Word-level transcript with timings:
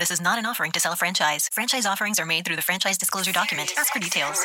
This 0.00 0.10
is 0.10 0.20
not 0.22 0.38
an 0.38 0.46
offering 0.46 0.72
to 0.72 0.80
sell 0.80 0.94
a 0.94 0.96
franchise. 0.96 1.50
Franchise 1.52 1.84
offerings 1.84 2.18
are 2.18 2.24
made 2.24 2.46
through 2.46 2.56
the 2.56 2.62
franchise 2.62 2.96
disclosure 2.96 3.32
document. 3.32 3.74
Ask 3.76 3.92
for 3.92 3.98
details. 3.98 4.42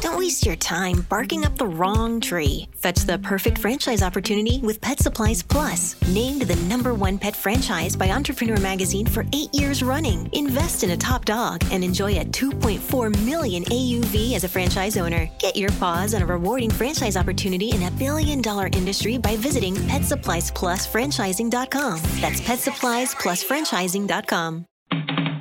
Don't 0.00 0.18
waste 0.18 0.46
your 0.46 0.56
time 0.56 1.04
barking 1.10 1.44
up 1.44 1.58
the 1.58 1.66
wrong 1.66 2.18
tree. 2.18 2.66
Fetch 2.76 3.00
the 3.00 3.18
perfect 3.18 3.58
franchise 3.58 4.00
opportunity 4.00 4.58
with 4.62 4.80
Pet 4.80 4.98
Supplies 4.98 5.42
Plus. 5.42 5.96
Named 6.08 6.40
the 6.40 6.56
number 6.66 6.94
one 6.94 7.18
pet 7.18 7.36
franchise 7.36 7.94
by 7.94 8.08
Entrepreneur 8.08 8.58
Magazine 8.58 9.04
for 9.04 9.26
eight 9.34 9.52
years 9.52 9.82
running. 9.82 10.30
Invest 10.32 10.82
in 10.82 10.92
a 10.92 10.96
top 10.96 11.26
dog 11.26 11.62
and 11.70 11.84
enjoy 11.84 12.18
a 12.18 12.24
2.4 12.24 13.22
million 13.22 13.64
AUV 13.64 14.32
as 14.32 14.44
a 14.44 14.48
franchise 14.48 14.96
owner. 14.96 15.28
Get 15.40 15.56
your 15.56 15.72
paws 15.72 16.14
on 16.14 16.22
a 16.22 16.26
rewarding 16.26 16.70
franchise 16.70 17.18
opportunity 17.18 17.72
in 17.72 17.82
a 17.82 17.90
billion 17.90 18.40
dollar 18.40 18.70
industry 18.72 19.18
by 19.18 19.36
visiting 19.36 19.74
PetSuppliesPlusFranchising.com. 19.74 22.00
That's 22.22 22.40
PetSuppliesPlusFranchising.com. 22.40 24.66
Welcome, 24.92 25.35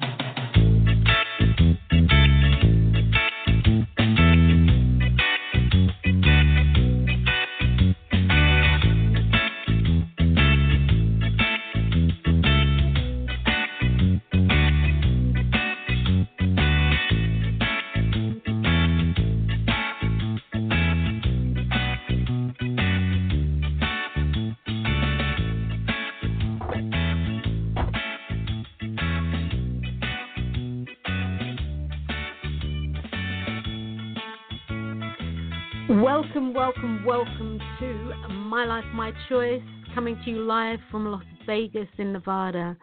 welcome, 37.05 37.59
to 37.79 38.11
My 38.31 38.65
Life, 38.65 38.83
My 38.95 39.11
Choice, 39.29 39.61
coming 39.93 40.19
to 40.25 40.31
you 40.31 40.39
live 40.39 40.79
from 40.89 41.05
Las 41.05 41.23
Vegas 41.45 41.87
in 41.99 42.11
Nevada. 42.11 42.75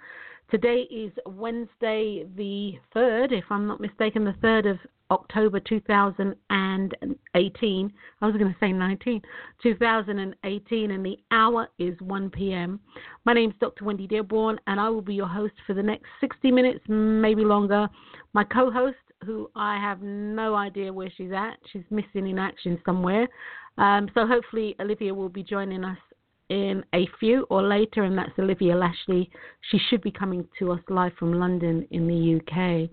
Today 0.49 0.87
is 0.93 1.11
Wednesday, 1.27 2.25
the 2.37 2.75
3rd, 2.95 3.33
if 3.33 3.43
I'm 3.51 3.67
not 3.67 3.81
mistaken, 3.81 4.23
the 4.23 4.35
3rd 4.35 4.71
of 4.71 4.79
October 5.11 5.59
2018. 5.59 7.93
I 8.21 8.27
was 8.27 8.37
going 8.37 8.53
to 8.53 8.57
say 8.61 8.71
19, 8.71 9.21
2018, 9.61 10.91
and 10.93 11.05
the 11.05 11.17
hour 11.33 11.67
is 11.81 12.01
1 12.01 12.31
p.m. 12.31 12.79
My 13.25 13.33
name 13.33 13.51
is 13.51 13.57
Dr. 13.61 13.85
Wendy 13.85 14.07
Dearborn, 14.07 14.61
and 14.69 14.79
I 14.79 14.89
will 14.89 15.03
be 15.03 15.15
your 15.15 15.27
host 15.27 15.55
for 15.67 15.75
the 15.75 15.83
next 15.83 16.07
60 16.21 16.53
minutes, 16.53 16.79
maybe 16.87 17.45
longer. 17.45 17.89
My 18.35 18.45
co 18.45 18.71
host, 18.71 18.99
who 19.25 19.51
I 19.57 19.81
have 19.81 20.01
no 20.01 20.55
idea 20.55 20.93
where 20.93 21.11
she's 21.17 21.33
at, 21.33 21.59
she's 21.73 21.83
missing 21.91 22.29
in 22.29 22.39
action 22.39 22.81
somewhere. 22.85 23.27
Um, 23.79 24.09
so 24.15 24.27
hopefully, 24.27 24.77
Olivia 24.81 25.15
will 25.15 25.29
be 25.29 25.43
joining 25.43 25.85
us 25.85 25.99
in 26.49 26.85
a 26.95 27.09
few 27.19 27.47
or 27.49 27.63
later, 27.63 28.03
and 28.03 28.17
that's 28.17 28.39
Olivia 28.39 28.77
Lashley. 28.77 29.31
She 29.71 29.79
should 29.89 30.03
be 30.03 30.11
coming 30.11 30.47
to 30.59 30.73
us 30.73 30.81
live 30.89 31.13
from 31.19 31.33
London 31.33 31.87
in 31.91 32.07
the 32.07 32.37
UK. 32.37 32.91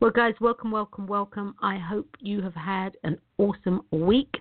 Well, 0.00 0.10
guys, 0.10 0.34
welcome, 0.40 0.70
welcome, 0.70 1.06
welcome. 1.06 1.54
I 1.62 1.76
hope 1.78 2.08
you 2.18 2.40
have 2.42 2.54
had 2.54 2.96
an 3.04 3.18
awesome 3.38 3.82
week 3.90 4.34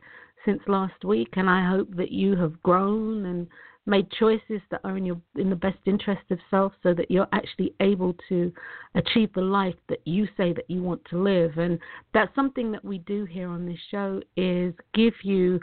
since 0.45 0.62
last 0.67 1.03
week, 1.03 1.34
and 1.34 1.50
I 1.50 1.70
hope 1.70 1.94
that 1.95 2.12
you 2.12 2.36
have 2.38 2.62
grown 2.64 3.25
and 3.25 3.47
made 3.86 4.09
choices 4.12 4.62
that 4.72 4.80
are 4.84 4.98
in 4.98 5.06
your 5.06 5.20
in 5.36 5.50
the 5.50 5.56
best 5.56 5.80
interest 5.86 6.23
of 6.31 6.39
self 6.50 6.72
so 6.81 6.94
that 6.94 7.12
you're 7.12 7.28
actually 7.34 7.73
able 7.81 8.16
to 8.30 8.52
achieve 8.95 9.30
the 9.34 9.42
life 9.42 9.75
that 9.90 10.00
you 10.06 10.28
say 10.38 10.53
that 10.53 10.70
you 10.70 10.81
want 10.81 11.03
to 11.09 11.22
live. 11.22 11.58
And 11.58 11.80
that's 12.14 12.34
something 12.36 12.72
that 12.72 12.84
we 12.84 13.00
do 13.00 13.25
here 13.25 13.50
on 13.50 13.66
this 13.66 13.80
show 13.92 14.22
is 14.38 14.73
give 14.94 15.14
you 15.23 15.59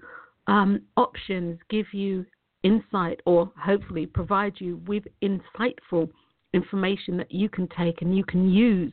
um, 0.47 0.83
options 0.97 1.59
give 1.71 1.87
you 1.93 2.27
insight 2.63 3.21
or 3.25 3.51
hopefully 3.59 4.07
provide 4.07 4.55
you 4.59 4.81
with 4.87 5.05
insightful 5.23 6.11
information 6.53 7.17
that 7.17 7.33
you 7.33 7.49
can 7.49 7.69
take 7.77 8.03
and 8.03 8.17
you 8.17 8.25
can 8.25 8.51
use 8.51 8.93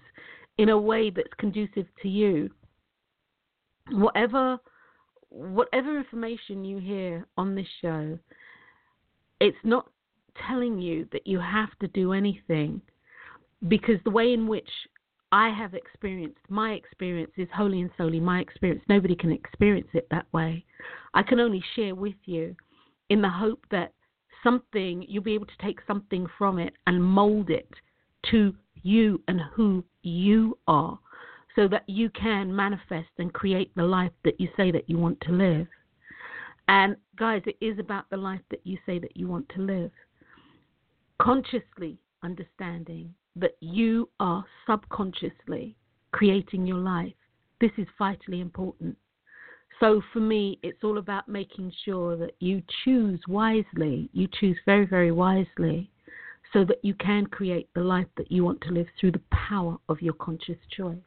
in 0.58 0.70
a 0.70 0.78
way 0.78 1.10
that's 1.10 1.34
conducive 1.38 1.86
to 2.02 2.08
you. 2.08 2.50
Whatever 3.92 4.58
whatever 5.30 5.98
information 5.98 6.64
you 6.64 6.78
hear 6.78 7.28
on 7.38 7.54
this 7.54 7.68
show 7.82 8.18
it's 9.40 9.58
not 9.64 9.90
telling 10.48 10.80
you 10.80 11.08
that 11.12 11.26
you 11.26 11.40
have 11.40 11.70
to 11.80 11.88
do 11.90 12.14
anything 12.14 12.82
because 13.68 13.98
the 14.04 14.12
way 14.12 14.34
in 14.34 14.48
which 14.48 14.70
I 15.32 15.50
have 15.50 15.74
experienced 15.74 16.40
my 16.50 16.72
experience 16.72 17.32
is 17.38 17.50
wholly 17.54 17.82
and 17.82 17.90
solely 17.98 18.20
my 18.20 18.40
experience. 18.40 18.82
Nobody 18.88 19.16
can 19.16 19.32
experience 19.32 19.90
it 19.94 20.08
that 20.12 20.26
way. 20.32 20.64
I 21.14 21.24
can 21.24 21.40
only 21.40 21.64
share 21.76 21.96
with 21.96 22.16
you 22.26 22.56
in 23.10 23.22
the 23.22 23.30
hope 23.30 23.66
that 23.72 23.94
something, 24.44 25.06
you'll 25.08 25.24
be 25.24 25.34
able 25.34 25.48
to 25.48 25.58
take 25.62 25.80
something 25.86 26.28
from 26.38 26.60
it 26.60 26.74
and 26.86 27.04
mold 27.04 27.50
it 27.50 27.70
to 28.32 28.56
you 28.84 29.22
and 29.28 29.42
who 29.54 29.84
you 30.04 30.58
are 30.68 30.98
so 31.56 31.68
that 31.68 31.84
you 31.88 32.10
can 32.12 32.56
manifest 32.56 33.10
and 33.18 33.34
create 33.34 33.72
the 33.76 33.84
life 33.84 34.12
that 34.24 34.40
you 34.40 34.48
say 34.56 34.72
that 34.72 34.90
you 34.90 34.98
want 34.98 35.20
to 35.22 35.32
live. 35.32 35.68
And 36.68 36.98
guys, 37.18 37.42
it 37.46 37.58
is 37.62 37.80
about 37.80 38.10
the 38.10 38.18
life 38.18 38.42
that 38.50 38.62
you 38.66 38.78
say 38.86 39.00
that 39.00 39.16
you 39.16 39.28
want 39.28 39.48
to 39.56 39.62
live. 39.62 39.92
Consciously 41.22 41.98
understanding 42.24 43.14
that 43.36 43.56
you 43.62 44.10
are 44.20 44.44
subconsciously 44.66 45.76
creating 46.12 46.66
your 46.66 46.78
life. 46.78 47.14
This 47.62 47.72
is 47.78 47.88
vitally 47.98 48.42
important. 48.42 48.98
So 49.80 50.02
for 50.12 50.20
me, 50.20 50.60
it's 50.64 50.84
all 50.84 50.98
about 50.98 51.30
making 51.30 51.72
sure 51.86 52.18
that 52.18 52.34
you 52.40 52.64
choose 52.84 53.20
wisely. 53.28 54.10
You 54.12 54.28
choose 54.40 54.58
very, 54.66 54.86
very 54.86 55.12
wisely 55.12 55.92
so 56.52 56.66
that 56.66 56.84
you 56.84 56.96
can 56.96 57.28
create 57.28 57.70
the 57.76 57.82
life 57.82 58.08
that 58.18 58.32
you 58.32 58.44
want 58.44 58.62
to 58.62 58.72
live 58.72 58.88
through 59.00 59.12
the 59.12 59.22
power 59.32 59.78
of 59.90 60.02
your 60.02 60.14
conscious 60.14 60.58
choice. 60.76 60.98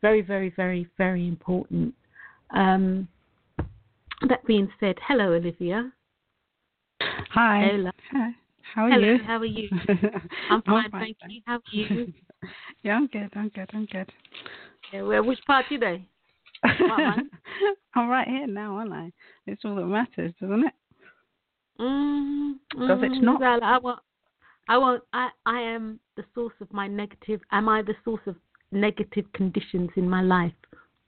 Very, 0.00 0.22
very, 0.22 0.50
very, 0.50 0.86
very 0.96 1.26
important. 1.26 1.94
Um, 2.50 3.08
that 4.28 4.44
being 4.46 4.68
said, 4.80 4.96
hello, 5.06 5.32
Olivia. 5.32 5.92
Hi. 7.00 7.68
Hello. 7.70 7.90
Hi. 8.12 8.30
How 8.74 8.86
are 8.86 8.90
hello, 8.90 9.12
you? 9.12 9.18
How 9.24 9.38
are 9.38 9.44
you? 9.44 9.68
I'm 10.50 10.62
fine, 10.62 10.90
thank 10.90 11.16
you. 11.28 11.40
How 11.46 11.56
are 11.56 11.62
you? 11.70 12.12
yeah, 12.82 12.96
I'm 12.96 13.06
good. 13.08 13.30
I'm 13.34 13.48
good. 13.50 13.70
I'm 13.72 13.86
good. 13.86 14.10
Yeah, 14.92 15.02
well, 15.02 15.24
which 15.24 15.38
part 15.46 15.66
today? 15.68 16.06
I'm 16.64 18.08
right 18.08 18.26
here 18.26 18.46
now, 18.46 18.76
aren't 18.76 18.92
I? 18.92 19.12
It's 19.46 19.64
all 19.64 19.76
that 19.76 19.86
matters, 19.86 20.32
doesn't 20.40 20.64
it? 20.66 20.74
Mm, 21.80 22.54
Does 22.70 23.02
it 23.02 23.12
mm, 23.12 23.22
not? 23.22 23.40
Well, 23.40 23.60
I 23.62 23.78
won't. 23.78 24.00
I 24.68 24.78
won't. 24.78 25.02
I. 25.12 25.28
I 25.44 25.60
am 25.60 26.00
the 26.16 26.24
source 26.34 26.54
of 26.60 26.72
my 26.72 26.86
negative. 26.86 27.40
Am 27.50 27.68
I 27.68 27.82
the 27.82 27.94
source 28.04 28.22
of 28.26 28.36
negative 28.70 29.26
conditions 29.34 29.90
in 29.96 30.08
my 30.08 30.22
life? 30.22 30.52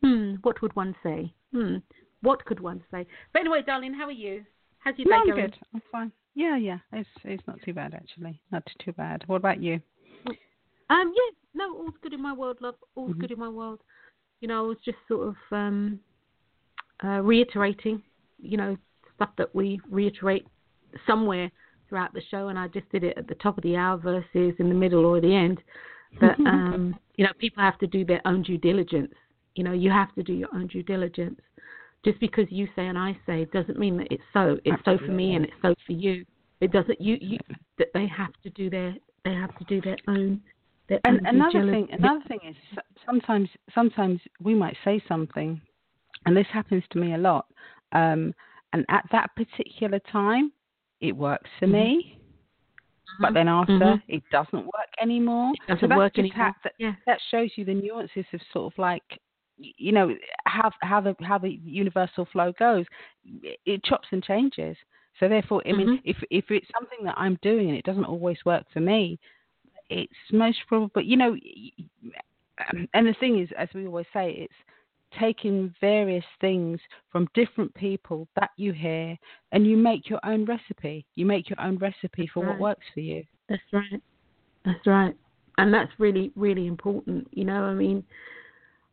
Hmm. 0.02 0.34
What 0.42 0.60
would 0.62 0.74
one 0.76 0.94
say? 1.02 1.32
Hmm. 1.52 1.76
What 2.22 2.44
could 2.44 2.60
one 2.60 2.82
say? 2.90 3.06
But 3.32 3.40
anyway, 3.40 3.62
darling, 3.66 3.94
how 3.94 4.04
are 4.06 4.12
you? 4.12 4.44
How's 4.78 4.98
your 4.98 5.08
No, 5.08 5.16
day 5.16 5.30
I'm 5.30 5.36
good. 5.36 5.56
I'm 5.74 5.82
fine. 5.92 6.12
Yeah, 6.34 6.56
yeah. 6.56 6.78
It's 6.92 7.08
it's 7.24 7.46
not 7.46 7.60
too 7.62 7.72
bad 7.72 7.94
actually. 7.94 8.40
Not 8.52 8.62
too 8.84 8.92
bad. 8.92 9.24
What 9.26 9.36
about 9.36 9.62
you? 9.62 9.80
Um, 10.88 11.12
yeah, 11.16 11.34
no, 11.54 11.76
all's 11.76 11.94
good 12.02 12.12
in 12.12 12.22
my 12.22 12.32
world, 12.32 12.58
love. 12.60 12.76
All's 12.94 13.12
Mhm. 13.12 13.20
good 13.20 13.32
in 13.32 13.38
my 13.38 13.48
world. 13.48 13.80
You 14.40 14.48
know, 14.48 14.64
I 14.64 14.68
was 14.68 14.78
just 14.84 14.98
sort 15.08 15.28
of 15.28 15.36
um, 15.50 15.98
uh, 17.02 17.20
reiterating, 17.22 18.02
you 18.38 18.56
know, 18.56 18.76
stuff 19.14 19.30
that 19.36 19.52
we 19.54 19.80
reiterate 19.90 20.46
somewhere 21.06 21.50
throughout 21.88 22.12
the 22.12 22.20
show, 22.30 22.48
and 22.48 22.58
I 22.58 22.68
just 22.68 22.88
did 22.90 23.02
it 23.02 23.16
at 23.18 23.26
the 23.26 23.34
top 23.36 23.56
of 23.56 23.62
the 23.64 23.76
hour 23.76 23.96
versus 23.96 24.54
in 24.58 24.68
the 24.68 24.74
middle 24.74 25.04
or 25.04 25.20
the 25.20 25.34
end. 25.34 25.62
That 26.20 26.38
um, 26.46 26.94
you 27.16 27.24
know, 27.24 27.32
people 27.38 27.62
have 27.62 27.78
to 27.78 27.86
do 27.86 28.04
their 28.04 28.20
own 28.24 28.42
due 28.42 28.58
diligence. 28.58 29.14
You 29.54 29.64
know, 29.64 29.72
you 29.72 29.90
have 29.90 30.14
to 30.14 30.22
do 30.22 30.34
your 30.34 30.54
own 30.54 30.66
due 30.68 30.82
diligence. 30.82 31.40
Just 32.04 32.20
because 32.20 32.46
you 32.50 32.68
say 32.76 32.86
and 32.86 32.96
I 32.98 33.18
say 33.26 33.46
doesn't 33.46 33.78
mean 33.78 33.96
that 33.98 34.08
it's 34.10 34.22
so. 34.32 34.58
It's 34.64 34.82
so 34.84 34.96
for 34.98 35.10
me 35.12 35.34
and 35.34 35.44
it's 35.44 35.54
so 35.62 35.74
for 35.86 35.92
you. 35.92 36.24
It 36.60 36.72
doesn't. 36.72 37.00
You 37.00 37.18
you 37.20 37.38
that 37.78 37.88
they 37.94 38.06
have 38.06 38.32
to 38.42 38.50
do 38.50 38.70
their 38.70 38.94
they 39.24 39.34
have 39.34 39.56
to 39.58 39.64
do 39.64 39.80
their 39.80 39.96
own. 40.08 40.40
Their 40.88 41.00
And 41.04 41.18
own 41.20 41.26
another 41.26 41.70
thing, 41.72 41.88
another 41.90 42.22
thing 42.28 42.38
is 42.48 42.54
sometimes 43.04 43.48
sometimes 43.74 44.20
we 44.40 44.54
might 44.54 44.76
say 44.84 45.02
something, 45.08 45.60
and 46.26 46.36
this 46.36 46.46
happens 46.52 46.84
to 46.90 46.98
me 46.98 47.14
a 47.14 47.18
lot. 47.18 47.46
Um, 47.92 48.32
and 48.72 48.84
at 48.88 49.04
that 49.10 49.30
particular 49.34 49.98
time, 50.12 50.52
it 51.00 51.12
works 51.12 51.50
for 51.58 51.66
me, 51.66 52.18
but 53.20 53.34
then 53.34 53.48
after 53.48 53.72
Mhm. 53.72 54.02
it 54.08 54.22
doesn't 54.30 54.64
work 54.64 54.94
anymore. 55.00 55.52
It 55.54 55.66
doesn't 55.66 55.90
so 55.90 55.96
work 55.96 56.18
anymore. 56.18 56.54
That, 56.62 56.74
Yeah. 56.78 56.94
that 57.06 57.20
shows 57.30 57.56
you 57.56 57.64
the 57.64 57.74
nuances 57.74 58.26
of 58.32 58.40
sort 58.52 58.72
of 58.72 58.78
like 58.78 59.18
you 59.58 59.92
know 59.92 60.14
how 60.44 60.70
how 60.82 61.00
the 61.00 61.14
how 61.20 61.38
the 61.38 61.58
universal 61.64 62.26
flow 62.32 62.52
goes. 62.58 62.84
It, 63.64 63.82
chops 63.84 64.08
and 64.12 64.22
changes. 64.22 64.76
So 65.18 65.28
therefore, 65.28 65.62
I 65.66 65.72
mean, 65.72 65.88
Mhm. 65.88 66.00
if 66.04 66.22
if 66.30 66.50
it's 66.50 66.68
something 66.78 67.04
that 67.04 67.14
I'm 67.16 67.38
doing 67.42 67.68
and 67.68 67.78
it 67.78 67.84
doesn't 67.84 68.04
always 68.04 68.38
work 68.44 68.64
for 68.72 68.80
me, 68.80 69.18
it's 69.88 70.12
most 70.32 70.58
probable. 70.68 70.90
But 70.94 71.06
you 71.06 71.16
know, 71.16 71.36
and 72.94 73.06
the 73.06 73.14
thing 73.14 73.38
is, 73.38 73.48
as 73.56 73.68
we 73.74 73.86
always 73.86 74.06
say, 74.12 74.32
it's 74.32 74.54
taking 75.18 75.74
various 75.80 76.24
things 76.40 76.80
from 77.10 77.28
different 77.32 77.72
people 77.74 78.28
that 78.36 78.50
you 78.56 78.72
hear, 78.72 79.16
and 79.52 79.66
you 79.66 79.76
make 79.76 80.10
your 80.10 80.20
own 80.24 80.44
recipe. 80.44 81.06
You 81.14 81.24
make 81.24 81.48
your 81.48 81.60
own 81.60 81.78
recipe 81.78 82.26
for 82.26 82.40
right. 82.40 82.50
what 82.50 82.58
works 82.58 82.86
for 82.92 83.00
you. 83.00 83.24
That's 83.48 83.62
right. 83.72 84.02
That's 84.64 84.86
right. 84.86 85.16
And 85.58 85.72
that's 85.72 85.92
really, 85.98 86.32
really 86.36 86.66
important. 86.66 87.26
You 87.30 87.44
know, 87.44 87.62
I 87.64 87.72
mean, 87.72 88.04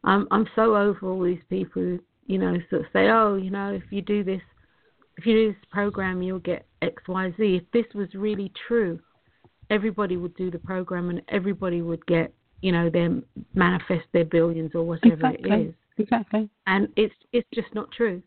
I'm 0.03 0.27
I'm 0.31 0.47
so 0.55 0.75
over 0.75 1.09
all 1.09 1.23
these 1.23 1.43
people 1.49 1.81
who, 1.81 1.99
you 2.27 2.37
know, 2.37 2.57
sort 2.69 2.83
of 2.83 2.87
say, 2.93 3.09
oh, 3.09 3.35
you 3.35 3.49
know, 3.49 3.73
if 3.73 3.83
you 3.89 4.01
do 4.01 4.23
this, 4.23 4.41
if 5.17 5.25
you 5.25 5.33
do 5.33 5.47
this 5.53 5.61
program, 5.71 6.21
you'll 6.21 6.39
get 6.39 6.65
X, 6.81 7.01
Y, 7.07 7.33
Z. 7.37 7.55
If 7.55 7.71
this 7.71 7.93
was 7.93 8.09
really 8.13 8.51
true, 8.67 8.99
everybody 9.69 10.17
would 10.17 10.35
do 10.35 10.51
the 10.51 10.59
program 10.59 11.09
and 11.09 11.21
everybody 11.29 11.81
would 11.81 12.05
get, 12.05 12.33
you 12.61 12.71
know, 12.71 12.89
them 12.89 13.23
manifest 13.53 14.05
their 14.11 14.25
billions 14.25 14.71
or 14.73 14.83
whatever 14.83 15.27
exactly. 15.27 15.51
it 15.51 15.67
is. 15.67 15.73
Exactly. 15.97 16.49
And 16.67 16.87
it's 16.95 17.15
it's 17.31 17.47
just 17.53 17.73
not 17.73 17.91
true. 17.91 18.21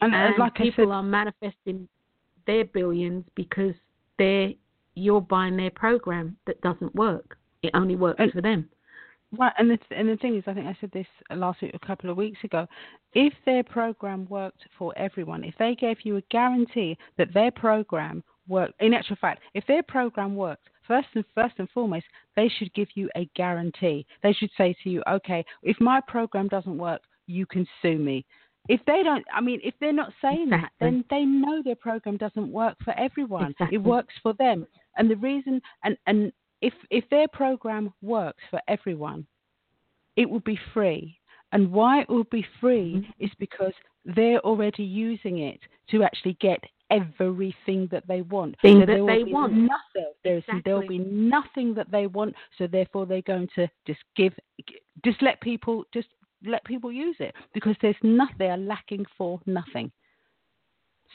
And, 0.00 0.14
uh, 0.14 0.18
and 0.18 0.38
like 0.38 0.54
people 0.54 0.84
I 0.84 0.86
said, 0.86 0.92
are 0.92 1.02
manifesting 1.02 1.88
their 2.46 2.64
billions 2.64 3.24
because 3.34 3.74
they're 4.18 4.52
you're 4.94 5.20
buying 5.20 5.56
their 5.56 5.70
program 5.70 6.36
that 6.46 6.60
doesn't 6.60 6.94
work. 6.94 7.36
It 7.62 7.70
only 7.74 7.96
works 7.96 8.20
And- 8.20 8.32
for 8.32 8.40
them. 8.40 8.68
Right, 9.38 9.52
and 9.58 9.70
the 9.70 9.78
and 9.90 10.08
the 10.08 10.16
thing 10.16 10.36
is, 10.36 10.44
I 10.46 10.54
think 10.54 10.66
I 10.66 10.76
said 10.80 10.90
this 10.92 11.06
last 11.30 11.62
week, 11.62 11.72
a 11.74 11.86
couple 11.86 12.10
of 12.10 12.16
weeks 12.16 12.38
ago. 12.42 12.66
If 13.12 13.32
their 13.46 13.62
program 13.62 14.26
worked 14.28 14.62
for 14.76 14.92
everyone, 14.96 15.44
if 15.44 15.54
they 15.58 15.76
gave 15.76 15.98
you 16.02 16.16
a 16.16 16.22
guarantee 16.30 16.98
that 17.16 17.32
their 17.32 17.52
program 17.52 18.24
worked, 18.48 18.80
in 18.80 18.92
actual 18.92 19.16
fact, 19.20 19.42
if 19.54 19.64
their 19.66 19.84
program 19.84 20.34
worked, 20.34 20.68
first 20.86 21.08
and 21.14 21.24
first 21.32 21.54
and 21.58 21.70
foremost, 21.70 22.06
they 22.34 22.48
should 22.48 22.74
give 22.74 22.88
you 22.94 23.08
a 23.14 23.30
guarantee. 23.36 24.04
They 24.24 24.32
should 24.32 24.50
say 24.58 24.74
to 24.82 24.90
you, 24.90 25.02
okay, 25.08 25.44
if 25.62 25.76
my 25.80 26.00
program 26.08 26.48
doesn't 26.48 26.76
work, 26.76 27.02
you 27.28 27.46
can 27.46 27.66
sue 27.80 27.98
me. 27.98 28.26
If 28.68 28.80
they 28.86 29.02
don't, 29.04 29.24
I 29.32 29.40
mean, 29.40 29.60
if 29.62 29.74
they're 29.80 29.92
not 29.92 30.12
saying 30.20 30.50
that, 30.50 30.70
then 30.80 31.04
they 31.08 31.22
know 31.22 31.62
their 31.62 31.76
program 31.76 32.16
doesn't 32.16 32.50
work 32.50 32.76
for 32.84 32.98
everyone. 32.98 33.52
Exactly. 33.52 33.76
It 33.76 33.82
works 33.82 34.14
for 34.22 34.34
them, 34.34 34.66
and 34.96 35.10
the 35.10 35.16
reason, 35.16 35.62
and 35.84 35.96
and 36.06 36.32
if 36.60 36.74
if 36.90 37.08
their 37.10 37.28
program 37.28 37.92
works 38.02 38.42
for 38.50 38.60
everyone, 38.68 39.26
it 40.16 40.28
will 40.28 40.40
be 40.40 40.58
free. 40.74 41.16
And 41.52 41.72
why 41.72 42.02
it 42.02 42.08
will 42.08 42.24
be 42.30 42.46
free 42.60 42.94
Mm-hmm. 42.94 43.24
is 43.24 43.30
because 43.38 43.72
they're 44.04 44.40
already 44.40 44.84
using 44.84 45.38
it 45.38 45.60
to 45.90 46.02
actually 46.02 46.34
get 46.40 46.60
everything 46.90 47.88
that 47.90 48.06
they 48.06 48.22
want. 48.22 48.56
Things 48.62 48.74
so 48.74 48.80
that 48.80 48.86
there 48.86 49.04
will 49.04 49.18
they 49.18 49.24
be 49.24 49.32
want. 49.32 49.52
Nothing. 49.54 50.12
There's 50.24 50.44
there'll 50.64 50.86
be 50.86 50.98
nothing 50.98 51.74
that 51.74 51.90
they 51.90 52.06
want. 52.06 52.34
So 52.58 52.66
therefore, 52.66 53.06
they're 53.06 53.22
going 53.22 53.48
to 53.56 53.68
just 53.86 54.00
give, 54.16 54.34
just 55.04 55.20
let 55.22 55.40
people 55.40 55.84
just 55.92 56.08
let 56.44 56.64
people 56.64 56.90
use 56.90 57.16
it 57.20 57.34
because 57.52 57.76
there's 57.82 57.96
nothing. 58.02 58.36
They 58.38 58.48
are 58.48 58.56
lacking 58.56 59.04
for 59.16 59.40
nothing. 59.46 59.90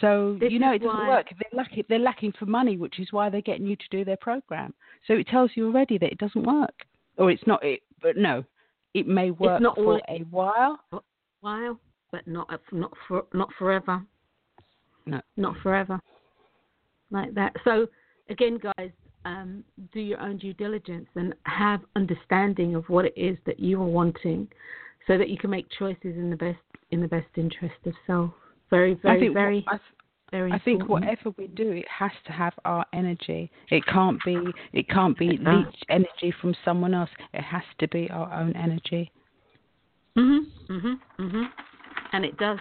So 0.02 0.38
This 0.40 0.52
you 0.52 0.60
know 0.60 0.74
it 0.74 0.80
doesn't 0.80 0.98
why- 0.98 1.08
work. 1.08 1.28
They're 1.30 1.58
lacking. 1.58 1.84
They're 1.88 2.00
lacking 2.00 2.34
for 2.34 2.46
money, 2.46 2.78
which 2.78 3.00
is 3.00 3.12
why 3.12 3.30
they're 3.30 3.42
getting 3.42 3.66
you 3.66 3.76
to 3.76 3.86
do 3.90 4.04
their 4.04 4.18
program. 4.18 4.74
So 5.08 5.14
it 5.14 5.28
tells 5.28 5.52
you 5.56 5.68
already 5.68 5.98
that 5.98 6.12
it 6.12 6.18
doesn't 6.18 6.44
work, 6.44 6.86
or 7.18 7.32
it's 7.32 7.46
not. 7.48 7.64
It, 7.64 7.82
but 8.02 8.18
no, 8.18 8.44
it 8.94 9.08
may 9.08 9.32
work 9.32 9.62
not 9.62 9.76
for 9.76 10.02
a 10.10 10.20
while. 10.30 10.80
while, 11.40 11.80
but 12.12 12.28
not 12.28 12.50
not 12.72 12.92
for 13.08 13.26
not 13.34 13.54
forever. 13.58 14.04
No. 15.06 15.22
Not 15.38 15.56
forever. 15.60 16.02
Like 17.12 17.34
that. 17.36 17.56
So 17.64 17.88
again, 18.30 18.58
guys, 18.58 18.92
um, 19.24 19.64
do 19.94 20.00
your 20.00 20.20
own 20.20 20.38
due 20.38 20.54
diligence 20.54 21.08
and 21.16 21.34
have 21.44 21.82
understanding 21.96 22.76
of 22.76 22.90
what 22.90 23.06
it 23.06 23.14
is 23.16 23.38
that 23.46 23.60
you 23.60 23.82
are 23.82 23.86
wanting, 23.86 24.48
so 25.08 25.18
that 25.18 25.30
you 25.30 25.38
can 25.38 25.52
make 25.52 25.70
choices 25.70 26.18
in 26.18 26.30
the 26.30 26.36
best 26.36 26.60
in 26.92 27.00
the 27.02 27.08
best 27.08 27.28
interest 27.38 27.76
of 27.86 27.94
self. 28.06 28.34
Very, 28.70 28.94
I 28.94 28.96
very, 29.02 29.20
think. 29.20 29.34
very, 29.34 29.66
I, 29.68 29.80
very. 30.32 30.52
I 30.52 30.60
think 30.60 30.82
important. 30.82 31.10
whatever 31.10 31.36
we 31.38 31.48
do, 31.48 31.72
it 31.72 31.86
has 31.88 32.12
to 32.26 32.32
have 32.32 32.54
our 32.66 32.86
energy. 32.94 33.52
It 33.70 33.86
can't 33.86 34.20
be. 34.26 34.38
It 34.74 34.90
can't 34.90 35.18
be 35.18 35.38
leech 35.38 35.84
energy 35.90 36.34
from 36.42 36.56
someone 36.66 36.94
else. 36.94 37.10
It 37.34 37.42
has 37.44 37.64
to 37.80 37.88
be 37.88 38.10
our 38.10 38.32
own 38.34 38.54
energy. 38.56 39.12
Mhm. 40.18 40.46
Mhm. 40.70 41.00
Mhm. 41.20 41.52
And 42.14 42.26
it 42.26 42.38
does. 42.38 42.60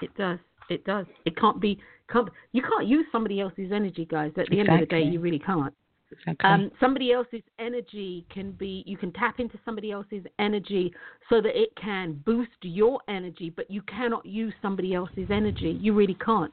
It 0.00 0.14
does. 0.16 0.38
It 0.70 0.84
does. 0.84 1.06
It 1.24 1.36
can't 1.36 1.60
be. 1.60 1.78
Can't, 2.10 2.28
you 2.52 2.62
can't 2.62 2.86
use 2.86 3.06
somebody 3.10 3.40
else's 3.40 3.72
energy, 3.72 4.04
guys. 4.04 4.32
At 4.36 4.48
the 4.48 4.60
end 4.60 4.68
of 4.68 4.80
the 4.80 4.86
day, 4.86 5.02
you 5.02 5.20
really 5.20 5.38
can't. 5.38 5.74
Exactly. 6.20 6.50
Um, 6.50 6.70
somebody 6.80 7.12
else's 7.12 7.42
energy 7.58 8.24
can 8.32 8.52
be, 8.52 8.82
you 8.86 8.96
can 8.96 9.12
tap 9.12 9.40
into 9.40 9.58
somebody 9.64 9.90
else's 9.90 10.24
energy 10.38 10.92
so 11.28 11.40
that 11.40 11.60
it 11.60 11.70
can 11.76 12.22
boost 12.24 12.50
your 12.62 13.00
energy, 13.08 13.50
but 13.50 13.70
you 13.70 13.82
cannot 13.82 14.24
use 14.24 14.54
somebody 14.62 14.94
else's 14.94 15.28
energy. 15.30 15.78
You 15.80 15.94
really 15.94 16.16
can't. 16.24 16.52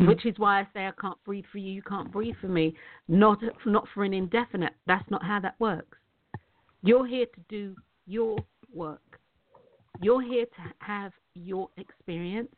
Mm. 0.00 0.08
Which 0.08 0.26
is 0.26 0.34
why 0.38 0.60
I 0.60 0.68
say 0.74 0.86
I 0.86 0.92
can't 1.00 1.22
breathe 1.24 1.44
for 1.52 1.58
you, 1.58 1.70
you 1.70 1.82
can't 1.82 2.10
breathe 2.10 2.34
for 2.40 2.48
me. 2.48 2.74
Not, 3.08 3.38
not 3.66 3.86
for 3.94 4.04
an 4.04 4.14
indefinite. 4.14 4.72
That's 4.86 5.08
not 5.10 5.22
how 5.22 5.40
that 5.40 5.54
works. 5.58 5.98
You're 6.82 7.06
here 7.06 7.26
to 7.26 7.40
do 7.48 7.76
your 8.06 8.38
work. 8.72 9.00
You're 10.02 10.22
here 10.22 10.46
to 10.46 10.62
have 10.80 11.12
your 11.34 11.68
experience, 11.76 12.50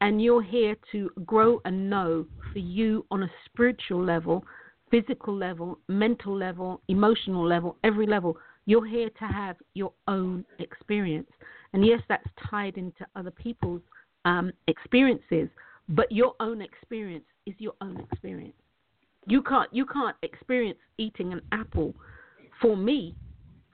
and 0.00 0.22
you're 0.22 0.42
here 0.42 0.74
to 0.92 1.10
grow 1.26 1.60
and 1.64 1.88
know 1.88 2.26
for 2.52 2.58
you 2.58 3.04
on 3.10 3.22
a 3.22 3.30
spiritual 3.44 4.02
level, 4.02 4.44
physical 4.92 5.34
level, 5.34 5.78
mental 5.88 6.36
level, 6.36 6.82
emotional 6.88 7.44
level, 7.48 7.76
every 7.82 8.06
level. 8.06 8.36
You're 8.66 8.86
here 8.86 9.08
to 9.08 9.24
have 9.24 9.56
your 9.74 9.92
own 10.06 10.44
experience. 10.60 11.30
And 11.72 11.84
yes, 11.84 12.00
that's 12.08 12.26
tied 12.48 12.76
into 12.76 13.06
other 13.16 13.30
people's 13.30 13.80
um, 14.26 14.52
experiences, 14.68 15.48
but 15.88 16.12
your 16.12 16.34
own 16.38 16.60
experience 16.60 17.24
is 17.46 17.54
your 17.58 17.72
own 17.80 18.06
experience. 18.12 18.54
You 19.26 19.42
can't 19.42 19.72
you 19.72 19.86
can't 19.86 20.16
experience 20.22 20.78
eating 20.98 21.32
an 21.32 21.40
apple 21.52 21.94
for 22.60 22.76
me, 22.76 23.16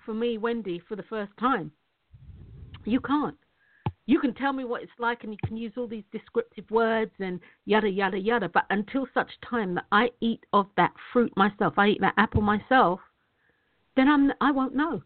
for 0.06 0.14
me, 0.14 0.38
Wendy, 0.38 0.80
for 0.88 0.94
the 0.94 1.02
first 1.02 1.32
time. 1.38 1.72
You 2.84 3.00
can't. 3.00 3.36
You 4.08 4.18
can 4.18 4.32
tell 4.32 4.54
me 4.54 4.64
what 4.64 4.82
it's 4.82 4.90
like 4.98 5.22
and 5.22 5.34
you 5.34 5.38
can 5.46 5.58
use 5.58 5.74
all 5.76 5.86
these 5.86 6.02
descriptive 6.10 6.64
words 6.70 7.10
and 7.20 7.38
yada 7.66 7.90
yada 7.90 8.16
yada, 8.16 8.48
but 8.48 8.64
until 8.70 9.06
such 9.12 9.30
time 9.48 9.74
that 9.74 9.84
I 9.92 10.08
eat 10.20 10.40
of 10.54 10.66
that 10.78 10.94
fruit 11.12 11.30
myself, 11.36 11.74
I 11.76 11.88
eat 11.88 12.00
that 12.00 12.14
apple 12.16 12.40
myself, 12.40 13.00
then 13.96 14.08
I'm 14.08 14.32
I 14.40 14.50
won't 14.50 14.74
know. 14.74 15.02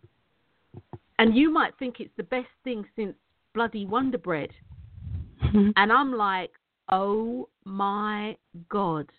And 1.18 1.36
you 1.36 1.52
might 1.52 1.76
think 1.80 1.98
it's 1.98 2.16
the 2.16 2.22
best 2.22 2.46
thing 2.62 2.84
since 2.94 3.16
bloody 3.54 3.84
Wonder 3.86 4.18
Bread. 4.18 4.50
And 5.76 5.92
I'm 5.92 6.14
like, 6.14 6.52
oh 6.92 7.48
my 7.64 8.36
God, 8.68 9.10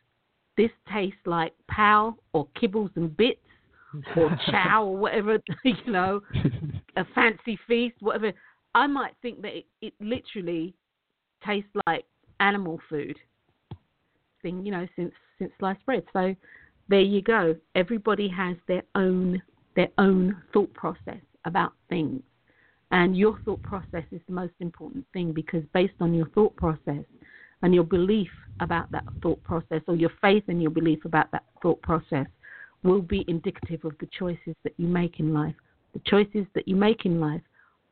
this 0.55 0.71
tastes 0.93 1.19
like 1.25 1.53
pow 1.69 2.15
or 2.31 2.47
kibbles 2.59 2.95
and 2.95 3.15
bits 3.17 3.41
or 4.15 4.35
chow 4.49 4.85
or 4.85 4.95
whatever, 4.95 5.39
you 5.65 5.91
know, 5.91 6.21
a 6.95 7.03
fancy 7.13 7.59
feast, 7.67 7.97
whatever. 7.99 8.31
I 8.75 8.87
might 8.87 9.13
think 9.21 9.41
that 9.41 9.55
it, 9.57 9.65
it 9.81 9.93
literally 9.99 10.73
tastes 11.45 11.69
like 11.85 12.05
animal 12.39 12.79
food 12.89 13.17
thing, 14.41 14.65
you 14.65 14.71
know, 14.71 14.87
since 14.95 15.13
since 15.39 15.51
sliced 15.59 15.85
bread. 15.85 16.03
So 16.13 16.35
there 16.89 17.01
you 17.01 17.21
go. 17.21 17.55
Everybody 17.75 18.27
has 18.29 18.55
their 18.67 18.83
own 18.95 19.41
their 19.75 19.89
own 19.97 20.41
thought 20.53 20.73
process 20.73 21.21
about 21.45 21.73
things. 21.89 22.21
And 22.91 23.17
your 23.17 23.39
thought 23.43 23.61
process 23.63 24.03
is 24.11 24.21
the 24.27 24.33
most 24.33 24.53
important 24.59 25.05
thing 25.13 25.33
because 25.33 25.63
based 25.73 25.95
on 25.99 26.13
your 26.13 26.27
thought 26.29 26.55
process 26.55 27.03
and 27.63 27.73
your 27.73 27.83
belief 27.83 28.29
about 28.59 28.91
that 28.91 29.03
thought 29.21 29.41
process 29.43 29.81
or 29.87 29.95
your 29.95 30.11
faith 30.21 30.43
and 30.47 30.61
your 30.61 30.69
belief 30.69 31.03
about 31.05 31.31
that 31.31 31.43
thought 31.61 31.81
process 31.81 32.27
will 32.83 33.01
be 33.01 33.25
indicative 33.27 33.83
of 33.83 33.93
the 33.99 34.07
choices 34.17 34.55
that 34.63 34.73
you 34.77 34.87
make 34.87 35.19
in 35.19 35.33
life. 35.33 35.55
The 35.93 36.01
choices 36.05 36.45
that 36.53 36.67
you 36.67 36.75
make 36.75 37.05
in 37.05 37.19
life 37.19 37.41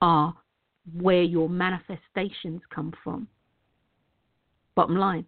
are 0.01 0.35
where 0.99 1.23
your 1.23 1.49
manifestations 1.49 2.61
come 2.73 2.93
from. 3.03 3.27
Bottom 4.75 4.95
line. 4.95 5.25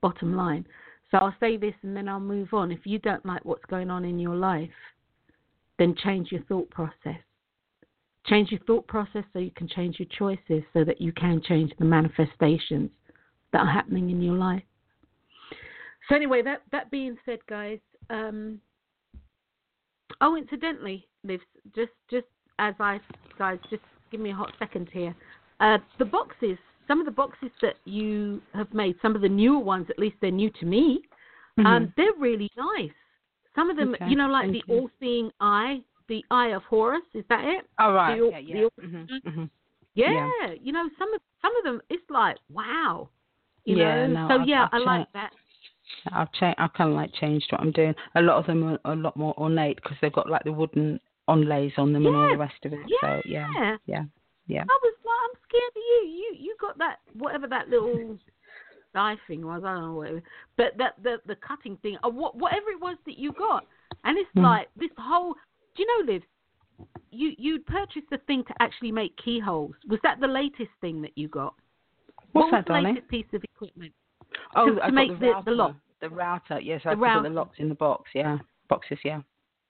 Bottom 0.00 0.36
line. 0.36 0.66
So 1.10 1.18
I'll 1.18 1.34
say 1.40 1.56
this 1.56 1.74
and 1.82 1.96
then 1.96 2.08
I'll 2.08 2.20
move 2.20 2.54
on. 2.54 2.70
If 2.70 2.80
you 2.84 2.98
don't 2.98 3.24
like 3.26 3.44
what's 3.44 3.64
going 3.66 3.90
on 3.90 4.04
in 4.04 4.18
your 4.18 4.36
life, 4.36 4.70
then 5.78 5.94
change 6.02 6.30
your 6.30 6.42
thought 6.42 6.70
process. 6.70 7.20
Change 8.26 8.50
your 8.50 8.60
thought 8.66 8.86
process 8.86 9.24
so 9.32 9.38
you 9.38 9.50
can 9.50 9.66
change 9.66 9.98
your 9.98 10.08
choices 10.16 10.62
so 10.72 10.84
that 10.84 11.00
you 11.00 11.12
can 11.12 11.42
change 11.42 11.72
the 11.78 11.84
manifestations 11.84 12.90
that 13.52 13.60
are 13.60 13.72
happening 13.72 14.10
in 14.10 14.22
your 14.22 14.36
life. 14.36 14.62
So 16.08 16.14
anyway, 16.14 16.42
that 16.42 16.62
that 16.70 16.90
being 16.90 17.16
said, 17.24 17.38
guys, 17.48 17.78
um, 18.08 18.60
oh, 20.20 20.36
incidentally, 20.36 21.06
Liv, 21.24 21.40
just 21.74 21.92
just 22.10 22.26
as 22.58 22.74
I 22.78 23.00
guys, 23.38 23.58
just 23.70 23.82
give 24.10 24.20
me 24.20 24.30
a 24.30 24.34
hot 24.34 24.52
second 24.58 24.88
here. 24.92 25.14
Uh, 25.60 25.78
the 25.98 26.04
boxes, 26.04 26.56
some 26.88 27.00
of 27.00 27.06
the 27.06 27.12
boxes 27.12 27.50
that 27.62 27.74
you 27.84 28.40
have 28.54 28.72
made, 28.74 28.96
some 29.02 29.14
of 29.14 29.20
the 29.22 29.28
newer 29.28 29.58
ones, 29.58 29.86
at 29.90 29.98
least 29.98 30.16
they're 30.20 30.30
new 30.30 30.50
to 30.60 30.66
me. 30.66 31.02
Um, 31.58 31.92
they're 31.96 32.14
really 32.18 32.50
nice. 32.56 32.90
Some 33.54 33.68
of 33.68 33.76
them, 33.76 33.94
Okay, 33.94 34.08
you 34.08 34.16
know, 34.16 34.28
like 34.28 34.44
thank 34.50 34.64
the 34.66 34.72
you. 34.72 34.80
all-seeing 34.80 35.30
eye, 35.40 35.82
the 36.08 36.24
eye 36.30 36.48
of 36.48 36.62
Horus. 36.62 37.02
Is 37.12 37.24
that 37.28 37.44
it? 37.44 37.66
Oh 37.78 37.92
right. 37.92 38.18
The- 38.18 38.40
yeah. 38.42 38.66
the- 38.78 38.82
mhm, 38.86 39.08
mhm. 39.26 39.50
Yeah. 39.94 40.30
Yeah. 40.40 40.54
You 40.62 40.72
know, 40.72 40.88
some 40.98 41.12
of 41.12 41.20
some 41.42 41.54
of 41.56 41.64
them, 41.64 41.82
it's 41.90 42.08
like 42.08 42.36
wow. 42.50 43.08
You 43.66 43.76
Yeah, 43.76 44.06
know. 44.06 44.22
no, 44.22 44.28
so 44.28 44.40
I've- 44.40 44.50
yeah, 44.50 44.68
I've 44.72 44.80
I 44.82 44.84
like 44.84 45.00
checked. 45.00 45.12
that. 45.14 45.32
I've 46.12 46.32
changed. 46.32 46.56
I've 46.58 46.72
kind 46.72 46.90
of 46.90 46.96
like 46.96 47.12
changed 47.12 47.46
what 47.52 47.60
I'm 47.60 47.72
doing. 47.72 47.94
A 48.14 48.22
lot 48.22 48.36
of 48.38 48.46
them 48.46 48.62
are 48.64 48.78
a 48.92 48.96
lot 48.96 49.16
more 49.16 49.34
ornate 49.36 49.76
because 49.82 49.98
they've 50.00 50.12
got 50.12 50.30
like 50.30 50.44
the 50.44 50.52
wooden 50.52 50.98
onlays 51.34 51.72
on 51.78 51.92
them 51.92 52.06
and 52.06 52.16
all 52.16 52.28
the 52.30 52.36
rest 52.38 52.64
of 52.64 52.72
it. 52.72 52.80
So 53.00 53.20
yeah, 53.24 53.46
Yeah. 53.56 53.76
yeah, 53.86 54.04
yeah. 54.46 54.62
I 54.62 54.78
was 54.82 54.94
like, 55.04 55.20
I'm 55.24 55.36
scared 55.48 55.74
of 55.76 55.82
you. 55.90 56.00
You 56.18 56.36
you 56.38 56.56
got 56.60 56.76
that 56.78 56.96
whatever 57.14 57.46
that 57.48 57.68
little 57.68 58.18
knife 58.94 59.18
thing 59.28 59.46
was. 59.46 59.62
I 59.64 59.74
don't 59.74 59.82
know 59.88 59.94
what 59.94 60.08
it 60.10 60.14
was, 60.14 60.22
but 60.56 60.76
that 60.78 60.94
the 61.02 61.16
the 61.26 61.36
cutting 61.36 61.76
thing 61.82 61.96
or 62.04 62.10
what 62.10 62.36
whatever 62.36 62.70
it 62.70 62.80
was 62.80 62.96
that 63.06 63.18
you 63.18 63.32
got, 63.32 63.66
and 64.04 64.18
it's 64.18 64.30
Mm. 64.36 64.42
like 64.42 64.68
this 64.76 64.90
whole. 64.98 65.34
Do 65.76 65.82
you 65.82 65.86
know, 66.06 66.12
Liv? 66.12 66.22
You 67.10 67.32
you 67.38 67.58
purchased 67.60 68.08
the 68.10 68.18
thing 68.26 68.44
to 68.44 68.54
actually 68.60 68.92
make 68.92 69.16
keyholes. 69.24 69.74
Was 69.88 70.00
that 70.02 70.20
the 70.20 70.26
latest 70.28 70.70
thing 70.80 71.02
that 71.02 71.12
you 71.16 71.28
got? 71.28 71.54
What's 72.32 72.32
what 72.32 72.44
was 72.44 72.50
that, 72.52 72.64
the 72.66 72.72
darling? 72.74 72.94
latest 72.94 73.08
piece 73.08 73.26
of 73.32 73.42
equipment? 73.44 73.92
Oh, 74.54 74.74
to 74.74 74.80
I 74.80 74.86
got 74.86 74.94
make 74.94 75.10
the, 75.20 75.32
the- 75.36 75.42
the 75.46 75.50
lock. 75.52 75.76
The 76.00 76.08
router. 76.08 76.60
Yes, 76.60 76.80
The 76.84 76.90
I 76.90 76.94
put 76.94 77.00
the 77.00 77.04
router. 77.06 77.28
locks 77.30 77.58
in 77.58 77.68
the 77.68 77.74
box. 77.74 78.10
Yeah, 78.14 78.38
boxes. 78.68 78.98
Yeah, 79.04 79.20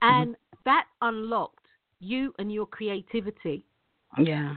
Mm-hmm. 0.02 0.21
And 0.23 0.37
that 0.64 0.87
unlocked 1.02 1.66
you 2.00 2.35
and 2.38 2.52
your 2.52 2.66
creativity. 2.66 3.64
yeah. 4.19 4.54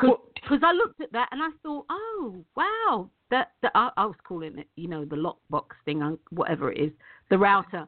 Because 0.00 0.60
I 0.62 0.72
looked 0.72 1.00
at 1.00 1.12
that 1.12 1.28
and 1.32 1.42
I 1.42 1.48
thought, 1.62 1.86
oh 1.90 2.44
wow, 2.56 3.08
that, 3.30 3.52
that 3.62 3.72
I, 3.74 3.90
I 3.96 4.06
was 4.06 4.16
calling 4.26 4.58
it, 4.58 4.68
you 4.76 4.88
know, 4.88 5.04
the 5.04 5.16
lockbox 5.16 5.66
thing, 5.84 6.18
whatever 6.30 6.72
it 6.72 6.80
is, 6.80 6.92
the 7.30 7.38
router. 7.38 7.86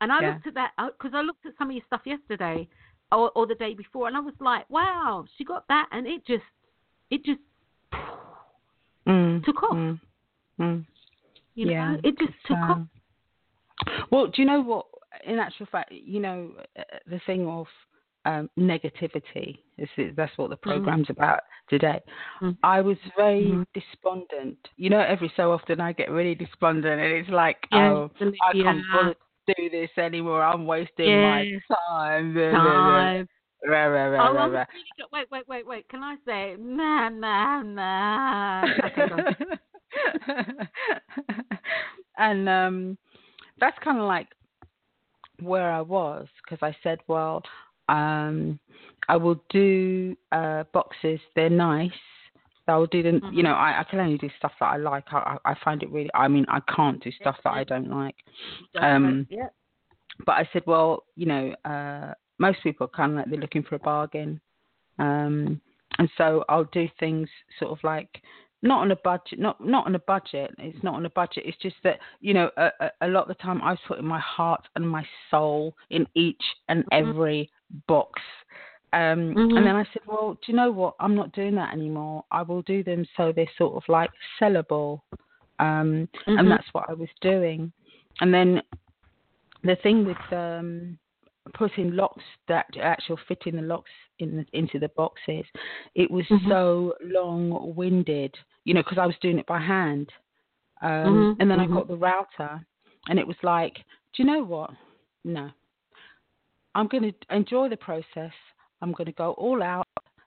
And 0.00 0.10
I 0.12 0.20
Yeah. 0.20 0.28
looked 0.30 0.46
at 0.48 0.54
that 0.54 0.72
because 0.78 1.12
I 1.14 1.20
looked 1.22 1.46
at 1.46 1.52
some 1.58 1.68
of 1.70 1.76
your 1.76 1.84
stuff 1.86 2.02
yesterday 2.04 2.68
or, 3.12 3.30
or 3.34 3.46
the 3.46 3.54
day 3.54 3.74
before, 3.74 4.08
and 4.08 4.16
I 4.16 4.20
was 4.20 4.34
like, 4.40 4.68
wow, 4.70 5.24
she 5.36 5.44
got 5.44 5.66
that, 5.68 5.88
and 5.92 6.06
it 6.06 6.24
just, 6.26 6.44
it 7.10 7.24
just 7.24 7.40
Mm, 9.06 9.44
took 9.44 9.62
off. 9.62 9.72
Mm, 9.76 10.00
mm. 10.60 10.86
You 11.54 11.64
know, 11.66 11.72
yeah, 11.72 11.96
it 12.04 12.18
just 12.18 12.32
took 12.46 12.58
off. 12.58 12.78
um, 12.78 12.88
Well, 14.12 14.26
do 14.26 14.40
you 14.42 14.46
know 14.46 14.60
what? 14.60 14.86
In 15.24 15.38
actual 15.38 15.66
fact, 15.66 15.92
you 15.92 16.20
know, 16.20 16.52
uh, 16.78 16.82
the 17.06 17.20
thing 17.26 17.46
of 17.46 17.66
um, 18.24 18.50
negativity. 18.58 19.58
This 19.78 19.88
is, 19.96 20.14
that's 20.16 20.36
what 20.36 20.50
the 20.50 20.56
program's 20.56 21.08
about 21.10 21.40
today. 21.68 22.00
Mm. 22.42 22.56
I 22.62 22.80
was 22.80 22.98
very 23.16 23.44
Mhm. 23.44 23.66
despondent. 23.74 24.58
You 24.76 24.90
know, 24.90 25.00
every 25.00 25.32
so 25.36 25.52
often 25.52 25.80
I 25.80 25.92
get 25.92 26.10
really 26.10 26.34
despondent, 26.34 27.00
and 27.00 27.12
it's 27.12 27.30
like, 27.30 27.66
Yeah, 27.72 27.90
oh, 27.92 28.10
I 28.42 28.52
can't 28.52 28.78
yeah. 28.78 28.82
bother 28.92 29.14
to 29.48 29.54
do 29.56 29.70
this 29.70 29.90
anymore. 29.96 30.42
I'm 30.42 30.66
wasting 30.66 31.20
my 31.20 31.44
Yes. 31.44 31.62
time. 31.88 32.34
Time. 32.52 33.28
Rah, 33.66 33.86
rah, 33.86 34.04
rah, 34.06 34.26
Oh, 34.28 34.34
rah, 34.34 34.46
rah. 34.46 34.64
really. 34.72 35.08
Wait, 35.12 35.30
wait, 35.30 35.48
wait, 35.48 35.66
wait. 35.66 35.88
Can 35.88 36.02
I 36.02 36.16
say, 36.26 36.56
nah, 36.58 37.08
nah, 37.10 37.62
nah? 37.62 38.64
Okay, 38.86 39.06
go 39.08 39.16
on. 39.16 39.36
and 42.18 42.48
um, 42.48 42.98
that's 43.58 43.78
kind 43.84 43.98
of 43.98 44.04
like 44.04 44.28
where 45.42 45.70
I 45.70 45.80
was 45.80 46.26
because 46.44 46.58
I 46.62 46.76
said, 46.82 46.98
well, 47.08 47.42
um, 47.88 48.58
I 49.08 49.16
will 49.16 49.42
do 49.50 50.16
uh, 50.32 50.64
boxes. 50.72 51.20
They're 51.34 51.50
nice. 51.50 51.90
I 52.68 52.76
will 52.76 52.86
do 52.86 53.02
them. 53.02 53.20
You 53.32 53.42
know, 53.42 53.54
I, 53.54 53.80
I 53.80 53.84
can 53.84 53.98
only 53.98 54.16
do 54.18 54.30
stuff 54.38 54.52
that 54.60 54.66
I 54.66 54.76
like. 54.76 55.04
I, 55.10 55.38
I 55.44 55.52
I 55.52 55.56
find 55.64 55.82
it 55.82 55.90
really. 55.90 56.10
I 56.14 56.28
mean, 56.28 56.46
I 56.48 56.60
can't 56.74 57.02
do 57.02 57.10
stuff 57.20 57.36
that 57.42 57.50
I 57.50 57.64
don't 57.64 57.90
like. 57.90 58.14
Um, 58.80 59.26
yeah. 59.28 59.48
But 60.24 60.32
I 60.32 60.48
said, 60.52 60.62
well, 60.66 61.04
you 61.16 61.26
know, 61.26 61.54
uh, 61.64 62.14
most 62.38 62.58
people 62.62 62.84
are 62.84 62.96
kind 62.96 63.12
of 63.12 63.16
like 63.18 63.30
they're 63.30 63.40
looking 63.40 63.64
for 63.64 63.74
a 63.74 63.80
bargain, 63.80 64.40
um, 64.98 65.60
and 65.98 66.08
so 66.16 66.44
I'll 66.48 66.64
do 66.64 66.88
things 67.00 67.28
sort 67.58 67.72
of 67.72 67.78
like 67.82 68.22
not 68.62 68.80
on 68.80 68.90
a 68.90 68.96
budget, 68.96 69.38
not 69.38 69.64
not 69.64 69.86
on 69.86 69.94
a 69.94 70.00
budget. 70.00 70.54
It's 70.58 70.82
not 70.82 70.94
on 70.94 71.06
a 71.06 71.10
budget. 71.10 71.44
It's 71.46 71.56
just 71.58 71.76
that 71.84 71.98
you 72.20 72.34
know, 72.34 72.50
a, 72.56 72.90
a, 73.00 73.08
lot 73.08 73.22
of 73.22 73.28
the 73.28 73.42
time 73.42 73.62
I 73.62 73.70
was 73.70 73.78
putting 73.86 74.06
my 74.06 74.20
heart 74.20 74.66
and 74.76 74.88
my 74.88 75.04
soul 75.30 75.74
in 75.90 76.06
each 76.14 76.42
and 76.68 76.84
every 76.92 77.50
box. 77.86 78.20
Um, 78.92 79.34
Mhm. 79.34 79.56
And 79.56 79.66
then 79.66 79.76
I 79.76 79.84
said, 79.92 80.02
well, 80.06 80.34
do 80.34 80.52
you 80.52 80.56
know 80.56 80.70
what? 80.70 80.94
I'm 80.98 81.14
not 81.14 81.32
doing 81.32 81.54
that 81.54 81.72
anymore. 81.72 82.24
I 82.32 82.42
will 82.42 82.62
do 82.62 82.82
them 82.82 83.06
so 83.16 83.32
they're 83.32 83.46
sort 83.56 83.76
of 83.76 83.88
like 83.88 84.10
sellable. 84.40 85.00
Um, 85.58 86.08
Mhm. 86.26 86.40
And 86.40 86.50
that's 86.50 86.66
what 86.72 86.90
I 86.90 86.94
was 86.94 87.08
doing. 87.20 87.72
And 88.20 88.34
then 88.34 88.62
the 89.62 89.76
thing 89.76 90.04
with 90.04 90.32
um, 90.32 90.98
putting 91.54 91.92
locks, 91.92 92.22
that 92.48 92.66
actual 92.80 93.18
fitting 93.28 93.56
the 93.56 93.62
locks 93.62 93.90
in 94.18 94.36
the, 94.36 94.46
into 94.52 94.78
the 94.78 94.88
boxes, 94.90 95.44
it 95.94 96.10
was 96.10 96.26
Mhm. 96.26 96.48
so 96.48 96.94
long-winded, 97.02 98.36
you 98.64 98.74
know, 98.74 98.82
because 98.82 98.98
I 98.98 99.06
was 99.06 99.16
doing 99.20 99.38
it 99.38 99.46
by 99.46 99.58
hand. 99.58 100.12
Um, 100.82 101.14
Mhm, 101.14 101.36
And 101.40 101.50
then 101.50 101.58
mhm. 101.58 101.62
I 101.62 101.66
got 101.66 101.88
the 101.88 101.96
router, 101.96 102.64
and 103.08 103.18
it 103.18 103.26
was 103.26 103.42
like, 103.42 103.76
do 104.12 104.22
you 104.22 104.24
know 104.24 104.42
what? 104.42 104.70
No, 105.24 105.50
I'm 106.74 106.86
going 106.86 107.12
to 107.12 107.34
enjoy 107.34 107.68
the 107.68 107.76
process. 107.76 108.32
I'm 108.80 108.92
going 108.92 109.06
to 109.06 109.12
go 109.12 109.32
all 109.32 109.62
out, 109.62 109.86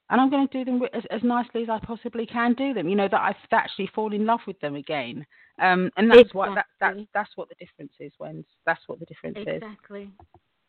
and 0.10 0.22
I'm 0.22 0.29
going 0.29 0.48
to 0.48 0.58
do 0.58 0.65
them 0.65 0.84
as, 0.93 1.03
as 1.10 1.24
nicely 1.24 1.63
as 1.63 1.70
I 1.70 1.79
possibly 1.79 2.25
can 2.25 2.53
do 2.53 2.74
them. 2.74 2.88
You 2.88 2.96
know 2.96 3.08
that 3.08 3.20
I 3.20 3.36
actually 3.51 3.88
fall 3.88 4.13
in 4.13 4.25
love 4.25 4.41
with 4.46 4.60
them 4.60 4.75
again. 4.75 5.25
Um, 5.60 5.89
and 5.98 6.10
that's 6.12 6.34
what 6.34 6.53
that, 6.55 6.65
that 6.79 6.96
that's 7.13 7.32
what 7.36 7.50
the 7.50 7.55
difference 7.55 7.93
is. 8.00 8.12
When 8.17 8.46
that's 8.65 8.82
what 8.88 9.00
the 9.00 9.05
difference 9.05 9.38
is. 9.39 9.63
Exactly. 9.63 10.12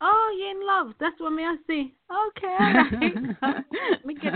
Oh, 0.06 0.36
you're 0.38 0.50
in 0.50 0.66
love. 0.66 0.94
That's 1.00 1.18
what 1.18 1.30
me 1.30 1.44
I 1.44 1.56
see. 1.66 1.94
Okay, 2.28 2.46
all 2.46 2.74
right. 2.74 3.64
Get- 4.20 4.34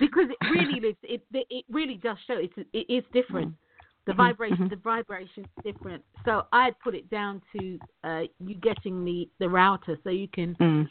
because 0.00 0.28
it 0.30 0.50
really 0.50 0.80
lives. 0.80 0.96
It 1.02 1.22
it 1.32 1.64
really 1.70 1.96
does 2.02 2.16
show. 2.26 2.34
It's 2.38 2.54
it 2.72 2.86
is 2.88 3.02
different. 3.12 3.52
The 4.06 4.12
Mhm, 4.12 4.16
vibration 4.16 4.56
mhm. 4.58 4.70
the 4.70 4.76
vibration's 4.76 5.48
different. 5.64 6.04
So 6.24 6.46
I'd 6.52 6.78
put 6.78 6.94
it 6.94 7.10
down 7.10 7.42
to 7.58 7.78
uh, 8.04 8.22
you 8.38 8.54
getting 8.54 9.04
the 9.04 9.28
the 9.40 9.48
router 9.48 9.98
so 10.04 10.10
you 10.10 10.28
can 10.28 10.54
Mm. 10.60 10.88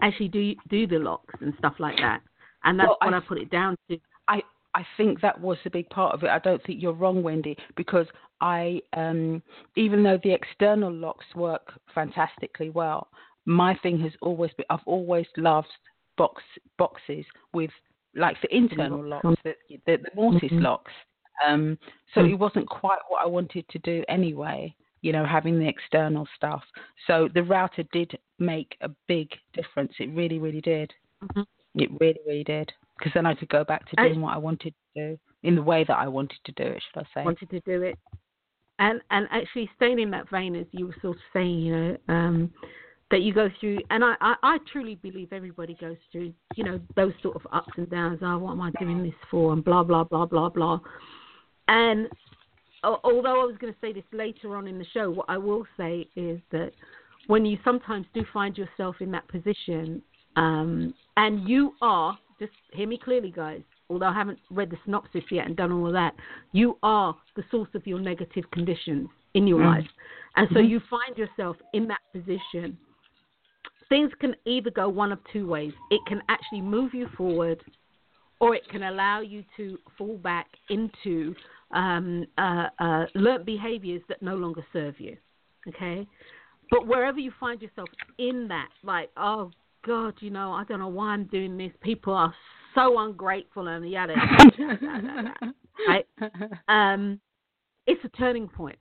actually 0.00 0.28
do 0.28 0.54
do 0.68 0.86
the 0.86 0.98
locks 0.98 1.34
and 1.40 1.54
stuff 1.58 1.74
like 1.78 1.96
that. 1.96 2.20
And 2.64 2.78
that's 2.78 2.88
Well, 2.88 2.98
what 3.00 3.14
I- 3.14 3.16
I 3.16 3.20
put 3.20 3.38
it 3.38 3.50
down 3.50 3.76
to. 3.88 3.98
I 4.28 4.42
I 4.74 4.86
think 4.96 5.20
that 5.20 5.38
was 5.40 5.58
a 5.64 5.70
big 5.70 5.88
part 5.90 6.14
of 6.14 6.22
it. 6.24 6.28
I 6.30 6.38
don't 6.38 6.62
think 6.64 6.80
you're 6.82 6.92
wrong, 6.94 7.22
Wendy, 7.22 7.56
because 7.76 8.06
I 8.42 8.82
um 8.94 9.42
even 9.76 10.02
though 10.02 10.18
the 10.22 10.32
external 10.32 10.92
locks 10.92 11.24
work 11.34 11.72
fantastically 11.94 12.70
well, 12.70 13.06
my 13.46 13.74
thing 13.82 13.98
has 14.00 14.12
always 14.20 14.50
been 14.56 14.66
I've 14.68 14.80
always 14.86 15.26
loved 15.36 15.68
box 16.18 16.42
boxes 16.76 17.24
with 17.54 17.70
like 18.14 18.36
the 18.42 18.54
internal 18.54 19.02
Locks 19.02 19.26
the 19.44 19.54
the, 19.86 19.96
the 19.96 20.10
mortise 20.14 20.50
Mhm. 20.50 20.62
locks. 20.62 20.92
Um 21.46 21.78
so 22.14 22.20
Mm. 22.20 22.32
it 22.32 22.38
wasn't 22.46 22.68
quite 22.68 22.98
what 23.08 23.22
I 23.22 23.26
wanted 23.26 23.64
to 23.68 23.78
do 23.78 24.04
anyway, 24.08 24.74
you 25.02 25.12
know, 25.12 25.24
having 25.24 25.58
the 25.58 25.68
external 25.68 26.26
stuff. 26.36 26.62
So 27.06 27.28
the 27.32 27.44
router 27.44 27.84
did 27.92 28.18
make 28.38 28.76
a 28.80 28.90
big 29.06 29.28
difference. 29.54 29.92
It 30.00 30.10
really, 30.10 30.38
really 30.40 30.60
did. 30.60 30.92
Mhm. 31.22 31.46
It 31.76 31.90
really, 32.00 32.20
really 32.26 32.44
did. 32.44 32.72
Because 32.98 33.12
then 33.14 33.24
I 33.26 33.34
could 33.34 33.48
go 33.48 33.64
back 33.64 33.88
to 33.88 33.94
I- 34.00 34.08
doing 34.08 34.20
what 34.20 34.34
I 34.34 34.38
wanted 34.38 34.74
to 34.74 34.90
do 35.00 35.18
in 35.42 35.54
the 35.54 35.62
way 35.62 35.84
that 35.84 35.96
I 35.96 36.08
wanted 36.08 36.38
to 36.44 36.52
do 36.52 36.64
it, 36.64 36.82
should 36.82 36.98
I 37.04 37.06
say? 37.14 37.24
wanted 37.24 37.48
to 37.50 37.60
do 37.60 37.82
it. 37.82 37.98
And 38.82 39.00
and 39.12 39.28
actually 39.30 39.70
staying 39.76 40.00
in 40.00 40.10
that 40.10 40.28
vein 40.28 40.56
as 40.56 40.66
you 40.72 40.88
were 40.88 40.96
sort 41.00 41.16
of 41.16 41.22
saying, 41.32 41.60
you 41.60 41.72
know, 41.76 41.96
um, 42.08 42.52
that 43.12 43.22
you 43.22 43.32
go 43.32 43.48
through 43.60 43.78
and 43.90 44.02
I, 44.02 44.14
I, 44.20 44.34
I 44.42 44.58
truly 44.72 44.96
believe 44.96 45.32
everybody 45.32 45.76
goes 45.80 45.98
through, 46.10 46.32
you 46.56 46.64
know, 46.64 46.80
those 46.96 47.12
sort 47.22 47.36
of 47.36 47.42
ups 47.52 47.70
and 47.76 47.88
downs, 47.88 48.18
oh 48.22 48.38
what 48.38 48.52
am 48.52 48.60
I 48.60 48.72
doing 48.80 49.04
this 49.04 49.14
for 49.30 49.52
and 49.52 49.64
blah 49.64 49.84
blah 49.84 50.02
blah 50.02 50.26
blah 50.26 50.48
blah. 50.48 50.80
And 51.68 52.08
although 52.82 53.42
I 53.42 53.44
was 53.44 53.54
gonna 53.60 53.76
say 53.80 53.92
this 53.92 54.02
later 54.12 54.56
on 54.56 54.66
in 54.66 54.80
the 54.80 54.86
show, 54.92 55.12
what 55.12 55.26
I 55.28 55.38
will 55.38 55.64
say 55.76 56.08
is 56.16 56.40
that 56.50 56.72
when 57.28 57.46
you 57.46 57.58
sometimes 57.62 58.06
do 58.14 58.24
find 58.32 58.58
yourself 58.58 58.96
in 58.98 59.12
that 59.12 59.28
position, 59.28 60.02
um, 60.34 60.92
and 61.16 61.48
you 61.48 61.74
are 61.82 62.18
just 62.40 62.52
hear 62.72 62.88
me 62.88 62.98
clearly, 62.98 63.30
guys. 63.30 63.62
Although 63.90 64.06
I 64.06 64.14
haven't 64.14 64.38
read 64.50 64.70
the 64.70 64.78
synopsis 64.84 65.24
yet 65.30 65.46
and 65.46 65.56
done 65.56 65.72
all 65.72 65.86
of 65.86 65.92
that, 65.92 66.14
you 66.52 66.78
are 66.82 67.16
the 67.36 67.44
source 67.50 67.68
of 67.74 67.86
your 67.86 67.98
negative 67.98 68.50
conditions 68.50 69.08
in 69.34 69.46
your 69.46 69.60
Mm. 69.60 69.66
life, 69.66 69.88
and 70.36 70.48
so 70.50 70.56
Mhm. 70.56 70.68
you 70.68 70.80
find 70.80 71.16
yourself 71.16 71.56
in 71.72 71.86
that 71.88 72.00
position. 72.12 72.78
Things 73.88 74.14
can 74.14 74.34
either 74.44 74.70
go 74.70 74.88
one 74.88 75.12
of 75.12 75.22
two 75.24 75.46
ways. 75.46 75.74
It 75.90 76.00
can 76.06 76.22
actually 76.28 76.62
move 76.62 76.94
you 76.94 77.08
forward, 77.08 77.62
or 78.40 78.54
it 78.54 78.66
can 78.68 78.84
allow 78.84 79.20
you 79.20 79.44
to 79.56 79.78
fall 79.96 80.16
back 80.18 80.48
into 80.68 81.34
um, 81.70 82.26
uh, 82.36 82.68
uh, 82.78 83.06
learnt 83.14 83.46
behaviors 83.46 84.02
that 84.08 84.20
no 84.20 84.36
longer 84.36 84.64
serve 84.72 85.00
you. 85.00 85.16
Okay, 85.68 86.06
but 86.70 86.86
wherever 86.86 87.18
you 87.18 87.30
find 87.32 87.62
yourself 87.62 87.88
in 88.18 88.48
that, 88.48 88.68
like, 88.82 89.10
oh 89.16 89.50
God, 89.84 90.14
you 90.20 90.30
know, 90.30 90.52
I 90.52 90.64
don't 90.64 90.80
know 90.80 90.88
why 90.88 91.08
I'm 91.08 91.24
doing 91.24 91.56
this. 91.56 91.72
People 91.80 92.14
are 92.14 92.34
so 92.74 92.98
ungrateful 92.98 93.68
and 93.68 93.88
yada 93.88 94.14
yada 94.58 94.78
yada. 94.80 95.34
Right? 95.88 96.06
Um, 96.68 97.20
it's 97.86 98.04
a 98.04 98.08
turning 98.10 98.48
point. 98.48 98.78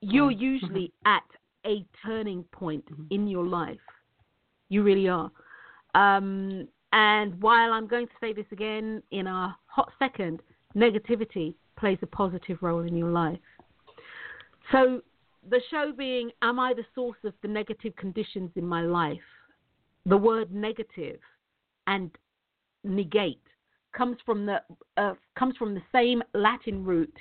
You're 0.00 0.30
usually 0.30 0.92
at 1.04 1.22
a 1.66 1.84
turning 2.04 2.44
point 2.52 2.84
Mm-hmm. 2.90 3.02
in 3.10 3.26
your 3.26 3.46
life. 3.46 3.78
You 4.68 4.82
really 4.82 5.08
are. 5.08 5.30
Um, 5.94 6.68
and 6.92 7.40
while 7.42 7.72
I'm 7.72 7.86
going 7.86 8.06
to 8.06 8.12
say 8.20 8.32
this 8.32 8.46
again 8.52 9.02
in 9.10 9.26
a 9.26 9.56
hot 9.66 9.92
second, 9.98 10.40
negativity 10.74 11.54
plays 11.78 11.98
a 12.02 12.06
positive 12.06 12.58
role 12.62 12.80
in 12.80 12.96
your 12.96 13.10
life. 13.10 13.38
So, 14.72 15.02
the 15.48 15.60
show 15.70 15.92
being, 15.96 16.30
Am 16.42 16.58
I 16.58 16.74
the 16.74 16.84
source 16.94 17.18
of 17.24 17.34
the 17.42 17.48
negative 17.48 17.94
conditions 17.96 18.50
in 18.56 18.66
my 18.66 18.82
life? 18.82 19.18
The 20.06 20.16
word 20.16 20.52
negative 20.52 21.18
and 21.86 22.10
negate 22.84 23.42
comes 23.92 24.16
from 24.24 24.46
the 24.46 24.62
uh, 24.96 25.14
comes 25.38 25.56
from 25.56 25.74
the 25.74 25.82
same 25.92 26.22
Latin 26.34 26.84
root 26.84 27.12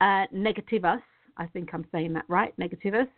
uh, 0.00 0.26
negativus. 0.34 1.02
I 1.36 1.46
think 1.46 1.70
I'm 1.72 1.86
saying 1.92 2.14
that 2.14 2.24
right, 2.28 2.54
negativus, 2.58 3.08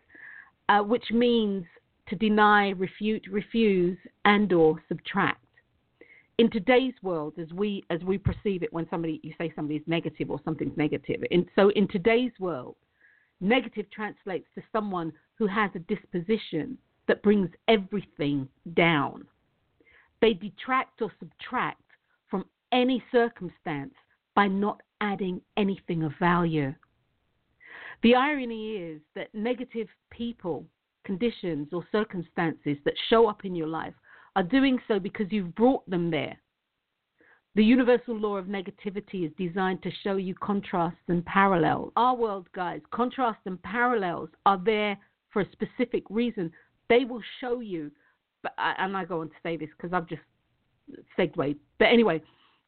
uh, 0.68 0.80
which 0.80 1.10
means 1.10 1.64
to 2.08 2.16
deny, 2.16 2.70
refute, 2.70 3.26
refuse, 3.30 3.98
and/or 4.24 4.82
subtract. 4.88 5.44
In 6.38 6.50
today's 6.50 6.94
world, 7.02 7.34
as 7.38 7.52
we 7.52 7.84
as 7.90 8.00
we 8.02 8.18
perceive 8.18 8.62
it, 8.62 8.72
when 8.72 8.88
somebody 8.90 9.20
you 9.22 9.32
say 9.38 9.52
somebody's 9.54 9.82
negative 9.86 10.30
or 10.30 10.40
something's 10.44 10.76
negative, 10.76 11.22
in, 11.30 11.46
so 11.54 11.70
in 11.70 11.88
today's 11.88 12.32
world, 12.38 12.76
negative 13.40 13.86
translates 13.90 14.46
to 14.54 14.62
someone 14.72 15.12
who 15.34 15.46
has 15.46 15.70
a 15.74 15.80
disposition 15.80 16.78
that 17.06 17.22
brings 17.22 17.48
everything 17.68 18.48
down. 18.74 19.24
They 20.20 20.34
detract 20.34 21.00
or 21.02 21.12
subtract 21.18 21.82
from 22.28 22.44
any 22.72 23.02
circumstance 23.12 23.94
by 24.34 24.48
not 24.48 24.80
adding 25.00 25.40
anything 25.56 26.02
of 26.02 26.12
value. 26.18 26.74
The 28.02 28.14
irony 28.14 28.76
is 28.76 29.00
that 29.14 29.34
negative 29.34 29.88
people, 30.10 30.64
conditions, 31.04 31.68
or 31.72 31.84
circumstances 31.90 32.76
that 32.84 32.94
show 33.08 33.28
up 33.28 33.44
in 33.44 33.54
your 33.54 33.66
life 33.66 33.94
are 34.36 34.42
doing 34.42 34.78
so 34.86 34.98
because 35.00 35.26
you've 35.30 35.54
brought 35.54 35.88
them 35.90 36.10
there. 36.10 36.36
The 37.54 37.64
universal 37.64 38.16
law 38.16 38.36
of 38.36 38.46
negativity 38.46 39.26
is 39.26 39.32
designed 39.36 39.82
to 39.82 39.90
show 40.04 40.14
you 40.16 40.34
contrasts 40.36 41.00
and 41.08 41.24
parallels. 41.26 41.92
Our 41.96 42.14
world, 42.14 42.46
guys, 42.54 42.80
contrasts 42.92 43.40
and 43.46 43.60
parallels 43.62 44.28
are 44.46 44.60
there 44.64 44.96
for 45.30 45.42
a 45.42 45.50
specific 45.50 46.04
reason. 46.08 46.52
They 46.88 47.04
will 47.04 47.22
show 47.40 47.58
you, 47.58 47.90
but 48.42 48.52
and 48.58 48.96
I 48.96 49.04
go 49.04 49.20
on 49.20 49.28
to 49.28 49.34
say 49.42 49.56
this 49.56 49.68
because 49.76 49.92
I've 49.92 50.08
just 50.08 50.22
segued. 51.16 51.56
But 51.78 51.86
anyway, 51.86 52.22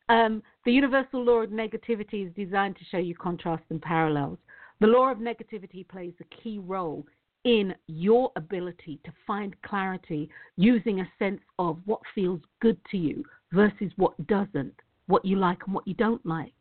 um, 0.09 0.43
the 0.65 0.73
universal 0.73 1.25
law 1.25 1.43
of 1.43 1.50
negativity 1.50 2.27
is 2.27 2.33
designed 2.35 2.77
to 2.77 2.85
show 2.91 2.99
you 2.99 3.15
contrasts 3.15 3.67
and 3.71 3.81
parallels. 3.81 4.39
The 4.81 4.87
law 4.87 5.11
of 5.11 5.19
negativity 5.19 5.87
plays 5.87 6.15
a 6.21 6.43
key 6.43 6.59
role 6.59 7.07
in 7.45 7.75
your 7.87 8.31
ability 8.37 9.00
to 9.05 9.12
find 9.27 9.55
clarity 9.62 10.29
using 10.57 11.00
a 11.00 11.12
sense 11.19 11.41
of 11.59 11.79
what 11.85 12.00
feels 12.15 12.41
good 12.61 12.79
to 12.91 12.97
you 12.97 13.25
versus 13.53 13.91
what 13.97 14.27
doesn't, 14.27 14.75
what 15.07 15.25
you 15.25 15.37
like 15.37 15.59
and 15.67 15.75
what 15.75 15.87
you 15.87 15.95
don't 15.95 16.25
like. 16.27 16.53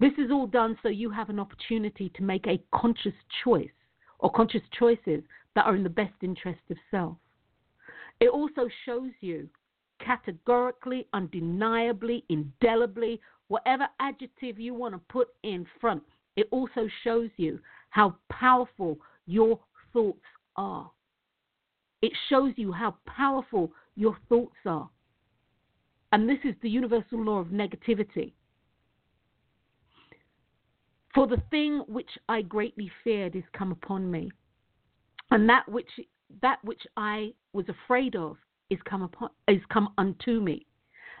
This 0.00 0.12
is 0.18 0.30
all 0.30 0.46
done 0.46 0.78
so 0.82 0.88
you 0.88 1.10
have 1.10 1.28
an 1.28 1.40
opportunity 1.40 2.10
to 2.14 2.22
make 2.22 2.46
a 2.46 2.62
conscious 2.72 3.14
choice 3.44 3.68
or 4.20 4.30
conscious 4.30 4.62
choices 4.78 5.22
that 5.54 5.66
are 5.66 5.76
in 5.76 5.82
the 5.82 5.88
best 5.88 6.14
interest 6.22 6.60
of 6.70 6.76
self. 6.90 7.16
It 8.20 8.28
also 8.28 8.68
shows 8.84 9.12
you 9.20 9.48
categorically, 10.00 11.06
undeniably, 11.12 12.24
indelibly, 12.28 13.20
whatever 13.48 13.88
adjective 14.00 14.58
you 14.58 14.74
want 14.74 14.94
to 14.94 15.00
put 15.08 15.28
in 15.42 15.66
front, 15.80 16.02
it 16.36 16.48
also 16.50 16.88
shows 17.04 17.30
you 17.36 17.58
how 17.90 18.16
powerful 18.30 18.98
your 19.26 19.58
thoughts 19.92 20.24
are. 20.56 20.90
It 22.02 22.12
shows 22.28 22.52
you 22.56 22.72
how 22.72 22.96
powerful 23.06 23.72
your 23.96 24.16
thoughts 24.28 24.56
are. 24.64 24.88
And 26.12 26.28
this 26.28 26.38
is 26.44 26.54
the 26.62 26.70
universal 26.70 27.22
law 27.22 27.38
of 27.38 27.48
negativity. 27.48 28.32
For 31.14 31.26
the 31.26 31.42
thing 31.50 31.82
which 31.88 32.10
I 32.28 32.42
greatly 32.42 32.90
feared 33.02 33.34
is 33.34 33.42
come 33.52 33.72
upon 33.72 34.10
me, 34.10 34.30
and 35.30 35.48
that 35.48 35.68
which 35.68 35.90
that 36.42 36.58
which 36.64 36.82
I 36.96 37.32
was 37.52 37.66
afraid 37.68 38.16
of 38.16 38.36
is 38.70 38.78
come 38.88 39.02
upon 39.02 39.30
is 39.48 39.60
come 39.72 39.92
unto 39.98 40.40
me. 40.40 40.66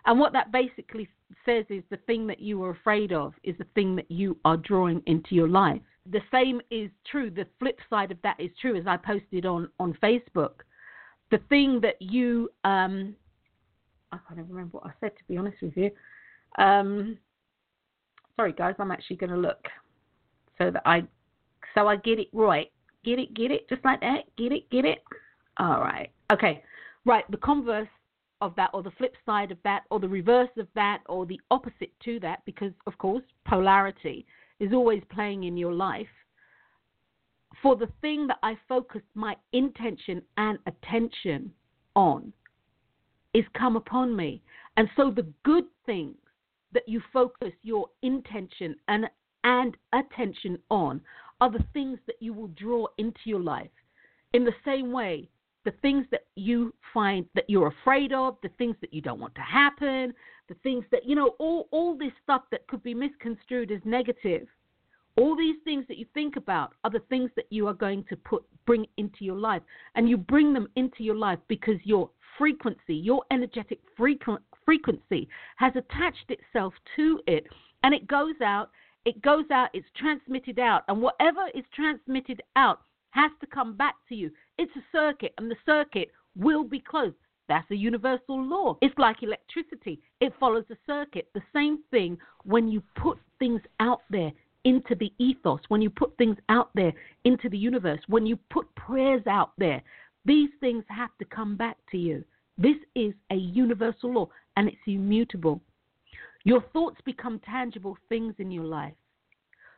And 0.06 0.18
what 0.18 0.32
that 0.32 0.52
basically 0.52 1.08
says 1.44 1.64
is 1.68 1.82
the 1.90 1.98
thing 2.06 2.26
that 2.28 2.40
you 2.40 2.58
were 2.58 2.70
afraid 2.70 3.12
of 3.12 3.34
is 3.42 3.56
the 3.58 3.66
thing 3.74 3.96
that 3.96 4.10
you 4.10 4.38
are 4.44 4.56
drawing 4.56 5.02
into 5.06 5.34
your 5.34 5.48
life. 5.48 5.82
The 6.10 6.20
same 6.30 6.60
is 6.70 6.90
true. 7.10 7.30
The 7.30 7.46
flip 7.58 7.78
side 7.90 8.10
of 8.10 8.18
that 8.22 8.38
is 8.38 8.50
true, 8.60 8.76
as 8.76 8.86
I 8.86 8.96
posted 8.96 9.44
on 9.44 9.68
on 9.78 9.96
Facebook. 10.02 10.60
The 11.30 11.40
thing 11.48 11.80
that 11.82 12.00
you 12.00 12.50
um, 12.64 13.14
I 14.12 14.18
can't 14.26 14.40
even 14.40 14.48
remember 14.48 14.78
what 14.78 14.86
I 14.86 14.92
said 15.00 15.16
to 15.16 15.24
be 15.28 15.36
honest 15.36 15.58
with 15.62 15.76
you. 15.76 15.90
Um, 16.58 17.18
sorry 18.36 18.52
guys, 18.52 18.74
I'm 18.78 18.90
actually 18.90 19.16
going 19.16 19.30
to 19.30 19.36
look 19.36 19.66
so 20.56 20.70
that 20.70 20.82
I 20.86 21.02
so 21.74 21.86
I 21.86 21.96
get 21.96 22.18
it 22.18 22.28
right. 22.32 22.70
Get 23.08 23.18
it, 23.18 23.32
get 23.32 23.50
it, 23.50 23.66
just 23.70 23.82
like 23.86 24.00
that. 24.02 24.24
Get 24.36 24.52
it, 24.52 24.68
get 24.68 24.84
it. 24.84 25.02
All 25.56 25.80
right. 25.80 26.10
Okay. 26.30 26.62
Right. 27.06 27.24
The 27.30 27.38
converse 27.38 27.88
of 28.42 28.54
that, 28.56 28.68
or 28.74 28.82
the 28.82 28.90
flip 28.98 29.14
side 29.24 29.50
of 29.50 29.56
that, 29.64 29.84
or 29.90 29.98
the 29.98 30.08
reverse 30.08 30.50
of 30.58 30.68
that, 30.74 30.98
or 31.08 31.24
the 31.24 31.40
opposite 31.50 31.90
to 32.04 32.20
that, 32.20 32.42
because 32.44 32.72
of 32.86 32.98
course 32.98 33.22
polarity 33.46 34.26
is 34.60 34.74
always 34.74 35.02
playing 35.10 35.44
in 35.44 35.56
your 35.56 35.72
life. 35.72 36.06
For 37.62 37.76
the 37.76 37.88
thing 38.02 38.26
that 38.26 38.36
I 38.42 38.58
focused 38.68 39.06
my 39.14 39.36
intention 39.54 40.20
and 40.36 40.58
attention 40.66 41.50
on 41.96 42.30
is 43.32 43.44
come 43.58 43.76
upon 43.76 44.14
me. 44.14 44.42
And 44.76 44.86
so 44.98 45.10
the 45.10 45.26
good 45.44 45.64
things 45.86 46.18
that 46.72 46.86
you 46.86 47.00
focus 47.10 47.52
your 47.62 47.86
intention 48.02 48.76
and 48.86 49.06
and 49.44 49.78
attention 49.94 50.58
on 50.68 51.00
are 51.40 51.50
the 51.50 51.64
things 51.72 51.98
that 52.06 52.16
you 52.20 52.32
will 52.32 52.48
draw 52.48 52.86
into 52.98 53.20
your 53.24 53.40
life. 53.40 53.70
In 54.32 54.44
the 54.44 54.54
same 54.64 54.92
way, 54.92 55.28
the 55.64 55.72
things 55.82 56.06
that 56.10 56.26
you 56.34 56.72
find 56.94 57.26
that 57.34 57.48
you're 57.48 57.68
afraid 57.68 58.12
of, 58.12 58.36
the 58.42 58.50
things 58.58 58.76
that 58.80 58.92
you 58.92 59.00
don't 59.00 59.20
want 59.20 59.34
to 59.34 59.40
happen, 59.42 60.14
the 60.48 60.54
things 60.62 60.84
that 60.90 61.04
you 61.04 61.14
know, 61.14 61.34
all 61.38 61.68
all 61.70 61.96
this 61.96 62.12
stuff 62.22 62.42
that 62.50 62.66
could 62.68 62.82
be 62.82 62.94
misconstrued 62.94 63.70
as 63.70 63.80
negative. 63.84 64.46
All 65.16 65.36
these 65.36 65.56
things 65.64 65.84
that 65.88 65.98
you 65.98 66.06
think 66.14 66.36
about 66.36 66.74
are 66.84 66.90
the 66.90 67.02
things 67.10 67.30
that 67.34 67.46
you 67.50 67.66
are 67.66 67.74
going 67.74 68.04
to 68.08 68.16
put 68.16 68.44
bring 68.66 68.86
into 68.98 69.24
your 69.24 69.36
life, 69.36 69.62
and 69.94 70.08
you 70.08 70.16
bring 70.16 70.52
them 70.52 70.68
into 70.76 71.02
your 71.02 71.16
life 71.16 71.40
because 71.48 71.78
your 71.84 72.08
frequency, 72.38 72.94
your 72.94 73.22
energetic 73.30 73.80
frequency, 73.96 75.28
has 75.56 75.72
attached 75.74 76.30
itself 76.30 76.72
to 76.96 77.20
it, 77.26 77.46
and 77.82 77.92
it 77.94 78.06
goes 78.06 78.40
out. 78.42 78.70
It 79.08 79.22
goes 79.22 79.46
out. 79.50 79.70
It's 79.72 79.86
transmitted 79.96 80.58
out, 80.58 80.82
and 80.86 81.00
whatever 81.00 81.48
is 81.54 81.64
transmitted 81.74 82.42
out 82.56 82.80
has 83.12 83.30
to 83.40 83.46
come 83.46 83.74
back 83.74 83.94
to 84.10 84.14
you. 84.14 84.30
It's 84.58 84.76
a 84.76 84.84
circuit, 84.92 85.32
and 85.38 85.50
the 85.50 85.56
circuit 85.64 86.10
will 86.36 86.62
be 86.62 86.78
closed. 86.78 87.16
That's 87.48 87.70
a 87.70 87.74
universal 87.74 88.38
law. 88.38 88.76
It's 88.82 88.98
like 88.98 89.22
electricity, 89.22 90.02
it 90.20 90.34
follows 90.38 90.66
a 90.70 90.76
circuit. 90.86 91.30
The 91.32 91.40
same 91.54 91.78
thing 91.90 92.18
when 92.44 92.68
you 92.68 92.82
put 92.96 93.16
things 93.38 93.62
out 93.80 94.02
there 94.10 94.30
into 94.64 94.94
the 94.94 95.10
ethos, 95.16 95.60
when 95.68 95.80
you 95.80 95.88
put 95.88 96.14
things 96.18 96.36
out 96.50 96.68
there 96.74 96.92
into 97.24 97.48
the 97.48 97.56
universe, 97.56 98.00
when 98.08 98.26
you 98.26 98.38
put 98.50 98.66
prayers 98.74 99.26
out 99.26 99.52
there, 99.56 99.80
these 100.26 100.50
things 100.60 100.84
have 100.88 101.16
to 101.18 101.24
come 101.24 101.56
back 101.56 101.78
to 101.92 101.96
you. 101.96 102.22
This 102.58 102.76
is 102.94 103.14
a 103.30 103.36
universal 103.36 104.12
law 104.12 104.28
and 104.58 104.68
it's 104.68 104.76
immutable. 104.86 105.62
Your 106.44 106.62
thoughts 106.72 107.00
become 107.04 107.40
tangible 107.40 107.96
things 108.08 108.34
in 108.38 108.50
your 108.50 108.64
life. 108.64 108.94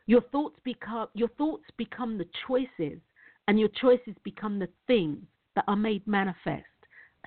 Your 0.06 0.20
thoughts 0.20 0.58
become 0.64 1.08
your 1.14 1.28
thoughts 1.28 1.64
become 1.76 2.18
the 2.18 2.28
choices 2.46 3.00
and 3.48 3.58
your 3.58 3.68
choices 3.80 4.14
become 4.24 4.58
the 4.58 4.68
things 4.86 5.18
that 5.54 5.64
are 5.68 5.76
made 5.76 6.06
manifest. 6.06 6.64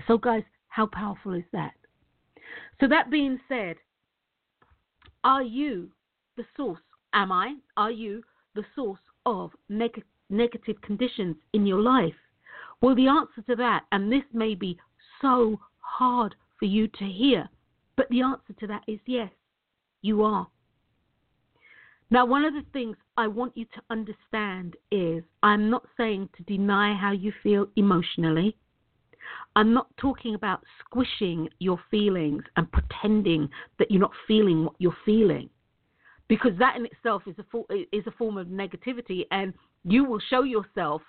So 0.08 0.18
guys, 0.18 0.44
how 0.68 0.88
powerful 0.88 1.34
is 1.34 1.44
that? 1.54 1.74
So 2.80 2.88
that 2.88 3.12
being 3.12 3.40
said, 3.48 3.78
are 5.24 5.44
you 5.44 5.92
the 6.36 6.44
source? 6.58 6.82
Am 7.14 7.32
I? 7.32 7.56
Are 7.78 7.92
you 7.92 8.24
the 8.56 8.66
source 8.76 9.00
of 9.26 9.52
neg- 9.70 10.04
negative 10.30 10.82
conditions 10.82 11.36
in 11.54 11.66
your 11.66 11.80
life? 11.80 12.16
Well, 12.82 12.96
the 12.96 13.08
answer 13.08 13.42
to 13.48 13.56
that, 13.56 13.86
and 13.92 14.12
this 14.12 14.24
may 14.34 14.56
be 14.56 14.78
so 15.22 15.60
hard 15.80 16.36
for 16.60 16.66
you 16.66 16.88
to 16.88 17.06
hear, 17.06 17.48
but 17.96 18.08
the 18.10 18.22
answer 18.22 18.54
to 18.60 18.68
that 18.68 18.84
is 18.88 19.00
yes, 19.06 19.32
you 20.02 20.24
are. 20.24 20.48
Now, 22.10 22.26
one 22.26 22.46
of 22.46 22.54
the 22.54 22.66
things 22.74 22.96
I 23.18 23.28
want 23.28 23.58
you 23.58 23.66
to 23.66 23.82
understand 23.90 24.76
is 24.92 25.24
I'm 25.42 25.70
not 25.70 25.84
saying 25.98 26.30
to 26.38 26.44
deny 26.44 26.94
how 26.94 27.12
you 27.12 27.34
feel 27.42 27.68
emotionally. 27.76 28.56
I'm 29.56 29.74
not 29.74 29.88
talking 29.98 30.36
about 30.36 30.64
squishing 30.80 31.50
your 31.60 31.80
feelings 31.90 32.44
and 32.56 32.72
pretending 32.72 33.50
that 33.80 33.90
you're 33.90 34.02
not 34.02 34.12
feeling 34.28 34.66
what 34.66 34.76
you're 34.80 34.98
feeling, 35.06 35.50
because 36.28 36.52
that 36.60 36.76
in 36.76 36.86
itself 36.86 37.24
is 37.26 37.36
a 37.40 37.96
is 37.96 38.06
a 38.06 38.12
form 38.12 38.38
of 38.38 38.48
negativity, 38.48 39.26
and 39.32 39.54
you 39.84 40.04
will 40.04 40.20
show 40.30 40.44
yourself 40.44 41.02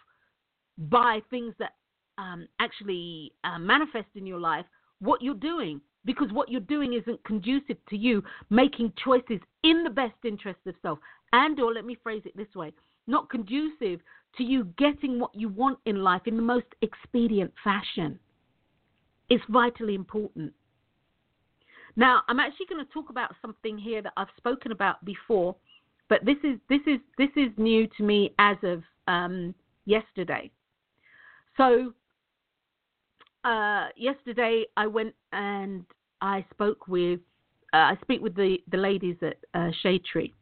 by 0.79 1.21
things 1.31 1.55
that 1.59 1.75
um, 2.19 2.47
actually 2.61 3.33
uh, 3.45 3.59
manifest 3.59 4.09
in 4.15 4.27
your 4.27 4.41
life 4.41 4.67
what 5.01 5.21
you're 5.23 5.35
doing 5.35 5.81
because 6.05 6.31
what 6.33 6.49
you're 6.49 6.61
doing 6.61 6.95
isn't 6.95 7.23
conducive 7.25 7.77
to 7.89 7.97
you 7.97 8.23
making 8.51 8.93
choices 9.03 9.41
in 9.63 9.85
the 9.85 9.91
best 9.91 10.15
interest 10.25 10.61
of 10.67 10.75
self. 10.83 10.99
And 11.33 11.59
or 11.61 11.73
let 11.73 11.85
me 11.85 11.97
phrase 12.03 12.23
it 12.25 12.37
this 12.37 12.55
way 12.55 12.73
not 13.07 13.29
conducive 13.29 14.01
to 14.37 14.43
you 14.43 14.65
getting 14.79 15.21
what 15.21 15.35
you 15.35 15.49
want 15.49 15.79
in 15.85 16.03
life 16.03 16.23
in 16.27 16.37
the 16.37 16.43
most 16.43 16.67
expedient 16.81 17.53
fashion 17.63 18.19
it's 19.31 19.45
vitally 19.49 19.95
important. 19.95 20.53
Now 21.97 22.23
i'm 22.29 22.41
actually 22.41 22.67
going 22.67 22.85
to 22.85 22.93
talk 22.93 23.11
about 23.11 23.35
something 23.43 23.79
here 23.79 24.03
that 24.03 24.13
i've 24.17 24.29
spoken 24.37 24.73
about 24.73 25.05
before 25.05 25.57
but 26.09 26.25
this 26.25 26.37
is 26.45 26.59
this 26.69 26.81
is 26.87 27.01
this 27.19 27.31
is 27.37 27.51
new 27.57 27.87
to 27.97 28.03
me 28.03 28.35
as 28.39 28.57
of 28.63 28.83
um, 29.09 29.55
yesterday. 29.85 30.51
So 31.57 31.93
uh, 33.45 33.89
yesterday 33.97 34.65
I 34.77 34.87
went 34.87 35.15
and 35.33 35.85
I 36.21 36.45
spoke 36.51 36.89
with 36.89 37.21
uh, 37.73 37.77
I 37.77 37.99
speak 38.03 38.23
with 38.23 38.35
the 38.35 38.59
the 38.71 38.77
ladies 38.77 39.17
at 39.23 39.37
uh, 39.55 39.71
Shade 39.83 40.05
Tree, 40.05 40.33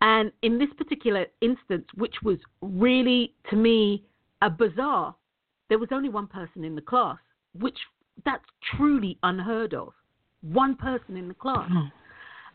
and 0.00 0.32
in 0.42 0.58
this 0.58 0.68
particular 0.76 1.26
instance, 1.40 1.86
which 1.94 2.14
was 2.22 2.38
really 2.62 3.34
to 3.50 3.56
me 3.56 4.04
a 4.42 4.50
bizarre, 4.50 5.14
there 5.68 5.78
was 5.78 5.88
only 5.92 6.08
one 6.08 6.26
person 6.26 6.64
in 6.64 6.74
the 6.74 6.82
class, 6.82 7.18
which 7.58 7.78
that's 8.24 8.44
truly 8.76 9.18
unheard 9.22 9.74
of. 9.74 9.92
One 10.42 10.74
person 10.74 11.16
in 11.16 11.28
the 11.28 11.34
class. 11.34 11.70
Mm. 11.70 11.90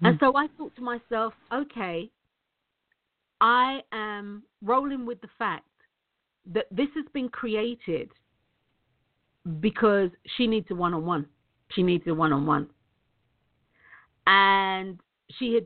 And 0.02 0.18
so 0.20 0.36
I 0.36 0.48
thought 0.58 0.76
to 0.76 0.82
myself, 0.82 1.34
okay, 1.54 2.10
I 3.42 3.80
am 3.92 4.44
rolling 4.64 5.06
with 5.06 5.22
the 5.22 5.30
fact 5.38 5.68
that 6.54 6.66
this 6.72 6.88
has 6.96 7.06
been 7.14 7.30
created 7.30 8.10
because 9.60 10.10
she 10.38 10.48
needs 10.48 10.68
a 10.72 10.76
one 10.76 10.94
on 10.94 11.06
one. 11.06 11.26
She 11.72 11.84
needs 11.84 12.04
a 12.08 12.14
one 12.14 12.34
on 12.34 12.46
one. 12.46 12.68
And 14.28 15.00
she 15.38 15.54
had 15.54 15.66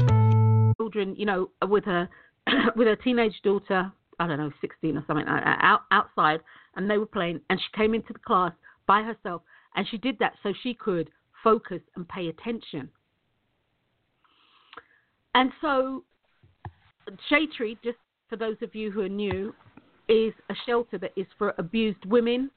children, 0.91 1.15
you 1.17 1.25
know, 1.25 1.49
with 1.67 1.85
her 1.85 2.09
with 2.75 2.87
her 2.87 2.95
teenage 2.95 3.35
daughter, 3.43 3.91
I 4.19 4.27
don't 4.27 4.37
know, 4.37 4.51
16 4.61 4.97
or 4.97 5.03
something, 5.07 5.25
out 5.27 5.81
outside, 5.91 6.41
and 6.75 6.89
they 6.89 6.97
were 6.97 7.05
playing, 7.05 7.41
and 7.49 7.59
she 7.59 7.77
came 7.77 7.93
into 7.93 8.13
the 8.13 8.19
class 8.19 8.51
by 8.87 9.01
herself, 9.03 9.41
and 9.75 9.87
she 9.87 9.97
did 9.97 10.17
that 10.19 10.33
so 10.43 10.53
she 10.63 10.73
could 10.73 11.09
focus 11.43 11.81
and 11.95 12.07
pay 12.07 12.27
attention. 12.27 12.89
And 15.33 15.51
so, 15.61 16.03
Shade 17.29 17.49
Tree, 17.55 17.77
just 17.83 17.97
for 18.29 18.35
those 18.35 18.57
of 18.61 18.75
you 18.75 18.91
who 18.91 19.01
are 19.01 19.09
new, 19.09 19.53
is 20.09 20.33
a 20.49 20.55
shelter 20.65 20.97
that 20.97 21.13
is 21.15 21.27
for 21.37 21.53
abused 21.57 22.05
women 22.05 22.51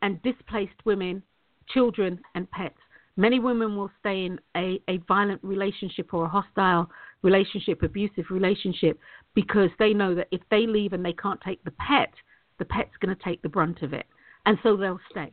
and 0.00 0.22
displaced 0.22 0.74
women, 0.84 1.22
children, 1.68 2.18
and 2.34 2.50
pets. 2.50 2.78
Many 3.16 3.40
women 3.40 3.76
will 3.76 3.90
stay 3.98 4.24
in 4.24 4.38
a, 4.56 4.80
a 4.88 4.98
violent 5.08 5.42
relationship 5.42 6.14
or 6.14 6.26
a 6.26 6.28
hostile 6.28 6.88
relationship, 7.22 7.82
abusive 7.82 8.26
relationship, 8.30 8.98
because 9.34 9.70
they 9.78 9.92
know 9.92 10.14
that 10.14 10.28
if 10.30 10.40
they 10.50 10.66
leave 10.66 10.92
and 10.92 11.04
they 11.04 11.12
can't 11.12 11.40
take 11.40 11.62
the 11.64 11.72
pet, 11.72 12.12
the 12.58 12.64
pet's 12.64 12.96
going 13.00 13.14
to 13.14 13.22
take 13.22 13.42
the 13.42 13.48
brunt 13.48 13.82
of 13.82 13.92
it. 13.92 14.06
And 14.46 14.58
so 14.62 14.76
they'll 14.76 15.00
stay. 15.10 15.32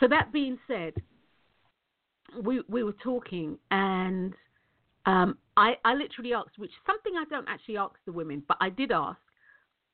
So, 0.00 0.06
that 0.08 0.32
being 0.32 0.58
said, 0.68 0.94
we, 2.42 2.62
we 2.68 2.84
were 2.84 2.94
talking, 3.02 3.58
and 3.70 4.32
um, 5.06 5.38
I, 5.56 5.74
I 5.84 5.94
literally 5.94 6.32
asked, 6.34 6.58
which 6.58 6.70
something 6.86 7.12
I 7.16 7.24
don't 7.28 7.48
actually 7.48 7.78
ask 7.78 7.94
the 8.06 8.12
women, 8.12 8.42
but 8.46 8.58
I 8.60 8.70
did 8.70 8.92
ask, 8.92 9.18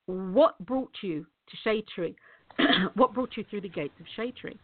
what 0.06 0.58
brought 0.66 0.92
you 1.02 1.26
to 1.48 1.56
Shade 1.62 1.86
Tree? 1.94 2.14
what 2.94 3.14
brought 3.14 3.36
you 3.36 3.44
through 3.48 3.62
the 3.62 3.68
gates 3.68 3.94
of 3.98 4.06
Shade 4.14 4.36
Tree? 4.36 4.58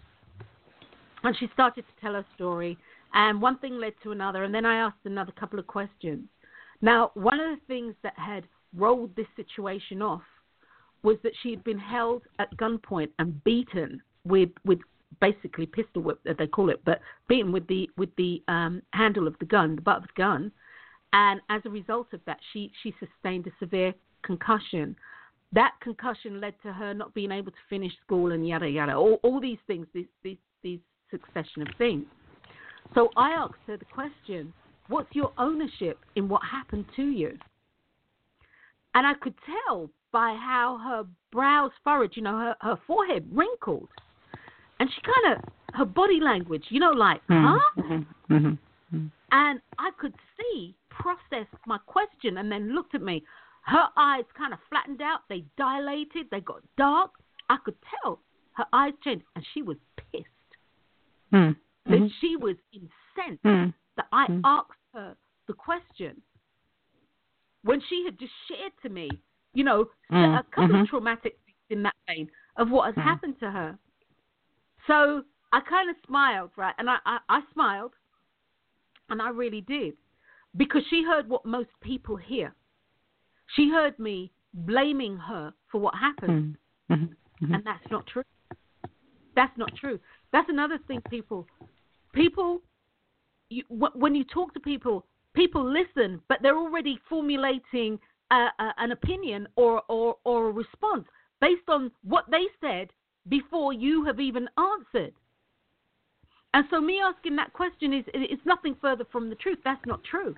And 1.23 1.37
she 1.39 1.49
started 1.53 1.83
to 1.83 2.01
tell 2.01 2.15
her 2.15 2.25
story, 2.35 2.77
and 3.15 3.41
one 3.41 3.59
thing 3.59 3.79
led 3.79 3.95
to 4.03 4.13
another, 4.13 4.45
and 4.45 4.55
then 4.55 4.67
I 4.67 4.77
asked 4.77 5.05
another 5.05 5.33
couple 5.33 5.59
of 5.59 5.67
questions. 5.67 6.29
Now, 6.83 7.11
one 7.15 7.41
of 7.41 7.59
the 7.59 7.67
things 7.67 7.95
that 8.03 8.15
had 8.17 8.45
rolled 8.77 9.15
this 9.17 9.27
situation 9.37 10.01
off 10.01 10.23
was 11.03 11.17
that 11.23 11.33
she 11.43 11.51
had 11.51 11.65
been 11.65 11.79
held 11.79 12.23
at 12.39 12.55
gunpoint 12.57 13.11
and 13.19 13.43
beaten 13.45 14.01
with 14.25 14.51
with 14.65 14.79
basically 15.21 15.67
pistol 15.67 16.03
whip 16.03 16.21
as 16.27 16.37
they 16.37 16.47
call 16.47 16.71
it, 16.71 16.81
but 16.85 17.01
beaten 17.29 17.53
with 17.53 17.67
the 17.67 17.89
with 17.97 18.15
the 18.17 18.43
um, 18.49 18.83
handle 18.93 19.27
of 19.27 19.39
the 19.39 19.47
gun, 19.47 19.77
the 19.77 19.83
butt 19.83 19.99
of 19.99 20.03
the 20.03 20.09
gun, 20.17 20.53
and 21.13 21.41
as 21.49 21.63
a 21.65 21.71
result 21.71 22.09
of 22.13 22.21
that, 22.27 22.39
she 22.53 22.71
she 22.83 22.95
sustained 23.01 23.47
a 23.47 23.51
severe 23.59 23.95
concussion. 24.23 24.97
That 25.53 25.73
concussion 25.81 26.41
led 26.41 26.55
to 26.63 26.73
her 26.73 26.95
not 26.95 27.13
being 27.13 27.33
able 27.33 27.51
to 27.51 27.59
finish 27.69 27.93
school 28.05 28.33
and 28.33 28.47
yada 28.47 28.69
yada. 28.69 28.95
All 28.95 29.19
all 29.23 29.41
these 29.41 29.59
things, 29.67 29.87
these 29.93 30.07
these 30.23 30.39
these 30.63 30.81
succession 31.11 31.63
of 31.63 31.69
things. 31.77 32.05
So 32.95 33.11
I 33.17 33.31
asked 33.31 33.63
her 33.67 33.77
the 33.77 33.85
question 33.87 34.53
What's 34.91 35.15
your 35.15 35.33
ownership 35.39 35.99
in 36.17 36.29
what 36.29 36.43
happened 36.45 36.85
to 36.97 37.05
you? 37.05 37.39
And 38.95 39.07
I 39.07 39.15
could 39.15 39.35
tell 39.47 39.89
by 40.13 40.37
how 40.39 40.79
her 40.85 41.05
brows 41.31 41.71
furrowed, 41.85 42.11
you 42.17 42.23
know, 42.23 42.37
her, 42.37 42.57
her 42.61 42.79
forehead 42.89 43.25
wrinkled. 43.33 43.89
And 44.81 44.91
she 44.91 45.01
kind 45.03 45.37
of, 45.39 45.77
her 45.77 45.85
body 45.85 46.19
language, 46.21 46.65
you 46.71 46.81
know, 46.81 46.91
like, 46.91 47.21
mm-hmm. 47.29 47.47
huh? 47.47 47.83
Mm-hmm. 47.83 48.35
Mm-hmm. 48.35 49.07
And 49.31 49.61
I 49.79 49.91
could 49.97 50.15
see, 50.37 50.75
processed 50.91 51.55
my 51.67 51.79
question, 51.87 52.39
and 52.39 52.51
then 52.51 52.75
looked 52.75 52.97
at 52.97 53.03
me. 53.03 53.23
Her 53.63 53.87
eyes 53.97 54.25
kind 54.37 54.53
of 54.53 54.59
flattened 54.69 55.01
out, 55.01 55.21
they 55.29 55.45
dilated, 55.57 56.27
they 56.33 56.41
got 56.41 56.63
dark. 56.77 57.13
I 57.49 57.59
could 57.65 57.77
tell 58.03 58.19
her 58.55 58.65
eyes 58.73 58.95
changed, 59.05 59.25
and 59.37 59.47
she 59.55 59.63
was 59.63 59.77
pissed. 59.97 60.27
Mm. 61.33 61.55
That 61.87 61.93
mm-hmm. 61.93 62.07
she 62.21 62.37
was 62.37 62.57
incensed 62.73 63.45
mm. 63.45 63.73
that 63.97 64.07
I 64.13 64.27
mm. 64.27 64.41
asked 64.45 64.80
her 64.95 65.17
the 65.47 65.55
question 65.55 66.21
when 67.63 67.83
she 67.89 68.03
had 68.05 68.19
just 68.19 68.33
shared 68.49 68.73
to 68.83 68.89
me, 68.89 69.11
you 69.53 69.65
know, 69.65 69.87
mm, 70.11 70.39
a 70.39 70.43
couple 70.45 70.69
mm-hmm. 70.69 70.83
of 70.83 70.89
traumatic 70.89 71.39
things 71.45 71.57
in 71.69 71.83
that 71.83 71.95
vein 72.09 72.29
of 72.57 72.71
what 72.71 72.87
has 72.87 72.95
mm. 72.95 73.03
happened 73.03 73.35
to 73.41 73.51
her. 73.51 73.79
So 74.87 75.23
I 75.53 75.61
kind 75.61 75.91
of 75.91 75.97
smiled, 76.07 76.51
right? 76.57 76.75
And 76.79 76.89
I, 76.89 76.97
I, 77.05 77.19
I 77.29 77.41
smiled, 77.53 77.93
and 79.11 79.21
I 79.21 79.29
really 79.31 79.61
did, 79.61 79.95
because 80.57 80.83
she 80.89 81.05
heard 81.05 81.29
what 81.29 81.45
most 81.45 81.69
people 81.83 82.17
hear. 82.17 82.55
She 83.57 83.69
heard 83.69 83.99
me 83.99 84.33
blaming 84.55 85.17
her 85.19 85.53
for 85.71 85.81
what 85.81 85.95
happened, 85.95 86.57
mm. 86.91 86.97
mm-hmm. 86.97 87.45
Mm-hmm. 87.45 87.55
and 87.55 87.67
that's 87.67 87.91
not 87.91 88.07
true. 88.07 88.23
That's 89.37 89.57
not 89.57 89.71
true. 89.77 89.99
That's 90.33 90.49
another 90.49 90.79
thing 90.87 91.03
people 91.11 91.47
people 92.13 92.61
you, 93.51 93.65
when 93.69 94.15
you 94.15 94.25
talk 94.25 94.55
to 94.55 94.61
people, 94.61 95.05
people 95.35 95.65
listen, 95.65 96.21
but 96.29 96.39
they're 96.43 96.57
already 96.57 96.99
formulating 97.09 97.99
a, 98.31 98.47
a, 98.59 98.73
an 98.79 98.93
opinion 98.93 99.47
or, 99.57 99.83
or, 99.89 100.17
or 100.25 100.49
a 100.49 100.53
response 100.53 101.05
based 101.41 101.69
on 101.69 101.91
what 102.03 102.25
they 102.31 102.45
said 102.61 102.91
before 103.29 103.73
you 103.73 104.05
have 104.05 104.21
even 104.21 104.49
answered. 104.57 105.13
And 106.55 106.65
so, 106.71 106.81
me 106.81 107.01
asking 107.03 107.37
that 107.37 107.53
question 107.53 107.93
is 107.93 108.05
it's 108.13 108.43
nothing 108.45 108.77
further 108.81 109.05
from 109.13 109.29
the 109.29 109.37
truth. 109.37 109.59
That's 109.65 109.85
not 109.87 110.03
true. 110.03 110.35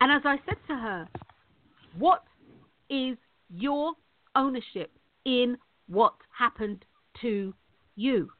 And 0.00 0.12
as 0.12 0.22
I 0.24 0.36
said 0.46 0.56
to 0.68 0.74
her, 0.74 1.08
what 1.98 2.22
is 2.88 3.16
your 3.48 3.94
ownership 4.36 4.92
in 5.24 5.56
what 5.88 6.14
happened 6.36 6.84
to 7.22 7.52
you? 7.96 8.30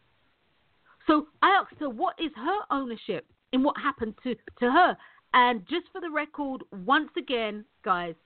So 1.06 1.26
I 1.42 1.50
asked 1.50 1.80
her, 1.80 1.90
what 1.90 2.14
is 2.18 2.30
her 2.36 2.60
ownership 2.70 3.26
in 3.54 3.62
what 3.62 3.76
happened 3.80 4.14
to, 4.24 4.34
to 4.58 4.70
her. 4.70 4.96
And 5.32 5.66
just 5.68 5.86
for 5.92 6.00
the 6.00 6.10
record, 6.10 6.62
once 6.84 7.10
again, 7.16 7.64
guys, 7.84 8.16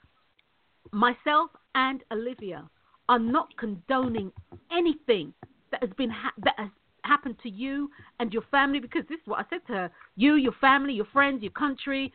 myself 0.91 1.51
and 1.75 2.03
Olivia 2.11 2.69
are 3.11 3.19
not 3.19 3.49
condoning 3.59 4.33
anything 4.73 5.33
that 5.71 5.83
has 5.83 5.93
been 5.99 6.11
ha- 6.11 6.33
that 6.39 6.55
has 6.57 6.71
happened 7.05 7.37
to 7.43 7.51
you 7.51 7.91
and 8.21 8.33
your 8.33 8.43
family 8.51 8.81
because 8.81 9.03
this 9.09 9.21
is 9.21 9.27
what 9.27 9.39
I 9.39 9.45
said 9.51 9.67
to 9.67 9.73
her: 9.75 9.91
you, 10.17 10.35
your 10.35 10.55
family, 10.61 10.95
your 10.95 11.07
friends, 11.13 11.43
your 11.43 11.53
country, 11.53 12.13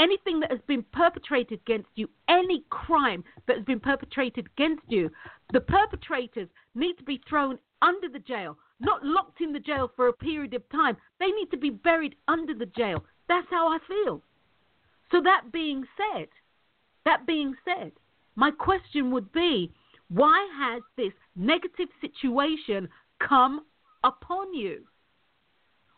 anything 0.00 0.40
that 0.40 0.50
has 0.50 0.60
been 0.66 0.84
perpetrated 0.92 1.60
against 1.66 1.90
you, 1.96 2.08
any 2.28 2.64
crime 2.70 3.22
that 3.46 3.56
has 3.56 3.64
been 3.66 3.80
perpetrated 3.80 4.46
against 4.56 4.82
you, 4.88 5.10
the 5.52 5.60
perpetrators 5.60 6.48
need 6.74 6.96
to 6.96 7.04
be 7.04 7.20
thrown 7.28 7.58
under 7.82 8.08
the 8.08 8.18
jail, 8.20 8.56
not 8.80 9.04
locked 9.04 9.40
in 9.40 9.52
the 9.52 9.60
jail 9.60 9.90
for 9.94 10.08
a 10.08 10.12
period 10.12 10.54
of 10.54 10.68
time. 10.70 10.96
They 11.20 11.30
need 11.30 11.50
to 11.50 11.56
be 11.56 11.70
buried 11.70 12.16
under 12.28 12.54
the 12.54 12.66
jail. 12.66 13.04
That's 13.28 13.46
how 13.50 13.68
I 13.68 13.78
feel. 13.86 14.22
So 15.10 15.20
that 15.22 15.52
being 15.52 15.84
said, 15.96 16.28
that 17.04 17.26
being 17.26 17.54
said, 17.64 17.92
my 18.36 18.50
question 18.50 19.10
would 19.12 19.32
be, 19.32 19.72
why 20.08 20.48
has 20.58 20.82
this 20.96 21.12
negative 21.36 21.88
situation 22.00 22.88
come 23.26 23.60
upon 24.02 24.54
you? 24.54 24.82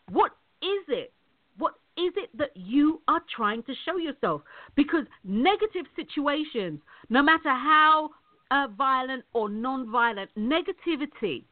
What 0.09 0.31
is 0.61 0.85
it? 0.87 1.13
What 1.57 1.73
is 1.97 2.13
it 2.15 2.29
that 2.37 2.51
you 2.55 3.01
are 3.07 3.21
trying 3.35 3.63
to 3.63 3.73
show 3.85 3.97
yourself? 3.97 4.41
Because 4.75 5.05
negative 5.23 5.85
situations, 5.95 6.79
no 7.09 7.21
matter 7.21 7.49
how 7.49 8.11
uh, 8.51 8.67
violent 8.77 9.25
or 9.33 9.49
non-violent, 9.49 10.29
negativity 10.37 11.43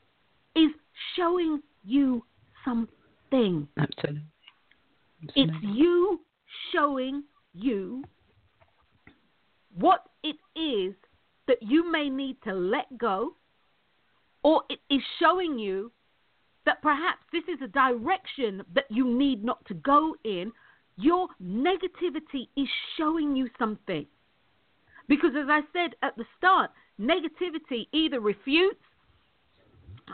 is 0.55 0.71
showing 1.15 1.61
you 1.83 2.23
something. 2.63 3.67
Absolutely. 3.77 4.21
Absolutely. 5.23 5.33
It's 5.35 5.53
you 5.77 6.21
showing 6.73 7.23
you 7.53 8.03
what 9.77 10.03
it 10.23 10.37
is 10.55 10.93
that 11.47 11.61
you 11.61 11.89
may 11.91 12.09
need 12.09 12.37
to 12.43 12.53
let 12.53 12.97
go, 12.97 13.35
or 14.43 14.63
it 14.69 14.79
is 14.89 15.01
showing 15.19 15.59
you 15.59 15.91
that 16.65 16.81
perhaps 16.81 17.21
this 17.31 17.43
is 17.43 17.61
a 17.63 17.67
direction 17.67 18.63
that 18.73 18.85
you 18.89 19.07
need 19.07 19.43
not 19.43 19.63
to 19.65 19.73
go 19.75 20.15
in. 20.23 20.51
Your 20.97 21.27
negativity 21.43 22.47
is 22.55 22.67
showing 22.97 23.35
you 23.35 23.49
something. 23.59 24.05
Because 25.07 25.31
as 25.37 25.47
I 25.49 25.61
said 25.73 25.95
at 26.01 26.15
the 26.15 26.25
start, 26.37 26.71
negativity 26.99 27.87
either 27.91 28.19
refutes, 28.19 28.81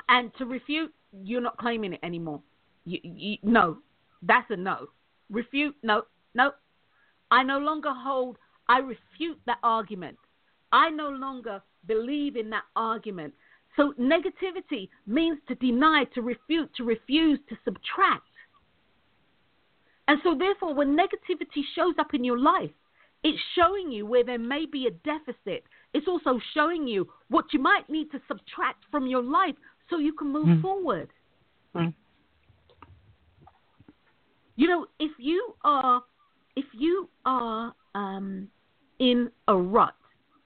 and 0.10 0.32
to 0.38 0.46
refute, 0.46 0.94
you're 1.24 1.42
not 1.42 1.58
claiming 1.58 1.94
it 1.94 2.00
anymore. 2.04 2.42
You, 2.86 3.00
you, 3.04 3.38
no, 3.44 3.78
that's 4.22 4.50
a 4.50 4.56
no. 4.56 4.88
Refute, 5.30 5.76
no, 5.84 6.04
no. 6.34 6.52
I 7.30 7.44
no 7.44 7.60
longer 7.60 7.94
hold, 7.94 8.38
I 8.68 8.80
refute 8.80 9.40
that 9.46 9.60
argument. 9.64 10.18
I 10.72 10.90
no 10.90 11.10
longer 11.10 11.62
believe 11.88 12.36
in 12.36 12.50
that 12.52 12.64
argument. 12.76 13.34
So 13.76 13.94
negativity 14.00 14.90
means 15.08 15.40
to 15.48 15.56
deny, 15.56 16.06
to 16.14 16.22
refute, 16.22 16.72
to 16.76 16.84
refuse, 16.84 17.40
to 17.50 17.56
subtract. 17.64 18.24
And 20.08 20.20
so, 20.24 20.36
therefore, 20.38 20.74
when 20.74 20.98
negativity 20.98 21.62
shows 21.74 21.96
up 21.98 22.14
in 22.14 22.24
your 22.24 22.38
life, 22.38 22.72
it's 23.24 23.40
showing 23.56 23.92
you 23.92 24.06
where 24.06 24.26
there 24.26 24.40
may 24.40 24.66
be 24.66 24.88
a 24.88 24.92
deficit. 24.92 25.64
It's 25.94 26.08
also 26.08 26.40
showing 26.54 26.88
you 26.88 27.08
what 27.30 27.46
you 27.54 27.60
might 27.60 27.90
need 27.90 28.12
to 28.12 28.22
subtract 28.28 28.84
from 28.90 29.08
your 29.08 29.24
life 29.24 29.56
so 29.92 30.00
you 30.00 30.14
can 30.14 30.32
move 30.32 30.48
mm. 30.48 30.62
forward. 30.62 31.10
Mm. 31.76 31.94
You 34.56 34.68
know, 34.68 34.88
if 35.00 35.12
you 35.20 35.54
are 35.64 36.02
if 36.56 36.66
you 36.74 37.08
are 37.26 37.74
um, 37.94 38.48
in 39.00 39.30
a 39.48 39.56
rut, 39.56 39.96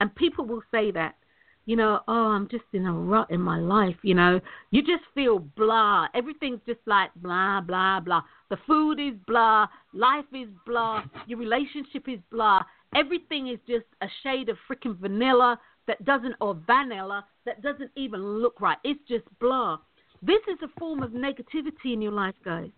and 0.00 0.14
people 0.14 0.44
will 0.44 0.62
say 0.70 0.90
that, 0.90 1.16
you 1.64 1.74
know, 1.74 2.00
oh, 2.06 2.28
I'm 2.28 2.48
just 2.48 2.64
in 2.72 2.86
a 2.86 2.92
rut 2.92 3.30
in 3.30 3.40
my 3.40 3.58
life, 3.58 3.96
you 4.02 4.14
know, 4.14 4.40
you 4.70 4.82
just 4.82 5.02
feel 5.14 5.40
blah. 5.40 6.06
Everything's 6.14 6.60
just 6.66 6.80
like 6.86 7.10
blah, 7.16 7.60
blah, 7.60 8.00
blah. 8.00 8.22
The 8.50 8.56
food 8.66 9.00
is 9.00 9.14
blah, 9.26 9.66
life 9.92 10.26
is 10.32 10.48
blah, 10.64 11.02
your 11.26 11.38
relationship 11.38 12.08
is 12.08 12.20
blah. 12.30 12.62
Everything 12.94 13.48
is 13.48 13.58
just 13.66 13.86
a 14.00 14.06
shade 14.22 14.48
of 14.48 14.56
freaking 14.70 14.96
vanilla 14.96 15.58
that 15.86 16.04
doesn't, 16.04 16.34
or 16.40 16.54
vanilla 16.66 17.24
that 17.44 17.62
doesn't 17.62 17.90
even 17.96 18.20
look 18.40 18.60
right. 18.60 18.78
It's 18.84 19.00
just 19.08 19.24
blah. 19.40 19.78
This 20.22 20.40
is 20.50 20.58
a 20.62 20.80
form 20.80 21.02
of 21.02 21.10
negativity 21.12 21.92
in 21.92 22.02
your 22.02 22.12
life, 22.12 22.34
guys. 22.44 22.70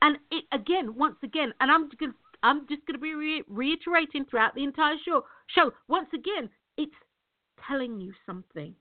And 0.00 0.18
it 0.30 0.44
again, 0.52 0.94
once 0.96 1.16
again, 1.22 1.52
and 1.60 1.70
I'm 1.70 1.90
just 1.90 2.12
I'm 2.42 2.68
just 2.68 2.86
going 2.86 2.94
to 2.94 3.00
be 3.00 3.14
re- 3.14 3.44
reiterating 3.48 4.24
throughout 4.24 4.54
the 4.54 4.62
entire 4.62 4.96
show. 5.04 5.24
Show 5.48 5.72
once 5.88 6.08
again, 6.14 6.48
it's 6.76 6.92
telling 7.66 8.00
you 8.00 8.12
something. 8.24 8.74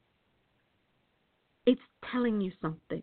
It's 1.65 1.81
telling 2.11 2.39
you 2.39 2.51
something. 2.61 3.01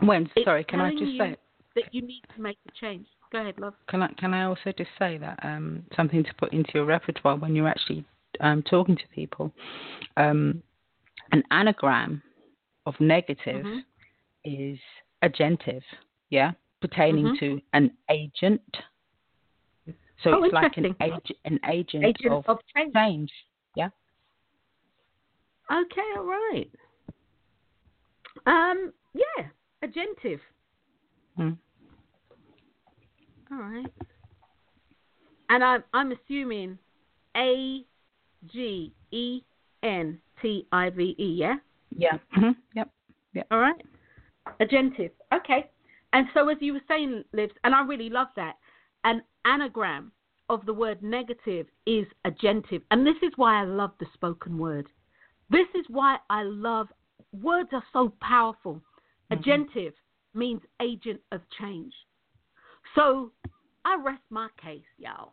When 0.00 0.28
it's 0.34 0.44
sorry, 0.44 0.64
can 0.64 0.80
I 0.80 0.92
just 0.92 1.18
say 1.18 1.36
that 1.74 1.94
you 1.94 2.02
need 2.02 2.22
to 2.34 2.40
make 2.40 2.58
a 2.66 2.72
change? 2.80 3.06
Go 3.32 3.40
ahead, 3.40 3.58
love. 3.58 3.74
Can 3.88 4.02
I 4.02 4.08
can 4.18 4.34
I 4.34 4.44
also 4.44 4.72
just 4.76 4.90
say 4.98 5.18
that 5.18 5.38
um, 5.42 5.84
something 5.96 6.22
to 6.22 6.34
put 6.38 6.52
into 6.52 6.70
your 6.74 6.84
repertoire 6.84 7.36
when 7.36 7.54
you're 7.54 7.68
actually 7.68 8.04
um, 8.40 8.62
talking 8.62 8.96
to 8.96 9.02
people? 9.14 9.52
Um, 10.16 10.62
an 11.32 11.42
anagram 11.50 12.22
of 12.86 12.94
negative 13.00 13.64
mm-hmm. 13.64 13.78
is 14.44 14.78
agentive, 15.24 15.82
yeah, 16.30 16.52
pertaining 16.80 17.26
mm-hmm. 17.26 17.44
to 17.44 17.60
an 17.72 17.90
agent. 18.10 18.60
So 20.24 20.30
oh, 20.30 20.44
it's 20.44 20.54
like 20.54 20.76
an, 20.76 20.96
ag- 21.00 21.34
an 21.44 21.60
agent, 21.68 22.04
agent 22.04 22.32
of, 22.32 22.44
of 22.46 22.58
change. 22.74 22.94
change. 22.94 23.30
Yeah. 23.74 23.88
Okay, 25.70 26.00
all 26.16 26.24
right. 26.24 26.70
Um, 28.46 28.92
yeah, 29.12 29.46
agentive. 29.84 30.40
Hmm. 31.36 31.50
All 33.50 33.58
right. 33.58 33.92
And 35.48 35.62
I'm 35.62 35.84
I'm 35.92 36.12
assuming 36.12 36.78
A 37.36 37.84
G 38.52 38.92
E 39.12 39.42
N 39.82 40.18
T 40.42 40.66
I 40.72 40.90
V 40.90 41.14
E, 41.18 41.36
yeah? 41.38 41.54
Yeah. 41.96 42.18
Mm-hmm. 42.36 42.50
Yep. 42.74 42.90
Yep. 43.34 43.46
All 43.50 43.58
right. 43.58 43.82
Agentive. 44.60 45.10
Okay. 45.32 45.70
And 46.12 46.26
so 46.34 46.48
as 46.48 46.56
you 46.60 46.74
were 46.74 46.80
saying, 46.88 47.24
Lives, 47.32 47.52
and 47.64 47.74
I 47.74 47.82
really 47.82 48.10
love 48.10 48.28
that, 48.36 48.54
an 49.04 49.22
anagram 49.44 50.12
of 50.48 50.64
the 50.66 50.72
word 50.72 51.02
negative 51.02 51.66
is 51.86 52.06
agentive. 52.26 52.82
And 52.90 53.06
this 53.06 53.16
is 53.22 53.32
why 53.36 53.60
I 53.60 53.64
love 53.64 53.92
the 53.98 54.06
spoken 54.14 54.58
word. 54.58 54.86
This 55.50 55.66
is 55.74 55.84
why 55.88 56.16
I 56.30 56.42
love 56.42 56.88
words 57.32 57.70
are 57.72 57.84
so 57.92 58.12
powerful. 58.20 58.80
Mm-hmm. 59.30 59.42
Agentive 59.50 59.92
means 60.34 60.60
agent 60.80 61.20
of 61.32 61.40
change. 61.58 61.92
So 62.96 63.30
I 63.84 63.96
rest 64.04 64.22
my 64.30 64.48
case, 64.60 64.82
y'all. 64.98 65.32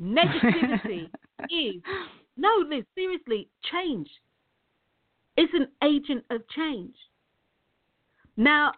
Negativity 0.00 1.10
is 1.50 1.82
no, 2.36 2.50
Liz, 2.68 2.84
seriously, 2.94 3.48
change. 3.72 4.08
It's 5.36 5.52
an 5.54 5.68
agent 5.82 6.24
of 6.30 6.42
change. 6.54 6.94
Now, 8.36 8.70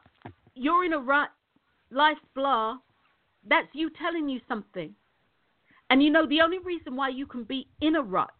you're 0.54 0.86
in 0.86 0.94
a 0.94 0.98
rut, 0.98 1.28
life 1.90 2.16
blah, 2.34 2.78
that's 3.46 3.68
you 3.74 3.90
telling 4.02 4.30
you 4.30 4.40
something. 4.48 4.94
And 5.90 6.02
you 6.02 6.10
know, 6.10 6.26
the 6.26 6.40
only 6.40 6.58
reason 6.58 6.96
why 6.96 7.10
you 7.10 7.26
can 7.26 7.44
be 7.44 7.68
in 7.82 7.96
a 7.96 8.02
rut 8.02 8.30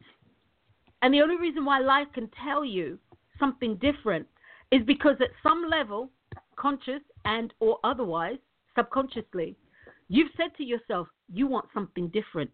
and 1.03 1.14
the 1.14 1.22
only 1.22 1.37
reason 1.37 1.64
why 1.64 1.81
life 1.81 2.09
can 2.14 2.31
tell 2.44 2.64
you 2.64 2.98
something 3.38 3.76
different 3.76 4.26
is 4.70 4.83
because 4.87 5.16
at 5.20 5.31
some 5.42 5.66
level, 5.68 6.11
conscious 6.57 7.00
and 7.24 7.53
or 7.61 7.79
otherwise, 7.85 8.38
subconsciously, 8.76 9.57
you've 10.11 10.33
said 10.37 10.51
to 10.59 10.64
yourself, 10.64 11.07
you 11.33 11.46
want 11.46 11.66
something 11.73 12.09
different. 12.09 12.51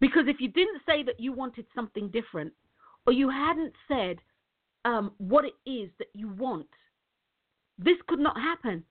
Because 0.00 0.24
if 0.26 0.40
you 0.40 0.48
didn't 0.48 0.80
say 0.86 1.02
that 1.04 1.20
you 1.20 1.32
wanted 1.32 1.66
something 1.74 2.08
different, 2.08 2.52
or 3.06 3.12
you 3.12 3.28
hadn't 3.28 3.74
said 3.86 4.16
um, 4.84 5.12
what 5.18 5.44
it 5.44 5.54
is 5.70 5.90
that 5.98 6.08
you 6.14 6.28
want, 6.28 6.66
this 7.78 7.98
could 8.08 8.18
not 8.18 8.36
happen. 8.36 8.82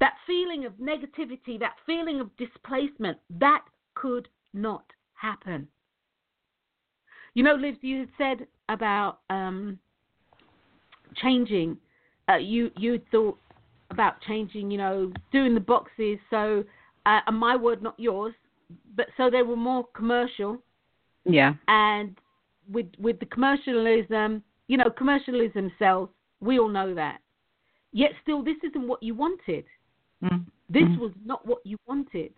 That 0.00 0.14
feeling 0.26 0.66
of 0.66 0.72
negativity, 0.74 1.58
that 1.60 1.76
feeling 1.86 2.20
of 2.20 2.36
displacement, 2.36 3.18
that 3.30 3.64
could 3.94 4.28
not 4.52 4.84
happen. 5.14 5.68
You 7.34 7.44
know, 7.44 7.54
Liz, 7.54 7.76
you 7.82 8.00
had 8.00 8.08
said 8.18 8.46
about 8.68 9.20
um, 9.30 9.78
changing. 11.16 11.76
Uh, 12.28 12.36
you 12.36 12.70
you 12.76 13.00
thought 13.12 13.38
about 13.96 14.20
changing. 14.28 14.70
You 14.70 14.78
know, 14.78 15.12
doing 15.32 15.54
the 15.54 15.60
boxes. 15.60 16.18
So, 16.30 16.64
uh, 17.06 17.20
and 17.26 17.38
my 17.38 17.56
word, 17.56 17.82
not 17.82 17.98
yours. 17.98 18.34
But 18.96 19.06
so 19.16 19.30
they 19.30 19.42
were 19.42 19.56
more 19.56 19.86
commercial. 19.94 20.58
Yeah. 21.24 21.54
And 21.68 22.16
with 22.70 22.86
with 22.98 23.18
the 23.20 23.26
commercialism, 23.26 24.42
you 24.68 24.76
know, 24.76 24.90
commercialism 24.90 25.72
sells. 25.78 26.08
We 26.40 26.58
all 26.58 26.68
know 26.68 26.94
that. 26.94 27.18
Yet 27.92 28.10
still, 28.22 28.42
this 28.42 28.56
isn't 28.68 28.86
what 28.86 29.02
you 29.02 29.14
wanted. 29.14 29.64
Mm-hmm. 30.22 30.42
This 30.68 30.82
mm-hmm. 30.82 31.00
was 31.00 31.12
not 31.24 31.46
what 31.46 31.60
you 31.64 31.78
wanted. 31.86 32.32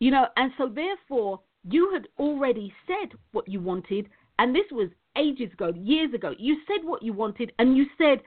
You 0.00 0.10
know, 0.10 0.26
and 0.36 0.52
so 0.58 0.68
therefore, 0.68 1.40
you 1.68 1.90
had 1.92 2.06
already 2.18 2.72
said 2.86 3.16
what 3.32 3.48
you 3.48 3.60
wanted, 3.60 4.08
and 4.38 4.54
this 4.54 4.66
was 4.70 4.88
ages 5.16 5.52
ago, 5.52 5.72
years 5.76 6.12
ago. 6.14 6.34
You 6.38 6.56
said 6.66 6.86
what 6.86 7.02
you 7.02 7.12
wanted, 7.12 7.52
and 7.58 7.76
you 7.76 7.86
said, 7.96 8.20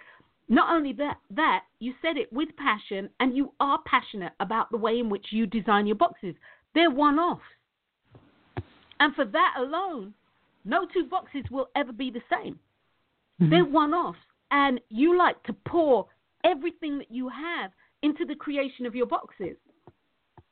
not 0.49 0.75
only 0.75 0.93
that, 0.93 1.17
that 1.29 1.63
you 1.79 1.93
said 2.01 2.17
it 2.17 2.31
with 2.31 2.49
passion, 2.57 3.09
and 3.19 3.35
you 3.35 3.53
are 3.59 3.79
passionate 3.85 4.33
about 4.39 4.69
the 4.71 4.77
way 4.77 4.99
in 4.99 5.09
which 5.09 5.27
you 5.31 5.45
design 5.45 5.87
your 5.87 5.95
boxes. 5.95 6.35
They're 6.75 6.91
one-offs, 6.91 7.41
and 8.99 9.15
for 9.15 9.25
that 9.25 9.53
alone, 9.57 10.13
no 10.65 10.85
two 10.93 11.05
boxes 11.05 11.43
will 11.49 11.69
ever 11.75 11.91
be 11.91 12.11
the 12.11 12.21
same. 12.31 12.59
Mm-hmm. 13.41 13.49
They're 13.49 13.65
one-offs, 13.65 14.19
and 14.51 14.79
you 14.89 15.17
like 15.17 15.41
to 15.43 15.53
pour 15.67 16.07
everything 16.43 16.97
that 16.97 17.11
you 17.11 17.29
have 17.29 17.71
into 18.03 18.25
the 18.25 18.35
creation 18.35 18.85
of 18.85 18.95
your 18.95 19.05
boxes. 19.05 19.55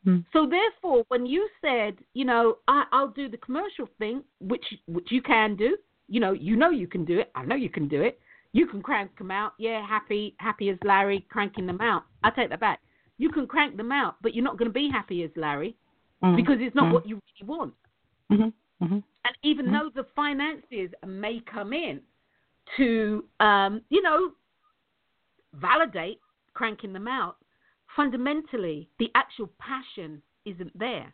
Mm. 0.06 0.23
So 0.32 0.47
therefore, 0.47 1.04
when 1.10 1.25
you 1.25 1.49
said, 1.62 1.95
you 2.13 2.25
know, 2.25 2.58
I, 2.67 2.86
I'll 2.91 3.10
do 3.10 3.28
the 3.30 3.38
commercial 3.38 3.88
thing, 3.97 4.23
which 4.39 4.63
which 4.88 5.08
you 5.12 5.21
can 5.21 5.56
do, 5.56 5.78
you 6.08 6.19
know, 6.19 6.32
you 6.32 6.56
know 6.56 6.69
you 6.69 6.88
can 6.88 7.06
do 7.06 7.19
it. 7.19 7.32
I 7.36 7.43
know 7.43 7.56
you 7.56 7.69
can 7.69 7.88
do 7.88 8.02
it. 8.02 8.19
You 8.52 8.66
can 8.68 8.82
crank 8.82 9.18
them 9.18 9.32
out. 9.32 9.54
Yeah, 9.60 9.86
happy 9.86 10.36
happy 10.40 10.70
as 10.70 10.78
Larry 10.84 11.26
cranking 11.30 11.68
them 11.68 11.82
out. 11.82 12.04
I 12.24 12.32
take 12.32 12.50
that 12.50 12.60
back. 12.60 12.80
You 13.18 13.30
can 13.30 13.48
crank 13.48 13.78
them 13.78 13.92
out, 13.92 14.16
but 14.22 14.34
you're 14.34 14.44
not 14.44 14.58
going 14.58 14.70
to 14.70 14.74
be 14.74 14.90
happy 14.92 15.24
as 15.24 15.30
Larry 15.36 15.76
mm. 16.24 16.36
because 16.36 16.58
it's 16.60 16.76
not 16.76 16.86
mm. 16.86 16.94
what 16.94 17.08
you 17.08 17.16
really 17.16 17.50
want. 17.50 17.74
Mm-hmm. 18.32 18.84
Mm-hmm. 18.84 18.94
And 18.94 19.36
even 19.44 19.66
mm-hmm. 19.68 19.74
though 19.74 19.90
the 19.94 20.08
finances 20.16 20.92
may 21.06 21.42
come 21.52 21.74
in 21.74 22.02
to, 22.78 23.26
um, 23.40 23.82
you 23.90 24.02
know, 24.02 24.32
validate 25.54 26.20
cranking 26.54 26.94
them 26.94 27.08
out, 27.08 27.38
fundamentally 27.96 28.90
the 29.00 29.10
actual 29.16 29.50
passion 29.60 30.22
isn't 30.46 30.78
there. 30.78 31.14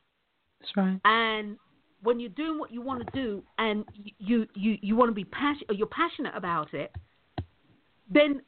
That's 0.60 0.78
right. 0.78 1.00
And 1.06 1.58
when 2.04 2.20
you're 2.20 2.30
doing 2.30 2.60
what 2.60 2.72
you 2.72 2.82
want 2.82 3.06
to 3.06 3.12
do 3.12 3.44
and 3.58 3.84
you 4.20 4.46
you 4.54 4.78
you 4.82 4.96
want 4.96 5.10
to 5.10 5.14
be 5.14 5.26
passionate 5.26 5.70
or 5.70 5.74
you're 5.74 5.88
passionate 5.88 6.34
about 6.36 6.74
it, 6.74 6.92
then 8.10 8.42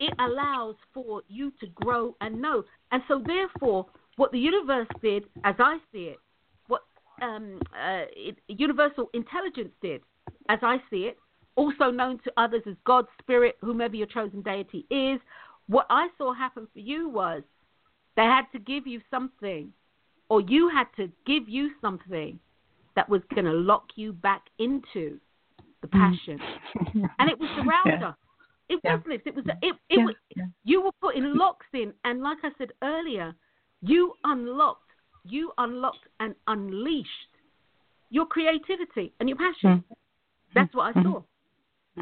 it 0.00 0.14
allows 0.18 0.76
for 0.92 1.22
you 1.28 1.52
to 1.60 1.66
grow 1.74 2.16
and 2.20 2.40
know. 2.40 2.64
And 2.92 3.02
so 3.08 3.22
therefore, 3.24 3.86
what 4.16 4.32
the 4.32 4.38
universe 4.38 4.88
did, 5.02 5.24
as 5.44 5.54
I 5.58 5.78
see 5.92 6.04
it, 6.04 6.18
what 6.68 6.82
um, 7.22 7.60
uh, 7.72 8.04
it, 8.16 8.36
universal 8.48 9.10
intelligence 9.14 9.72
did, 9.82 10.02
as 10.48 10.58
I 10.62 10.78
see 10.90 11.04
it, 11.04 11.18
also 11.56 11.90
known 11.90 12.18
to 12.24 12.32
others 12.36 12.62
as 12.66 12.74
God, 12.84 13.06
Spirit, 13.20 13.56
whomever 13.60 13.96
your 13.96 14.06
chosen 14.06 14.42
deity 14.42 14.86
is, 14.90 15.20
what 15.68 15.86
I 15.90 16.08
saw 16.18 16.34
happen 16.34 16.66
for 16.72 16.80
you 16.80 17.08
was 17.08 17.42
they 18.16 18.22
had 18.22 18.44
to 18.52 18.58
give 18.58 18.86
you 18.86 19.00
something, 19.10 19.72
or 20.28 20.40
you 20.40 20.68
had 20.68 20.86
to 20.96 21.10
give 21.26 21.48
you 21.48 21.70
something 21.80 22.38
that 22.96 23.08
was 23.08 23.22
going 23.34 23.44
to 23.44 23.52
lock 23.52 23.86
you 23.96 24.12
back 24.12 24.42
into 24.58 25.18
the 25.82 25.88
mm. 25.88 25.92
passion. 25.92 26.40
and 27.18 27.30
it 27.30 27.38
was 27.38 27.48
the 27.56 27.62
router. 27.90 28.16
Yeah. 28.68 28.76
It 28.76 28.80
yeah. 28.84 28.94
was 28.94 29.02
this. 29.06 29.20
It 29.26 29.34
was. 29.34 29.44
It. 29.62 29.74
It 29.88 29.98
yeah. 29.98 30.04
was. 30.04 30.14
You 30.64 30.82
were 30.82 30.92
putting 31.00 31.36
locks 31.36 31.66
in, 31.72 31.92
and 32.04 32.22
like 32.22 32.38
I 32.42 32.50
said 32.58 32.72
earlier, 32.82 33.34
you 33.82 34.14
unlocked. 34.24 34.80
You 35.26 35.52
unlocked 35.58 36.06
and 36.20 36.34
unleashed 36.46 37.08
your 38.10 38.26
creativity 38.26 39.12
and 39.20 39.28
your 39.28 39.38
passion. 39.38 39.82
Mm. 39.90 39.96
That's 40.54 40.74
what 40.74 40.84
I 40.84 40.98
mm-hmm. 40.98 41.12
saw. 41.12 41.22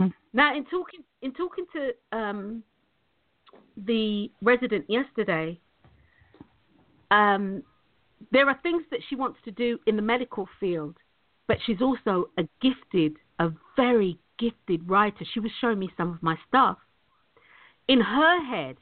Mm. 0.00 0.12
Now, 0.32 0.56
in 0.56 0.64
talking 0.66 1.00
in 1.22 1.32
talking 1.32 1.64
to 1.74 2.16
um, 2.16 2.62
the 3.76 4.30
resident 4.42 4.84
yesterday, 4.88 5.58
um, 7.10 7.62
there 8.30 8.48
are 8.48 8.58
things 8.62 8.82
that 8.90 9.00
she 9.08 9.16
wants 9.16 9.38
to 9.44 9.50
do 9.50 9.78
in 9.86 9.96
the 9.96 10.02
medical 10.02 10.48
field, 10.60 10.96
but 11.48 11.58
she's 11.66 11.80
also 11.80 12.30
a 12.38 12.42
gifted, 12.60 13.16
a 13.38 13.50
very 13.76 14.18
gifted 14.42 14.88
writer. 14.88 15.24
She 15.32 15.40
was 15.40 15.50
showing 15.60 15.78
me 15.78 15.90
some 15.96 16.10
of 16.12 16.22
my 16.22 16.36
stuff. 16.48 16.78
In 17.88 18.00
her 18.00 18.44
head, 18.44 18.76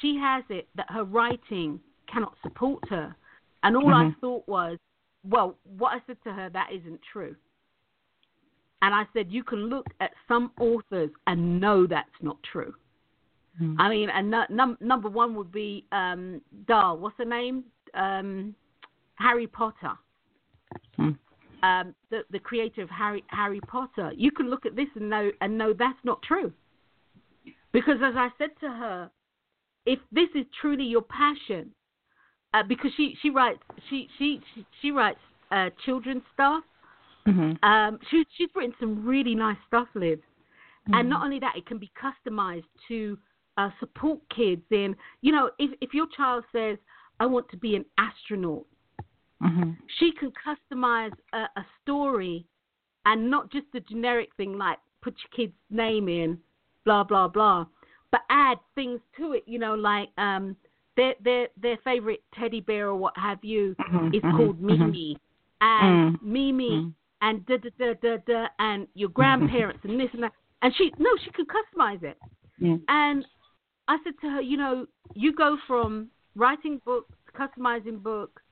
she 0.00 0.18
has 0.20 0.44
it 0.48 0.68
that 0.74 0.90
her 0.90 1.04
writing 1.04 1.80
cannot 2.12 2.34
support 2.42 2.82
her. 2.88 3.14
And 3.62 3.76
all 3.76 3.84
mm-hmm. 3.84 4.10
I 4.10 4.20
thought 4.20 4.48
was, 4.48 4.78
well, 5.28 5.56
what 5.78 5.90
I 5.90 5.98
said 6.06 6.18
to 6.24 6.32
her, 6.32 6.50
that 6.50 6.68
isn't 6.72 7.00
true. 7.12 7.34
And 8.82 8.94
I 8.94 9.04
said, 9.14 9.26
you 9.30 9.42
can 9.42 9.70
look 9.70 9.86
at 10.00 10.10
some 10.28 10.50
authors 10.60 11.10
and 11.26 11.60
know 11.60 11.86
that's 11.86 12.08
not 12.20 12.36
true. 12.52 12.74
Mm. 13.60 13.76
I 13.78 13.88
mean, 13.88 14.10
and 14.10 14.30
num- 14.50 14.76
number 14.80 15.08
one 15.08 15.34
would 15.36 15.52
be 15.52 15.86
um, 15.92 16.42
Dahl. 16.66 16.98
What's 16.98 17.16
her 17.18 17.24
name? 17.24 17.64
Um, 17.94 18.54
Harry 19.14 19.46
Potter. 19.46 19.94
Mm. 20.98 21.16
Um, 21.66 21.86
the 22.10 22.20
the 22.34 22.42
creator 22.48 22.82
of 22.86 22.90
Harry 22.90 23.22
Harry 23.40 23.62
Potter. 23.74 24.08
You 24.24 24.30
can 24.36 24.46
look 24.52 24.64
at 24.66 24.74
this 24.80 24.90
and 24.96 25.06
know 25.14 25.26
and 25.40 25.50
know 25.60 25.72
that's 25.84 26.04
not 26.10 26.18
true. 26.30 26.50
Because 27.72 27.98
as 28.08 28.14
I 28.16 28.28
said 28.38 28.52
to 28.64 28.68
her, 28.82 29.10
if 29.94 30.00
this 30.18 30.30
is 30.40 30.46
truly 30.60 30.86
your 30.94 31.06
passion, 31.22 31.64
uh, 32.52 32.64
because 32.72 32.92
she 32.96 33.06
she 33.20 33.30
writes 33.30 33.62
she 33.88 33.98
she 34.16 34.28
she, 34.50 34.60
she 34.80 34.88
writes 34.98 35.24
uh, 35.50 35.70
children's 35.84 36.26
stuff. 36.34 36.64
Mm-hmm. 37.26 37.52
Um, 37.70 37.98
she 38.08 38.16
she's 38.36 38.52
written 38.54 38.74
some 38.78 38.94
really 39.12 39.34
nice 39.34 39.62
stuff, 39.68 39.88
Liv. 39.94 40.18
Mm-hmm. 40.18 40.94
And 40.94 41.08
not 41.08 41.24
only 41.24 41.40
that, 41.40 41.54
it 41.56 41.66
can 41.66 41.78
be 41.78 41.90
customized 42.06 42.70
to 42.88 43.18
uh, 43.56 43.70
support 43.80 44.20
kids 44.34 44.62
in, 44.70 44.94
you 45.22 45.32
know, 45.32 45.50
if, 45.58 45.70
if 45.80 45.94
your 45.94 46.06
child 46.16 46.44
says, 46.52 46.76
I 47.20 47.26
want 47.26 47.48
to 47.50 47.56
be 47.56 47.76
an 47.76 47.84
astronaut, 47.98 48.66
mm-hmm. 49.44 49.70
she 49.98 50.12
can 50.18 50.32
customize 50.32 51.12
a, 51.32 51.38
a 51.56 51.66
story 51.82 52.46
and 53.06 53.30
not 53.30 53.50
just 53.52 53.66
the 53.72 53.80
generic 53.80 54.30
thing 54.36 54.56
like 54.56 54.78
put 55.02 55.14
your 55.22 55.46
kid's 55.46 55.58
name 55.70 56.08
in, 56.08 56.38
blah, 56.84 57.04
blah, 57.04 57.28
blah, 57.28 57.66
but 58.10 58.20
add 58.30 58.58
things 58.74 59.00
to 59.18 59.32
it, 59.32 59.42
you 59.46 59.58
know, 59.58 59.74
like 59.74 60.08
um, 60.18 60.56
their, 60.96 61.14
their, 61.22 61.48
their 61.60 61.76
favorite 61.84 62.22
teddy 62.38 62.60
bear 62.60 62.88
or 62.88 62.96
what 62.96 63.12
have 63.16 63.38
you 63.42 63.76
mm-hmm. 63.80 64.14
is 64.14 64.22
mm-hmm. 64.22 64.36
called 64.36 64.56
mm-hmm. 64.56 64.84
Mimi. 64.84 65.18
And 65.60 66.16
mm-hmm. 66.16 66.32
Mimi 66.32 66.92
and 67.24 67.46
da 67.46 67.56
da 67.56 67.70
da 67.78 67.94
da 68.02 68.16
da 68.26 68.46
and 68.58 68.86
your 68.94 69.08
grandparents 69.08 69.80
and 69.84 69.98
this 69.98 70.10
and 70.12 70.22
that. 70.22 70.32
And 70.62 70.74
she 70.76 70.92
no, 70.98 71.10
she 71.24 71.30
can 71.30 71.46
customize 71.46 72.02
it. 72.02 72.18
Yeah. 72.58 72.76
And 72.88 73.24
I 73.88 73.96
said 74.04 74.14
to 74.20 74.30
her, 74.30 74.40
you 74.40 74.56
know, 74.56 74.86
you 75.14 75.34
go 75.34 75.56
from 75.66 76.08
writing 76.36 76.80
books, 76.84 77.14
customizing 77.38 78.02
books, 78.02 78.42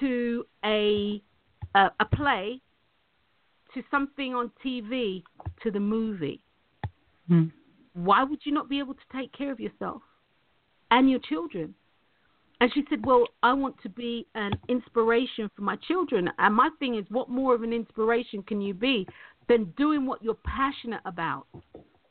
to 0.00 0.46
a 0.64 1.22
a, 1.74 1.90
a 2.00 2.04
play, 2.04 2.60
to 3.74 3.82
something 3.90 4.34
on 4.34 4.50
TV, 4.64 5.22
to 5.62 5.70
the 5.70 5.80
movie. 5.80 6.42
Mm. 7.30 7.50
Why 7.94 8.22
would 8.22 8.40
you 8.44 8.52
not 8.52 8.68
be 8.68 8.78
able 8.78 8.94
to 8.94 9.00
take 9.12 9.32
care 9.32 9.52
of 9.52 9.60
yourself 9.60 10.02
and 10.90 11.10
your 11.10 11.20
children? 11.20 11.74
And 12.60 12.72
she 12.72 12.84
said, 12.88 13.04
Well, 13.04 13.26
I 13.42 13.52
want 13.52 13.76
to 13.82 13.88
be 13.88 14.26
an 14.34 14.52
inspiration 14.68 15.50
for 15.54 15.62
my 15.62 15.76
children. 15.88 16.30
And 16.38 16.54
my 16.54 16.70
thing 16.78 16.96
is, 16.96 17.04
what 17.08 17.28
more 17.28 17.54
of 17.54 17.62
an 17.62 17.72
inspiration 17.72 18.42
can 18.42 18.60
you 18.60 18.74
be 18.74 19.06
than 19.48 19.72
doing 19.76 20.06
what 20.06 20.22
you're 20.22 20.38
passionate 20.44 21.02
about? 21.04 21.46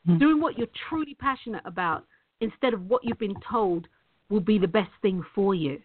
Mm. 0.08 0.18
Doing 0.18 0.40
what 0.40 0.58
you're 0.58 0.68
truly 0.88 1.14
passionate 1.14 1.62
about 1.64 2.04
instead 2.40 2.74
of 2.74 2.86
what 2.88 3.02
you've 3.04 3.18
been 3.18 3.36
told 3.50 3.88
will 4.28 4.40
be 4.40 4.58
the 4.58 4.68
best 4.68 4.90
thing 5.00 5.24
for 5.34 5.54
you. 5.54 5.80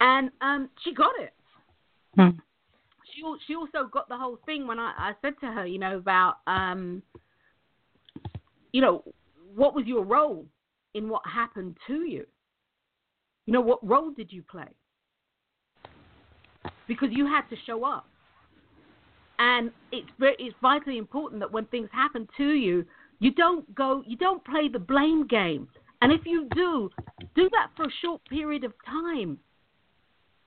And 0.00 0.30
um, 0.40 0.70
she 0.82 0.94
got 0.94 1.12
it. 1.20 1.34
Hmm. 2.16 2.38
She 3.14 3.22
she 3.46 3.54
also 3.54 3.88
got 3.92 4.08
the 4.08 4.16
whole 4.16 4.38
thing 4.46 4.66
when 4.66 4.78
I, 4.78 4.92
I 4.96 5.12
said 5.20 5.34
to 5.40 5.46
her, 5.46 5.66
you 5.66 5.78
know, 5.78 5.96
about 5.96 6.36
um, 6.46 7.02
you 8.72 8.80
know, 8.80 9.04
what 9.54 9.74
was 9.74 9.86
your 9.86 10.04
role 10.04 10.46
in 10.94 11.08
what 11.08 11.22
happened 11.26 11.76
to 11.86 12.04
you? 12.04 12.24
You 13.46 13.52
know, 13.52 13.60
what 13.60 13.86
role 13.86 14.10
did 14.10 14.32
you 14.32 14.42
play? 14.42 14.68
Because 16.86 17.08
you 17.12 17.26
had 17.26 17.42
to 17.50 17.56
show 17.66 17.84
up. 17.84 18.06
And 19.38 19.70
it's 19.90 20.08
very, 20.18 20.36
it's 20.38 20.54
vitally 20.60 20.98
important 20.98 21.40
that 21.40 21.50
when 21.50 21.64
things 21.66 21.88
happen 21.92 22.28
to 22.36 22.50
you, 22.50 22.84
you 23.20 23.32
don't 23.32 23.74
go, 23.74 24.02
you 24.06 24.16
don't 24.16 24.44
play 24.44 24.68
the 24.68 24.78
blame 24.78 25.26
game. 25.26 25.68
And 26.02 26.12
if 26.12 26.20
you 26.24 26.46
do, 26.54 26.90
do 27.34 27.48
that 27.50 27.68
for 27.76 27.84
a 27.84 27.92
short 28.02 28.20
period 28.28 28.64
of 28.64 28.72
time. 28.86 29.38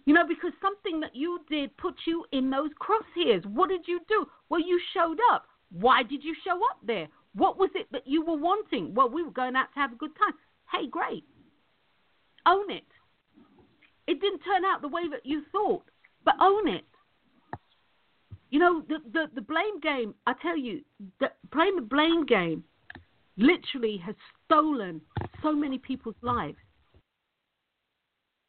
You 0.05 0.13
know, 0.13 0.27
because 0.27 0.51
something 0.61 0.99
that 0.99 1.15
you 1.15 1.39
did 1.49 1.75
put 1.77 1.95
you 2.05 2.25
in 2.31 2.49
those 2.49 2.71
crosshairs. 2.81 3.45
What 3.45 3.69
did 3.69 3.87
you 3.87 4.01
do? 4.07 4.25
Well, 4.49 4.59
you 4.59 4.79
showed 4.93 5.19
up. 5.31 5.45
Why 5.71 6.03
did 6.03 6.23
you 6.23 6.35
show 6.45 6.55
up 6.71 6.79
there? 6.85 7.07
What 7.35 7.57
was 7.57 7.69
it 7.73 7.87
that 7.91 8.05
you 8.05 8.23
were 8.23 8.37
wanting? 8.37 8.93
Well, 8.93 9.09
we 9.09 9.23
were 9.23 9.31
going 9.31 9.55
out 9.55 9.73
to 9.73 9.79
have 9.79 9.93
a 9.93 9.95
good 9.95 10.11
time. 10.17 10.33
Hey, 10.71 10.87
great. 10.87 11.23
Own 12.45 12.69
it. 12.69 12.83
It 14.07 14.19
didn't 14.19 14.39
turn 14.39 14.65
out 14.65 14.81
the 14.81 14.89
way 14.89 15.03
that 15.09 15.25
you 15.25 15.43
thought, 15.51 15.83
but 16.25 16.35
own 16.39 16.67
it. 16.67 16.83
You 18.49 18.59
know, 18.59 18.83
the, 18.87 18.97
the, 19.11 19.25
the 19.33 19.41
blame 19.41 19.79
game, 19.81 20.13
I 20.27 20.33
tell 20.41 20.57
you, 20.57 20.81
the, 21.19 21.27
playing 21.51 21.75
the 21.77 21.81
blame 21.81 22.25
game 22.25 22.63
literally 23.37 23.97
has 24.05 24.15
stolen 24.45 25.01
so 25.41 25.53
many 25.55 25.79
people's 25.79 26.15
lives. 26.21 26.57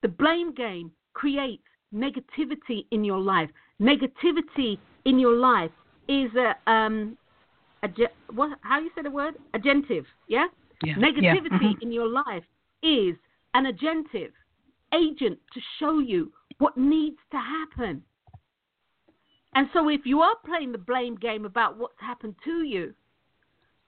The 0.02 0.08
blame 0.08 0.52
game 0.52 0.90
creates 1.14 1.62
negativity 1.94 2.86
in 2.90 3.04
your 3.04 3.18
life. 3.18 3.50
Negativity 3.80 4.78
in 5.04 5.18
your 5.18 5.36
life 5.36 5.70
is 6.08 6.30
a, 6.34 6.70
um, 6.70 7.16
what? 8.34 8.58
How 8.62 8.80
you 8.80 8.90
say 8.94 9.02
the 9.02 9.10
word? 9.10 9.34
Agentive. 9.54 10.04
Yeah. 10.28 10.46
Yeah. 10.82 10.94
Negativity 10.94 11.22
Yeah. 11.22 11.34
Mhm. 11.34 11.82
in 11.82 11.92
your 11.92 12.08
life 12.08 12.44
is 12.82 13.16
an 13.54 13.64
agentive 13.66 14.32
agent 14.92 15.38
to 15.52 15.60
show 15.78 15.98
you 15.98 16.32
what 16.58 16.76
needs 16.76 17.18
to 17.30 17.38
happen. 17.38 18.02
And 19.54 19.68
so, 19.72 19.88
if 19.88 20.04
you 20.04 20.20
are 20.20 20.36
playing 20.44 20.72
the 20.72 20.78
blame 20.78 21.16
game 21.16 21.44
about 21.44 21.76
what's 21.76 22.00
happened 22.00 22.34
to 22.44 22.62
you, 22.62 22.94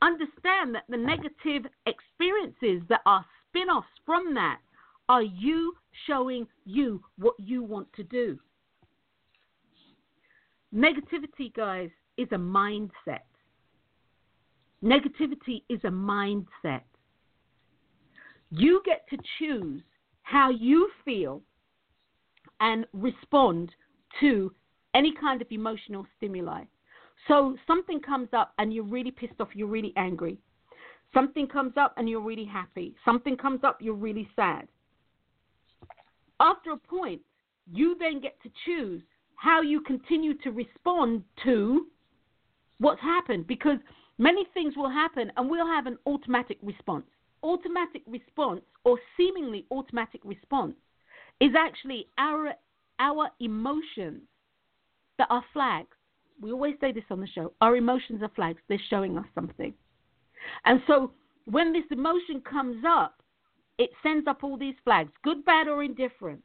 understand 0.01 0.75
that 0.75 0.85
the 0.89 0.97
negative 0.97 1.67
experiences 1.87 2.87
that 2.89 3.01
are 3.07 3.25
spin 3.49 3.69
offs 3.69 3.89
from 4.05 4.35
that 4.35 4.61
are 5.09 5.23
you 5.23 5.75
showing 6.07 6.47
you 6.65 7.03
what 7.19 7.35
you 7.39 7.63
want 7.63 7.93
to 7.95 8.03
do. 8.03 8.39
Negativity, 10.75 11.55
guys, 11.55 11.91
is 12.17 12.29
a 12.33 12.37
mindset. 12.37 13.21
Negativity 14.83 15.63
is 15.69 15.81
a 15.85 15.89
mindset. 15.89 16.83
You 18.51 18.83
get 18.85 19.09
to 19.11 19.17
choose 19.39 19.83
how 20.23 20.51
you 20.51 20.91
feel 21.05 21.43
and 22.61 22.87
respond 22.93 23.71
to 24.21 24.53
any 24.95 25.13
kind 25.19 25.41
of 25.43 25.49
emotional 25.51 26.07
stimuli. 26.17 26.65
So 27.29 27.57
something 27.67 28.01
comes 28.01 28.29
up 28.33 28.53
and 28.59 28.73
you're 28.73 28.85
really 28.85 29.11
pissed 29.11 29.41
off, 29.41 29.49
you're 29.55 29.67
really 29.69 29.93
angry. 29.97 30.39
Something 31.15 31.47
comes 31.47 31.73
up 31.77 31.95
and 31.97 32.09
you're 32.09 32.21
really 32.21 32.45
happy. 32.45 32.95
Something 33.05 33.37
comes 33.37 33.61
up, 33.65 33.79
you're 33.81 33.95
really 33.95 34.29
sad. 34.37 34.69
After 36.41 36.73
a 36.73 36.77
point, 36.77 37.21
you 37.73 37.97
then 37.99 38.21
get 38.21 38.41
to 38.43 38.51
choose 38.65 39.03
how 39.37 39.63
you 39.63 39.81
continue 39.81 40.35
to 40.39 40.51
respond 40.51 41.23
to 41.45 41.87
what's 42.79 43.01
happened 43.01 43.47
because 43.47 43.79
many 44.19 44.47
things 44.55 44.75
will 44.77 44.91
happen 44.91 45.31
and 45.37 45.49
we'll 45.49 45.67
have 45.67 45.87
an 45.87 45.99
automatic 46.07 46.59
response. 46.63 47.07
Automatic 47.43 48.03
response 48.07 48.63
or 48.85 48.99
seemingly 49.17 49.67
automatic 49.71 50.21
response 50.25 50.75
is 51.41 51.51
actually 51.57 52.09
our 52.19 52.55
our 52.99 53.29
emotions 53.41 54.23
that 55.19 55.29
are 55.31 55.45
flags. 55.53 55.97
We 56.41 56.51
always 56.53 56.77
say 56.81 56.93
this 56.93 57.05
on 57.11 57.21
the 57.21 57.27
show. 57.27 57.53
Our 57.61 57.77
emotions 57.77 58.23
are 58.23 58.31
flags. 58.35 58.61
They're 58.69 58.81
showing 58.89 59.19
us 59.19 59.27
something. 59.35 59.75
And 60.65 60.81
so 60.87 61.13
when 61.45 61.73
this 61.73 61.85
emotion 61.91 62.41
comes 62.41 62.85
up, 62.87 63.16
it 63.79 63.91
sends 64.03 64.27
up 64.27 64.43
all 64.43 64.57
these 64.57 64.75
flags, 64.85 65.13
good, 65.23 65.45
bad, 65.45 65.69
or 65.69 65.83
indifferent. 65.83 66.43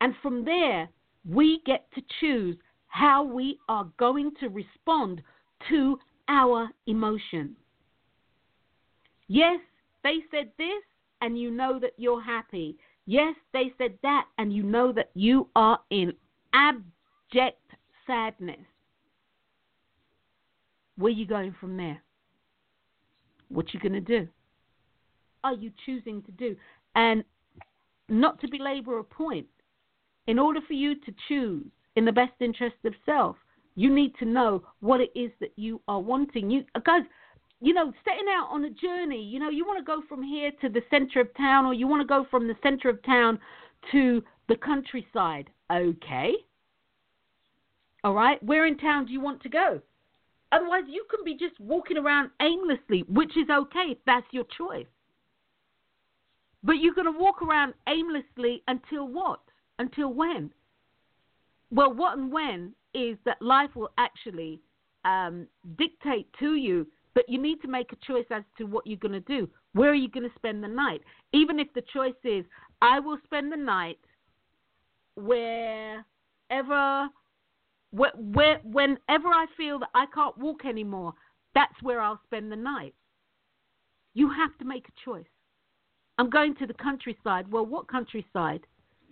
And 0.00 0.14
from 0.22 0.44
there, 0.44 0.88
we 1.28 1.60
get 1.64 1.86
to 1.94 2.02
choose 2.20 2.56
how 2.88 3.22
we 3.22 3.58
are 3.68 3.88
going 3.98 4.32
to 4.40 4.48
respond 4.48 5.22
to 5.68 5.98
our 6.28 6.68
emotions. 6.86 7.56
Yes, 9.28 9.60
they 10.02 10.18
said 10.30 10.50
this, 10.56 10.82
and 11.20 11.38
you 11.38 11.50
know 11.50 11.78
that 11.78 11.92
you're 11.96 12.22
happy. 12.22 12.76
Yes, 13.06 13.34
they 13.52 13.72
said 13.78 13.98
that, 14.02 14.26
and 14.38 14.52
you 14.52 14.62
know 14.62 14.92
that 14.92 15.10
you 15.14 15.48
are 15.56 15.78
in 15.90 16.12
abject 16.54 17.60
sadness. 18.06 18.56
Where 20.96 21.12
are 21.12 21.14
you 21.14 21.26
going 21.26 21.54
from 21.60 21.76
there? 21.76 22.02
What 23.48 23.66
are 23.66 23.70
you 23.72 23.80
going 23.80 23.92
to 23.92 24.00
do? 24.00 24.28
Are 25.44 25.54
you 25.54 25.70
choosing 25.86 26.22
to 26.22 26.32
do? 26.32 26.56
And 26.94 27.24
not 28.08 28.40
to 28.40 28.48
belabor 28.48 28.98
a 28.98 29.04
point, 29.04 29.46
in 30.26 30.38
order 30.38 30.60
for 30.66 30.74
you 30.74 30.94
to 30.94 31.14
choose 31.28 31.66
in 31.96 32.04
the 32.04 32.12
best 32.12 32.32
interest 32.40 32.76
of 32.84 32.94
self, 33.06 33.36
you 33.74 33.92
need 33.94 34.14
to 34.18 34.24
know 34.24 34.62
what 34.80 35.00
it 35.00 35.10
is 35.14 35.30
that 35.40 35.52
you 35.56 35.80
are 35.88 36.00
wanting. 36.00 36.50
You 36.50 36.64
guys, 36.84 37.02
you 37.60 37.72
know, 37.72 37.92
setting 38.04 38.26
out 38.28 38.48
on 38.50 38.64
a 38.64 38.70
journey, 38.70 39.22
you 39.22 39.38
know, 39.38 39.50
you 39.50 39.64
want 39.64 39.78
to 39.78 39.84
go 39.84 40.02
from 40.08 40.22
here 40.22 40.50
to 40.60 40.68
the 40.68 40.82
center 40.90 41.20
of 41.20 41.34
town 41.36 41.64
or 41.64 41.74
you 41.74 41.86
want 41.86 42.02
to 42.02 42.06
go 42.06 42.26
from 42.30 42.46
the 42.46 42.56
center 42.62 42.88
of 42.88 43.02
town 43.04 43.38
to 43.92 44.22
the 44.48 44.56
countryside. 44.56 45.48
Okay. 45.72 46.34
All 48.04 48.14
right. 48.14 48.42
Where 48.42 48.66
in 48.66 48.78
town 48.78 49.06
do 49.06 49.12
you 49.12 49.20
want 49.20 49.42
to 49.42 49.48
go? 49.48 49.80
Otherwise, 50.50 50.84
you 50.88 51.04
can 51.10 51.24
be 51.24 51.36
just 51.36 51.58
walking 51.60 51.98
around 51.98 52.30
aimlessly, 52.40 53.04
which 53.08 53.36
is 53.36 53.48
okay 53.50 53.92
if 53.92 53.98
that's 54.06 54.26
your 54.32 54.44
choice. 54.56 54.86
But 56.62 56.74
you're 56.74 56.94
going 56.94 57.12
to 57.12 57.18
walk 57.18 57.42
around 57.42 57.74
aimlessly 57.88 58.62
until 58.66 59.06
what? 59.06 59.40
Until 59.78 60.12
when? 60.12 60.50
Well, 61.70 61.92
what 61.92 62.18
and 62.18 62.32
when 62.32 62.72
is 62.94 63.16
that 63.24 63.40
life 63.40 63.70
will 63.76 63.90
actually 63.98 64.60
um, 65.04 65.46
dictate 65.76 66.28
to 66.40 66.54
you, 66.54 66.86
but 67.14 67.28
you 67.28 67.40
need 67.40 67.60
to 67.62 67.68
make 67.68 67.92
a 67.92 68.06
choice 68.06 68.26
as 68.30 68.42
to 68.56 68.64
what 68.64 68.86
you're 68.86 68.98
going 68.98 69.12
to 69.12 69.20
do. 69.20 69.48
Where 69.74 69.90
are 69.90 69.94
you 69.94 70.08
going 70.08 70.28
to 70.28 70.34
spend 70.34 70.62
the 70.64 70.68
night? 70.68 71.02
Even 71.32 71.60
if 71.60 71.72
the 71.74 71.82
choice 71.92 72.14
is, 72.24 72.44
I 72.82 73.00
will 73.00 73.18
spend 73.24 73.52
the 73.52 73.56
night 73.56 73.98
wherever, 75.14 76.02
where, 77.90 78.12
where, 78.16 78.60
whenever 78.64 79.28
I 79.28 79.46
feel 79.56 79.78
that 79.80 79.90
I 79.94 80.06
can't 80.14 80.36
walk 80.38 80.64
anymore, 80.64 81.12
that's 81.54 81.82
where 81.82 82.00
I'll 82.00 82.20
spend 82.24 82.50
the 82.50 82.56
night. 82.56 82.94
You 84.14 84.30
have 84.30 84.56
to 84.58 84.64
make 84.64 84.86
a 84.88 85.04
choice. 85.04 85.26
I'm 86.18 86.30
going 86.30 86.54
to 86.56 86.66
the 86.66 86.74
countryside. 86.74 87.50
Well, 87.50 87.64
what 87.64 87.88
countryside? 87.88 88.66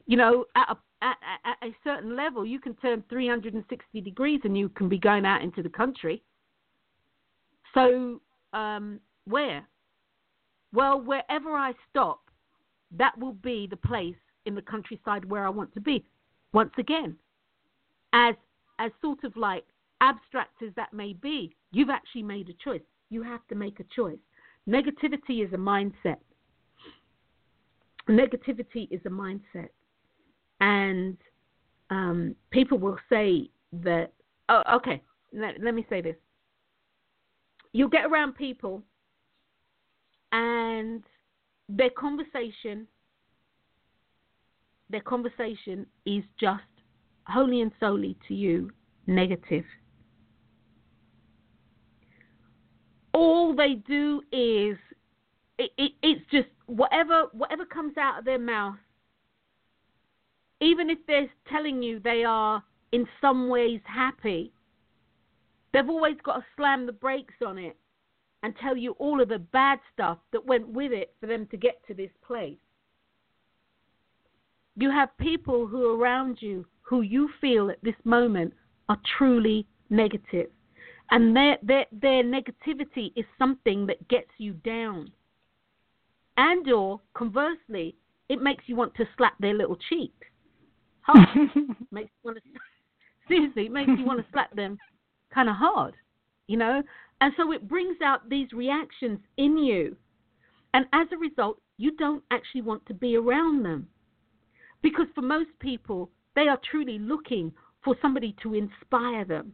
You 0.06 0.16
know, 0.16 0.44
at 0.56 0.68
a, 0.70 1.04
at, 1.04 1.16
at 1.44 1.68
a 1.68 1.74
certain 1.84 2.16
level, 2.16 2.44
you 2.44 2.60
can 2.60 2.74
turn 2.74 3.04
360 3.08 4.00
degrees 4.00 4.40
and 4.44 4.58
you 4.58 4.68
can 4.70 4.88
be 4.88 4.98
going 4.98 5.24
out 5.24 5.42
into 5.42 5.62
the 5.62 5.68
country. 5.68 6.22
So, 7.74 8.20
um, 8.52 9.00
where? 9.26 9.66
Well, 10.72 11.00
wherever 11.00 11.50
I 11.52 11.72
stop, 11.90 12.20
that 12.96 13.16
will 13.18 13.34
be 13.34 13.66
the 13.68 13.76
place 13.76 14.16
in 14.44 14.54
the 14.54 14.62
countryside 14.62 15.24
where 15.24 15.46
I 15.46 15.50
want 15.50 15.72
to 15.74 15.80
be. 15.80 16.04
Once 16.52 16.72
again, 16.78 17.16
as 18.12 18.34
as 18.78 18.90
sort 19.00 19.24
of 19.24 19.36
like 19.36 19.64
abstract 20.00 20.62
as 20.62 20.72
that 20.76 20.92
may 20.92 21.12
be, 21.14 21.54
you've 21.72 21.90
actually 21.90 22.22
made 22.22 22.48
a 22.48 22.52
choice. 22.64 22.82
You 23.10 23.22
have 23.22 23.46
to 23.48 23.54
make 23.54 23.80
a 23.80 23.84
choice. 23.94 24.18
Negativity 24.68 25.44
is 25.44 25.52
a 25.52 25.56
mindset. 25.56 26.18
Negativity 28.08 28.88
is 28.90 29.00
a 29.04 29.10
mindset. 29.10 29.68
And 30.60 31.16
um, 31.90 32.34
people 32.50 32.78
will 32.78 32.98
say 33.08 33.50
that, 33.72 34.12
oh, 34.48 34.62
okay, 34.76 35.02
let, 35.32 35.60
let 35.62 35.74
me 35.74 35.86
say 35.88 36.00
this. 36.00 36.16
You'll 37.72 37.88
get 37.88 38.06
around 38.06 38.36
people 38.36 38.82
and 40.32 41.02
their 41.68 41.90
conversation 41.90 42.86
their 44.88 45.00
conversation 45.00 45.86
is 46.04 46.22
just 46.38 46.62
wholly 47.26 47.60
and 47.60 47.72
solely 47.80 48.16
to 48.28 48.34
you 48.34 48.70
negative. 49.06 49.64
All 53.12 53.54
they 53.54 53.74
do 53.74 54.22
is 54.30 54.76
it, 55.58 55.72
it, 55.76 55.92
it's 56.02 56.20
just 56.30 56.48
whatever 56.66 57.24
whatever 57.32 57.64
comes 57.64 57.96
out 57.96 58.18
of 58.18 58.24
their 58.24 58.38
mouth. 58.38 58.76
Even 60.60 60.88
if 60.88 60.98
they're 61.06 61.30
telling 61.50 61.82
you 61.82 62.00
they 62.00 62.24
are 62.24 62.62
in 62.92 63.06
some 63.20 63.48
ways 63.48 63.80
happy, 63.84 64.52
they've 65.72 65.88
always 65.88 66.16
got 66.24 66.36
to 66.36 66.44
slam 66.56 66.86
the 66.86 66.92
brakes 66.92 67.34
on 67.46 67.58
it 67.58 67.76
and 68.42 68.54
tell 68.62 68.76
you 68.76 68.92
all 68.92 69.20
of 69.20 69.28
the 69.28 69.38
bad 69.38 69.78
stuff 69.92 70.18
that 70.32 70.46
went 70.46 70.66
with 70.68 70.92
it 70.92 71.14
for 71.20 71.26
them 71.26 71.46
to 71.50 71.56
get 71.56 71.84
to 71.86 71.94
this 71.94 72.10
place. 72.26 72.56
You 74.76 74.90
have 74.90 75.16
people 75.18 75.66
who 75.66 75.84
are 75.84 75.96
around 75.96 76.38
you 76.40 76.66
who 76.82 77.02
you 77.02 77.28
feel 77.40 77.70
at 77.70 77.82
this 77.82 77.96
moment 78.04 78.54
are 78.88 78.98
truly 79.18 79.66
negative. 79.90 80.48
And 81.10 81.34
their, 81.34 81.58
their, 81.62 81.86
their 81.92 82.22
negativity 82.22 83.12
is 83.16 83.24
something 83.38 83.86
that 83.86 84.08
gets 84.08 84.30
you 84.38 84.52
down. 84.52 85.10
And 86.36 86.70
or 86.70 87.00
conversely, 87.14 87.96
it 88.28 88.42
makes 88.42 88.64
you 88.66 88.76
want 88.76 88.94
to 88.96 89.04
slap 89.16 89.34
their 89.38 89.54
little 89.54 89.76
cheek. 89.88 90.12
Hard. 91.02 91.28
makes 91.90 92.10
you 92.22 92.24
want 92.24 92.38
to 92.38 92.42
seriously, 93.28 93.66
it 93.66 93.72
makes 93.72 93.90
you 93.98 94.04
want 94.04 94.20
to 94.20 94.26
slap 94.32 94.54
them 94.54 94.78
kind 95.32 95.48
of 95.48 95.56
hard, 95.56 95.94
you 96.46 96.56
know? 96.56 96.82
And 97.20 97.32
so 97.36 97.52
it 97.52 97.68
brings 97.68 97.96
out 98.04 98.28
these 98.28 98.52
reactions 98.52 99.18
in 99.36 99.56
you. 99.56 99.96
And 100.74 100.86
as 100.92 101.08
a 101.12 101.16
result, 101.16 101.58
you 101.78 101.96
don't 101.96 102.22
actually 102.30 102.62
want 102.62 102.84
to 102.86 102.94
be 102.94 103.16
around 103.16 103.64
them. 103.64 103.88
Because 104.82 105.06
for 105.14 105.22
most 105.22 105.50
people, 105.60 106.10
they 106.34 106.48
are 106.48 106.60
truly 106.70 106.98
looking 106.98 107.52
for 107.82 107.96
somebody 108.02 108.36
to 108.42 108.54
inspire 108.54 109.24
them. 109.24 109.52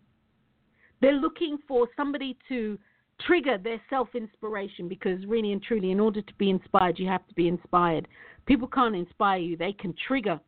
They're 1.01 1.13
looking 1.13 1.59
for 1.69 1.89
somebody 1.97 2.37
to 2.49 2.79
trigger 3.27 3.59
their 3.59 3.81
self 3.91 4.09
inspiration 4.15 4.89
because, 4.89 5.25
really 5.27 5.53
and 5.53 5.63
truly, 5.63 5.91
in 5.91 6.01
order 6.01 6.23
to 6.23 6.35
be 6.39 6.51
inspired, 6.51 6.99
you 6.99 7.07
have 7.09 7.27
to 7.29 7.35
be 7.35 7.49
inspired. 7.49 8.09
People 8.47 8.69
can't 8.69 8.97
inspire 8.97 9.39
you, 9.39 9.57
they 9.57 9.73
can 9.73 9.95
trigger 10.07 10.41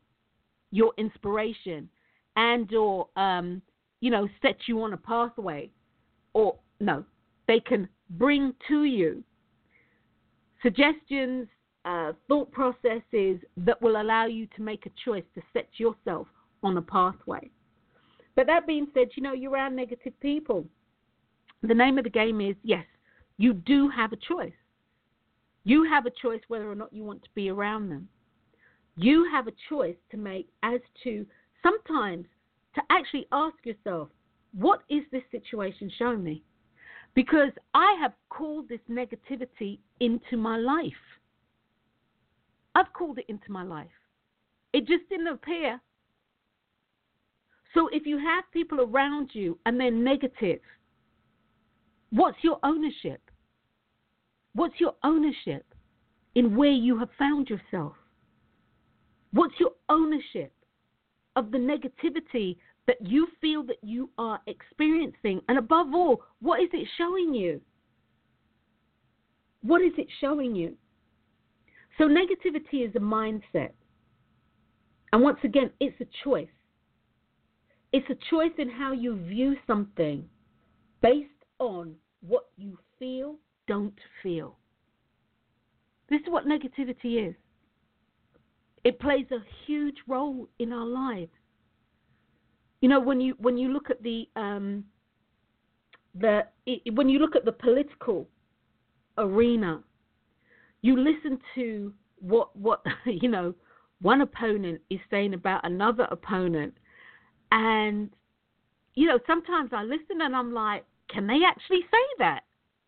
your 0.71 0.93
inspiration 0.99 1.89
and 2.37 2.73
or 2.75 3.09
um, 3.17 3.63
you 4.01 4.11
know 4.11 4.29
set 4.43 4.57
you 4.67 4.83
on 4.83 4.93
a 4.93 4.97
pathway 4.97 5.71
or 6.33 6.57
no 6.81 7.05
they 7.47 7.61
can 7.61 7.89
bring 8.11 8.55
to 8.69 8.85
you 8.85 9.23
suggestions, 10.63 11.47
uh, 11.85 12.13
thought 12.27 12.51
processes 12.51 13.39
that 13.57 13.81
will 13.81 14.01
allow 14.01 14.25
you 14.27 14.47
to 14.57 14.63
make 14.63 14.87
a 14.87 14.91
choice 15.05 15.25
to 15.35 15.43
set 15.53 15.69
yourself 15.77 16.27
on 16.63 16.79
a 16.79 16.83
pathway. 16.83 17.51
But 18.35 18.47
that 18.47 18.67
being 18.67 18.89
said, 18.95 19.09
you 19.15 19.23
know, 19.23 19.35
you're 19.35 19.53
around 19.53 19.77
negative 19.77 20.19
people. 20.21 20.65
The 21.67 21.75
name 21.75 21.97
of 21.97 22.05
the 22.05 22.11
game 22.11 22.43
is 22.43 22.57
yes, 22.63 22.85
you 23.39 23.55
do 23.55 23.89
have 23.89 24.13
a 24.13 24.17
choice. 24.17 24.53
You 25.65 25.85
have 25.85 26.05
a 26.05 26.11
choice 26.11 26.43
whether 26.49 26.71
or 26.71 26.75
not 26.75 26.93
you 26.93 27.05
want 27.05 27.23
to 27.23 27.31
be 27.35 27.49
around 27.49 27.89
them. 27.89 28.07
You 28.97 29.27
have 29.33 29.47
a 29.47 29.53
choice 29.71 29.97
to 30.11 30.19
make 30.19 30.51
as 30.63 30.81
to 31.05 31.25
sometimes 31.63 32.27
to 32.75 32.83
actually 32.91 33.27
ask 33.33 33.57
yourself, 33.65 34.11
what 34.53 34.81
is 34.91 35.05
this 35.11 35.23
situation 35.31 35.91
showing 35.99 36.23
me? 36.23 36.43
Because 37.15 37.53
I 37.73 37.97
have 37.99 38.13
called 38.29 38.69
this 38.69 38.81
negativity 38.91 39.79
into 40.01 40.37
my 40.37 40.59
life. 40.59 40.93
I've 42.75 42.93
called 42.93 43.19
it 43.19 43.27
into 43.29 43.51
my 43.51 43.63
life. 43.63 43.87
It 44.75 44.87
just 44.87 45.09
didn't 45.09 45.29
appear. 45.29 45.81
So 47.73 47.89
if 47.89 48.05
you 48.05 48.19
have 48.19 48.45
people 48.53 48.83
around 48.83 49.31
you 49.33 49.59
and 49.65 49.81
they're 49.81 49.91
negative, 49.91 50.61
what's 52.15 52.39
your 52.43 52.59
ownership? 52.63 53.21
What's 54.55 54.79
your 54.79 54.95
ownership 55.03 55.67
in 56.35 56.57
where 56.57 56.71
you 56.71 56.99
have 56.99 57.09
found 57.19 57.49
yourself? 57.49 57.95
What's 59.33 59.55
your 59.59 59.73
ownership 59.89 60.53
of 61.35 61.51
the 61.51 61.59
negativity 61.59 62.57
that 62.87 62.97
you 63.01 63.27
feel 63.41 63.65
that 63.65 63.83
you 63.83 64.11
are 64.17 64.41
experiencing? 64.47 65.41
And 65.49 65.59
above 65.59 65.93
all, 65.93 66.23
what 66.41 66.61
is 66.61 66.69
it 66.73 66.87
showing 66.97 67.35
you? 67.35 67.61
What 69.63 69.83
is 69.83 69.93
it 69.99 70.07
showing 70.21 70.55
you? 70.55 70.77
So, 71.99 72.05
negativity 72.05 72.87
is 72.89 72.95
a 72.95 73.01
mindset. 73.01 73.71
And 75.13 75.23
once 75.23 75.39
again, 75.43 75.71
it's 75.81 76.01
a 76.01 76.07
choice. 76.23 76.49
It's 77.93 78.09
a 78.11 78.17
choice 78.31 78.53
in 78.59 78.69
how 78.69 78.93
you 78.93 79.17
view 79.17 79.57
something 79.67 80.29
based 81.01 81.31
on 81.61 81.95
what 82.27 82.47
you 82.57 82.79
feel, 82.99 83.37
don't 83.67 83.99
feel. 84.23 84.57
This 86.09 86.21
is 86.21 86.29
what 86.29 86.47
negativity 86.47 87.29
is. 87.29 87.35
It 88.85 89.01
plays 89.01 89.27
a 89.31 89.39
huge 89.67 89.97
role 90.07 90.49
in 90.59 90.73
our 90.73 90.87
lives. 90.87 91.31
You 92.81 92.89
know, 92.89 93.01
when 93.01 93.21
you 93.21 93.35
when 93.39 93.57
you 93.57 93.73
look 93.73 93.91
at 93.91 94.03
the 94.03 94.29
um, 94.37 94.85
the 96.15 96.43
it, 96.67 96.95
when 96.95 97.09
you 97.09 97.19
look 97.19 97.35
at 97.35 97.47
the 97.47 97.53
political 97.53 98.29
arena, 99.17 99.83
you 100.83 100.99
listen 100.99 101.39
to 101.55 101.95
what 102.21 102.55
what 102.55 102.85
you 103.07 103.29
know 103.29 103.55
one 104.03 104.21
opponent 104.21 104.83
is 104.91 105.01
saying 105.11 105.33
about 105.33 105.65
another 105.65 106.07
opponent, 106.11 106.75
and 107.51 108.11
you 108.95 109.09
know 109.09 109.19
sometimes 109.27 109.71
I 109.73 109.83
listen 109.83 110.21
and 110.21 110.37
I'm 110.37 110.53
like, 110.53 110.85
can 111.09 111.27
they 111.27 111.41
actually 111.47 111.81
say 111.91 112.07
that 112.19 112.45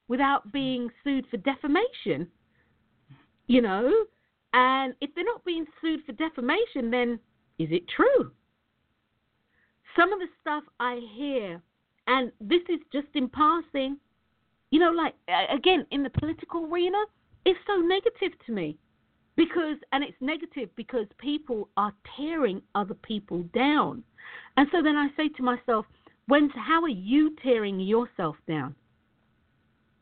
without 0.08 0.52
being 0.52 0.88
sued 1.02 1.26
for 1.30 1.36
defamation? 1.38 2.28
You 3.46 3.62
know, 3.62 3.92
and 4.52 4.94
if 5.00 5.10
they're 5.14 5.24
not 5.24 5.44
being 5.44 5.66
sued 5.80 6.00
for 6.04 6.12
defamation, 6.12 6.90
then 6.90 7.18
is 7.58 7.68
it 7.70 7.88
true? 7.88 8.32
Some 9.96 10.12
of 10.12 10.18
the 10.18 10.26
stuff 10.40 10.64
I 10.80 11.00
hear, 11.14 11.62
and 12.06 12.32
this 12.40 12.62
is 12.68 12.80
just 12.92 13.08
in 13.14 13.28
passing, 13.28 13.96
you 14.70 14.80
know, 14.80 14.90
like, 14.90 15.14
again, 15.50 15.86
in 15.90 16.02
the 16.02 16.10
political 16.10 16.66
arena, 16.66 16.98
it's 17.44 17.58
so 17.66 17.76
negative 17.76 18.32
to 18.46 18.52
me. 18.52 18.76
Because, 19.36 19.76
and 19.92 20.02
it's 20.02 20.16
negative 20.20 20.70
because 20.76 21.06
people 21.18 21.68
are 21.76 21.92
tearing 22.16 22.62
other 22.74 22.94
people 22.94 23.42
down. 23.54 24.02
And 24.56 24.66
so 24.72 24.82
then 24.82 24.96
I 24.96 25.08
say 25.14 25.28
to 25.28 25.42
myself, 25.42 25.84
when, 26.28 26.50
how 26.50 26.82
are 26.82 26.88
you 26.88 27.36
tearing 27.42 27.80
yourself 27.80 28.36
down? 28.48 28.74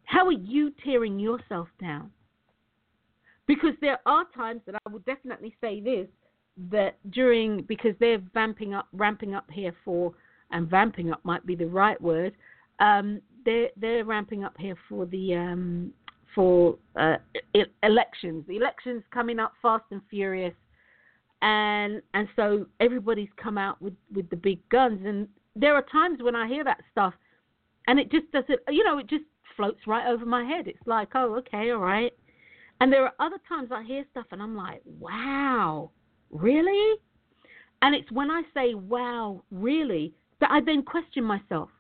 How 0.04 0.26
are 0.26 0.32
you 0.32 0.72
tearing 0.84 1.18
yourself 1.18 1.68
down? 1.80 2.10
because 3.46 3.72
there 3.80 4.00
are 4.06 4.24
times 4.34 4.60
that 4.66 4.74
I 4.74 4.90
would 4.90 5.04
definitely 5.04 5.54
say 5.60 5.80
this 5.80 6.08
that 6.70 6.96
during 7.10 7.62
because 7.62 7.92
they're 7.98 8.22
vamping 8.32 8.74
up, 8.74 8.86
ramping 8.92 9.34
up 9.34 9.50
here 9.50 9.74
for, 9.84 10.12
and 10.50 10.68
vamping 10.68 11.10
up 11.12 11.20
might 11.24 11.44
be 11.44 11.54
the 11.54 11.66
right 11.66 12.00
word. 12.00 12.34
Um, 12.78 13.20
they're 13.44 13.70
they're 13.76 14.04
ramping 14.04 14.44
up 14.44 14.54
here 14.58 14.76
for 14.88 15.06
the 15.06 15.34
um, 15.34 15.92
for 16.34 16.76
uh, 16.96 17.16
elections. 17.82 18.44
The 18.48 18.56
elections 18.56 19.02
coming 19.12 19.38
up 19.38 19.52
fast 19.60 19.84
and 19.90 20.00
furious, 20.08 20.54
and 21.42 22.00
and 22.14 22.28
so 22.36 22.66
everybody's 22.80 23.28
come 23.36 23.58
out 23.58 23.80
with 23.82 23.94
with 24.14 24.30
the 24.30 24.36
big 24.36 24.66
guns. 24.70 25.00
And 25.04 25.28
there 25.56 25.74
are 25.74 25.82
times 25.82 26.22
when 26.22 26.34
I 26.34 26.48
hear 26.48 26.64
that 26.64 26.80
stuff, 26.90 27.14
and 27.86 27.98
it 27.98 28.10
just 28.10 28.30
doesn't. 28.32 28.60
You 28.68 28.84
know, 28.84 28.98
it 28.98 29.08
just 29.08 29.24
floats 29.56 29.86
right 29.86 30.06
over 30.06 30.26
my 30.26 30.44
head. 30.44 30.66
It's 30.66 30.86
like, 30.86 31.08
oh, 31.14 31.36
okay, 31.36 31.70
all 31.70 31.78
right 31.78 32.12
and 32.80 32.92
there 32.92 33.04
are 33.04 33.14
other 33.18 33.38
times 33.48 33.70
I 33.72 33.82
hear 33.82 34.04
stuff 34.10 34.26
and 34.30 34.42
I'm 34.42 34.56
like, 34.56 34.82
wow, 34.98 35.90
really? 36.30 36.98
And 37.82 37.94
it's 37.94 38.10
when 38.10 38.30
I 38.30 38.42
say, 38.52 38.74
wow, 38.74 39.42
really, 39.50 40.12
that 40.40 40.50
I 40.50 40.60
then 40.60 40.82
question 40.82 41.24
myself. 41.24 41.70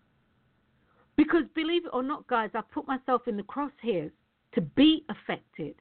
Because 1.16 1.44
believe 1.54 1.86
it 1.86 1.90
or 1.92 2.02
not, 2.02 2.26
guys, 2.26 2.50
I 2.54 2.60
put 2.72 2.86
myself 2.86 3.22
in 3.26 3.36
the 3.36 3.42
crosshairs 3.42 4.10
to 4.54 4.60
be 4.60 5.04
affected. 5.08 5.74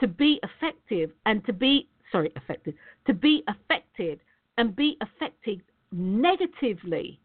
To 0.00 0.08
be 0.08 0.40
effective 0.42 1.10
and 1.26 1.44
to 1.46 1.52
be, 1.52 1.88
sorry, 2.10 2.32
affected, 2.36 2.74
to 3.06 3.14
be 3.14 3.44
affected 3.46 4.20
and 4.58 4.74
be 4.74 4.96
affected 5.00 5.62
negatively 5.92 7.20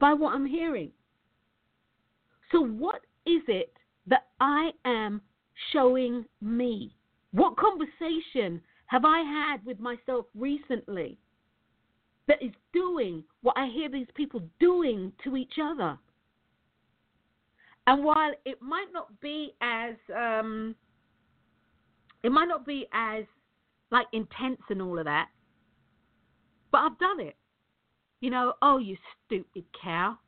by 0.00 0.12
what 0.12 0.34
I'm 0.34 0.46
hearing. 0.46 0.90
So, 2.52 2.60
what 2.64 3.00
is 3.26 3.42
it 3.48 3.72
that 4.06 4.26
I 4.40 4.70
am 4.84 5.20
showing 5.72 6.24
me? 6.40 6.94
What 7.32 7.56
conversation 7.56 8.60
have 8.86 9.04
I 9.04 9.20
had 9.20 9.64
with 9.64 9.80
myself 9.80 10.26
recently 10.36 11.18
that 12.28 12.42
is 12.42 12.52
doing 12.72 13.24
what 13.42 13.56
I 13.56 13.66
hear 13.66 13.88
these 13.88 14.06
people 14.14 14.42
doing 14.60 15.12
to 15.24 15.36
each 15.36 15.54
other? 15.62 15.98
And 17.86 18.04
while 18.04 18.32
it 18.44 18.62
might 18.62 18.86
not 18.92 19.20
be 19.20 19.54
as 19.60 19.94
um, 20.14 20.74
it 22.22 22.32
might 22.32 22.48
not 22.48 22.66
be 22.66 22.86
as 22.92 23.24
like 23.90 24.06
intense 24.12 24.60
and 24.70 24.80
all 24.80 24.98
of 24.98 25.04
that, 25.04 25.28
but 26.74 26.80
I've 26.80 26.98
done 26.98 27.20
it. 27.20 27.36
You 28.20 28.30
know, 28.30 28.54
oh 28.60 28.78
you 28.78 28.96
stupid 29.24 29.62
cow. 29.80 30.18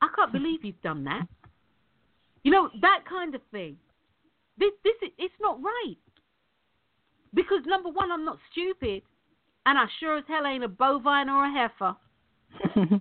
I 0.00 0.08
can't 0.16 0.32
believe 0.38 0.64
you've 0.64 0.80
done 0.80 1.04
that. 1.04 1.26
You 2.44 2.50
know, 2.50 2.70
that 2.80 3.00
kind 3.06 3.34
of 3.34 3.42
thing. 3.50 3.76
This, 4.56 4.70
this, 4.84 4.94
it's 5.18 5.34
not 5.38 5.62
right. 5.62 5.98
Because 7.34 7.58
number 7.66 7.90
one, 7.90 8.10
I'm 8.10 8.24
not 8.24 8.38
stupid, 8.50 9.02
and 9.66 9.78
I 9.78 9.84
sure 10.00 10.16
as 10.16 10.24
hell 10.28 10.46
ain't 10.46 10.64
a 10.64 10.68
bovine 10.68 11.28
or 11.28 11.44
a 11.44 11.52
heifer. 11.52 11.94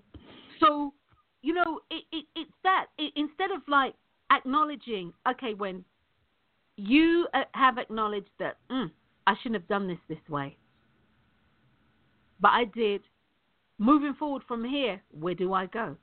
so, 0.60 0.94
you 1.42 1.54
know, 1.54 1.80
it, 1.90 2.04
it 2.12 2.26
it's 2.36 2.52
that. 2.64 2.88
It, 2.98 3.14
instead 3.16 3.52
of 3.52 3.62
like 3.70 3.94
acknowledging, 4.34 5.14
okay, 5.30 5.54
when 5.54 5.86
you 6.76 7.26
uh, 7.34 7.44
have 7.54 7.78
acknowledged 7.78 8.32
that 8.40 8.58
mm, 8.70 8.92
I 9.28 9.36
shouldn't 9.42 9.62
have 9.62 9.70
done 9.70 9.88
this 9.88 10.00
this 10.10 10.30
way, 10.30 10.58
but 12.42 12.50
I 12.50 12.66
did. 12.66 13.02
Moving 13.78 14.14
forward 14.14 14.44
from 14.48 14.64
here, 14.64 15.02
where 15.12 15.34
do 15.34 15.54
I 15.54 15.66
go? 15.68 15.96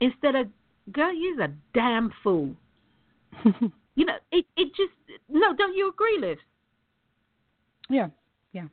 Instead 0.00 0.34
of 0.34 0.48
girl, 0.92 1.14
you're 1.14 1.42
a 1.42 1.52
damn 1.72 2.12
fool. 2.22 2.54
you 3.94 4.04
know, 4.04 4.16
it 4.32 4.44
it 4.56 4.68
just 4.76 4.92
no. 5.28 5.54
Don't 5.54 5.76
you 5.76 5.88
agree, 5.88 6.18
Liv? 6.20 6.38
Yeah, 7.88 8.08
yeah, 8.52 8.66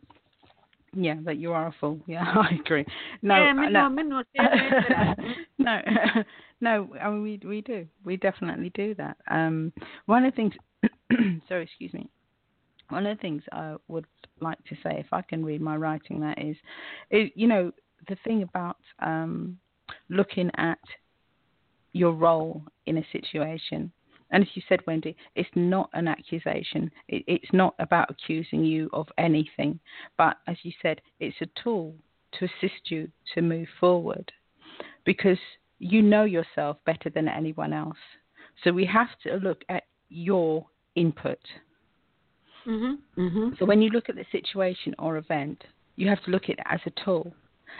yeah. 0.93 1.15
That 1.23 1.37
you 1.37 1.53
are 1.53 1.67
a 1.67 1.75
fool. 1.79 1.99
Yeah, 2.07 2.23
I 2.25 2.55
agree. 2.59 2.85
No, 3.21 3.43
yeah, 3.43 3.53
no, 3.53 3.87
no, 3.87 4.23
no, 5.57 5.81
no. 6.61 6.89
I 6.99 7.09
mean, 7.09 7.21
we 7.21 7.39
we 7.47 7.61
do. 7.61 7.87
We 8.03 8.17
definitely 8.17 8.71
do 8.73 8.93
that. 8.95 9.17
Um, 9.29 9.71
one 10.05 10.25
of 10.25 10.33
the 10.33 10.35
things. 10.35 10.53
sorry, 11.47 11.63
excuse 11.63 11.93
me. 11.93 12.09
One 12.91 13.07
of 13.07 13.17
the 13.17 13.21
things 13.21 13.43
I 13.51 13.75
would 13.87 14.05
like 14.39 14.63
to 14.65 14.75
say, 14.83 14.99
if 14.99 15.07
I 15.11 15.21
can 15.21 15.45
read 15.45 15.61
my 15.61 15.77
writing, 15.77 16.19
that 16.21 16.37
is, 16.39 16.57
you 17.35 17.47
know, 17.47 17.71
the 18.07 18.17
thing 18.23 18.43
about 18.43 18.77
um, 18.99 19.57
looking 20.09 20.51
at 20.57 20.79
your 21.93 22.13
role 22.13 22.63
in 22.85 22.97
a 22.97 23.05
situation. 23.11 23.91
And 24.31 24.43
as 24.43 24.49
you 24.53 24.61
said, 24.69 24.79
Wendy, 24.87 25.15
it's 25.35 25.49
not 25.55 25.89
an 25.93 26.07
accusation. 26.07 26.89
It, 27.07 27.23
it's 27.27 27.53
not 27.53 27.75
about 27.79 28.09
accusing 28.09 28.63
you 28.63 28.89
of 28.93 29.07
anything. 29.17 29.79
But 30.17 30.37
as 30.47 30.57
you 30.63 30.71
said, 30.81 31.01
it's 31.19 31.35
a 31.41 31.61
tool 31.61 31.95
to 32.39 32.45
assist 32.45 32.89
you 32.89 33.09
to 33.33 33.41
move 33.41 33.67
forward. 33.79 34.31
Because 35.05 35.37
you 35.79 36.01
know 36.01 36.23
yourself 36.23 36.77
better 36.85 37.09
than 37.09 37.27
anyone 37.27 37.73
else. 37.73 37.97
So 38.63 38.71
we 38.71 38.85
have 38.85 39.09
to 39.23 39.35
look 39.35 39.63
at 39.69 39.83
your 40.09 40.65
input. 40.95 41.39
Mm-hmm. 42.67 43.21
Mm-hmm. 43.21 43.49
So 43.59 43.65
when 43.65 43.81
you 43.81 43.89
look 43.89 44.09
at 44.09 44.15
the 44.15 44.25
situation 44.31 44.95
or 44.99 45.17
event, 45.17 45.63
you 45.95 46.07
have 46.09 46.23
to 46.25 46.31
look 46.31 46.43
at 46.43 46.51
it 46.51 46.59
as 46.65 46.79
a 46.85 46.91
tool. 47.03 47.33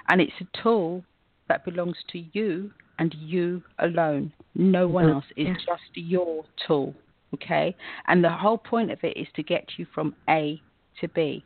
And 0.10 0.22
it's 0.22 0.34
a 0.42 0.64
tool 0.64 1.04
that 1.48 1.66
belongs 1.66 1.98
to 2.12 2.24
you 2.34 2.72
and 3.00 3.14
you 3.16 3.64
alone. 3.80 4.32
No 4.56 4.88
one 4.88 5.06
Mhm. 5.06 5.14
else. 5.16 5.26
It's 5.36 5.66
Yeah. 5.66 5.76
just 5.76 5.98
your 5.98 6.46
tool. 6.66 6.96
Okay? 7.34 7.76
And 8.08 8.24
the 8.24 8.30
whole 8.30 8.58
point 8.58 8.92
of 8.92 9.04
it 9.04 9.16
is 9.16 9.28
to 9.34 9.44
get 9.44 9.78
you 9.78 9.86
from 9.86 10.16
A 10.30 10.62
to 11.00 11.08
B. 11.10 11.44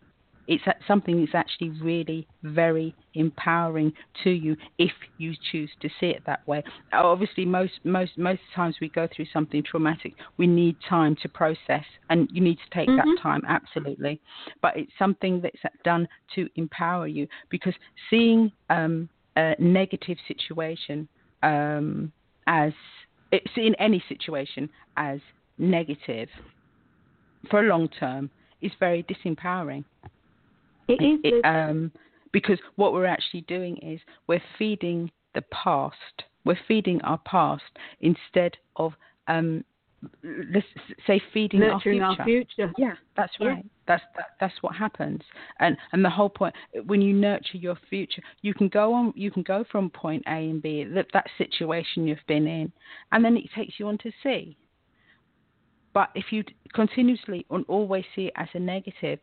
It's 0.47 0.63
something 0.87 1.19
that's 1.19 1.35
actually 1.35 1.71
really 1.81 2.27
very 2.43 2.95
empowering 3.15 3.91
to 4.23 4.29
you 4.29 4.55
if 4.77 4.91
you 5.17 5.33
choose 5.51 5.71
to 5.81 5.89
see 5.99 6.07
it 6.07 6.23
that 6.25 6.45
way. 6.47 6.63
Obviously, 6.93 7.45
most 7.45 7.73
most 7.83 8.17
most 8.17 8.41
times 8.55 8.75
we 8.79 8.89
go 8.89 9.07
through 9.15 9.25
something 9.33 9.63
traumatic, 9.63 10.13
we 10.37 10.47
need 10.47 10.77
time 10.87 11.15
to 11.21 11.29
process, 11.29 11.85
and 12.09 12.29
you 12.31 12.41
need 12.41 12.57
to 12.57 12.69
take 12.71 12.89
Mhm. 12.89 12.97
that 12.97 13.21
time 13.21 13.41
absolutely. 13.47 14.21
But 14.61 14.77
it's 14.77 14.95
something 14.97 15.41
that's 15.41 15.61
done 15.83 16.07
to 16.35 16.49
empower 16.55 17.07
you 17.07 17.27
because 17.49 17.75
seeing 18.09 18.51
um, 18.69 19.09
a 19.37 19.55
negative 19.59 20.17
situation 20.27 21.07
um, 21.43 22.11
as 22.47 22.73
it's 23.31 23.57
in 23.57 23.75
any 23.75 23.99
situation 24.07 24.69
as 24.97 25.19
negative 25.57 26.29
for 27.49 27.59
a 27.59 27.63
long 27.63 27.87
term 27.89 28.29
is 28.61 28.71
very 28.79 29.03
disempowering. 29.03 29.83
It 30.87 31.01
is. 31.01 31.19
It- 31.23 31.45
um, 31.45 31.91
because 32.31 32.59
what 32.75 32.91
we're 32.91 33.05
actually 33.05 33.41
doing 33.41 33.77
is 33.77 34.01
we're 34.27 34.43
feeding 34.57 35.09
the 35.35 35.41
past. 35.43 35.95
We're 36.43 36.59
feeding 36.67 37.01
our 37.03 37.17
past 37.19 37.63
instead 38.01 38.57
of 38.75 38.93
um, 39.27 39.63
let's 40.53 40.67
say 41.07 41.21
feeding 41.33 41.61
nurturing 41.61 42.01
our 42.01 42.15
our 42.19 42.25
future. 42.25 42.49
future. 42.55 42.73
Yeah, 42.77 42.95
that's 43.15 43.33
Yeah. 43.39 43.47
right. 43.47 43.65
That's 43.87 44.03
that, 44.15 44.25
that's 44.39 44.61
what 44.61 44.75
happens. 44.75 45.21
And 45.59 45.77
and 45.93 46.03
the 46.03 46.09
whole 46.09 46.29
point 46.29 46.53
when 46.85 47.01
you 47.01 47.13
nurture 47.13 47.57
your 47.57 47.77
future, 47.89 48.21
you 48.41 48.53
can 48.53 48.67
go 48.67 48.93
on 48.93 49.13
you 49.15 49.31
can 49.31 49.43
go 49.43 49.63
from 49.71 49.89
point 49.89 50.23
A 50.27 50.49
and 50.49 50.61
B, 50.61 50.83
that 50.83 51.07
that 51.13 51.27
situation 51.37 52.07
you've 52.07 52.25
been 52.27 52.47
in, 52.47 52.71
and 53.11 53.23
then 53.23 53.37
it 53.37 53.45
takes 53.55 53.79
you 53.79 53.87
on 53.87 53.97
to 53.99 54.11
C. 54.23 54.57
But 55.93 56.09
if 56.13 56.25
you 56.31 56.43
continuously 56.73 57.45
and 57.49 57.63
always 57.69 58.03
see 58.15 58.25
it 58.25 58.33
as 58.35 58.49
a 58.53 58.59
negative, 58.59 59.19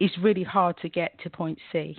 it's 0.00 0.16
really 0.18 0.42
hard 0.42 0.76
to 0.82 0.88
get 0.88 1.18
to 1.22 1.30
point 1.30 1.58
C. 1.72 1.98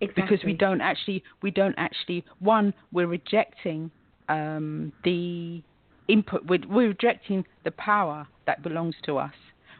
Exactly. 0.00 0.22
because 0.22 0.44
we 0.44 0.52
don't 0.52 0.80
actually 0.80 1.22
we 1.42 1.52
don't 1.52 1.76
actually 1.78 2.24
one 2.40 2.74
we're 2.90 3.06
rejecting 3.06 3.88
um, 4.28 4.92
the 5.04 5.62
input 6.08 6.44
we're, 6.46 6.58
we're 6.68 6.88
rejecting 6.88 7.44
the 7.64 7.70
power 7.72 8.26
that 8.46 8.62
belongs 8.62 8.96
to 9.04 9.16
us. 9.18 9.34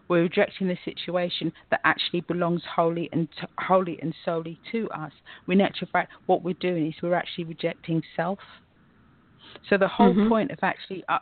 We're 0.07 0.23
rejecting 0.23 0.69
the 0.69 0.79
situation 0.85 1.53
that 1.71 1.81
actually 1.85 2.21
belongs 2.21 2.63
wholly 2.77 3.09
and 3.13 3.29
t- 3.33 3.47
wholly 3.59 3.99
and 4.01 4.15
solely 4.25 4.61
to 4.71 4.89
us. 4.91 5.13
In 5.49 5.61
actual 5.61 5.89
fact 5.93 6.13
what 6.27 6.45
we're 6.45 6.55
doing 6.55 6.87
is 6.87 6.95
we're 7.03 7.15
actually 7.15 7.45
rejecting 7.45 8.03
self 8.15 8.39
so 9.69 9.79
the 9.79 9.89
whole 9.89 10.15
Mhm. 10.15 10.29
point 10.29 10.51
of 10.51 10.59
actually 10.63 11.05
uh, 11.09 11.19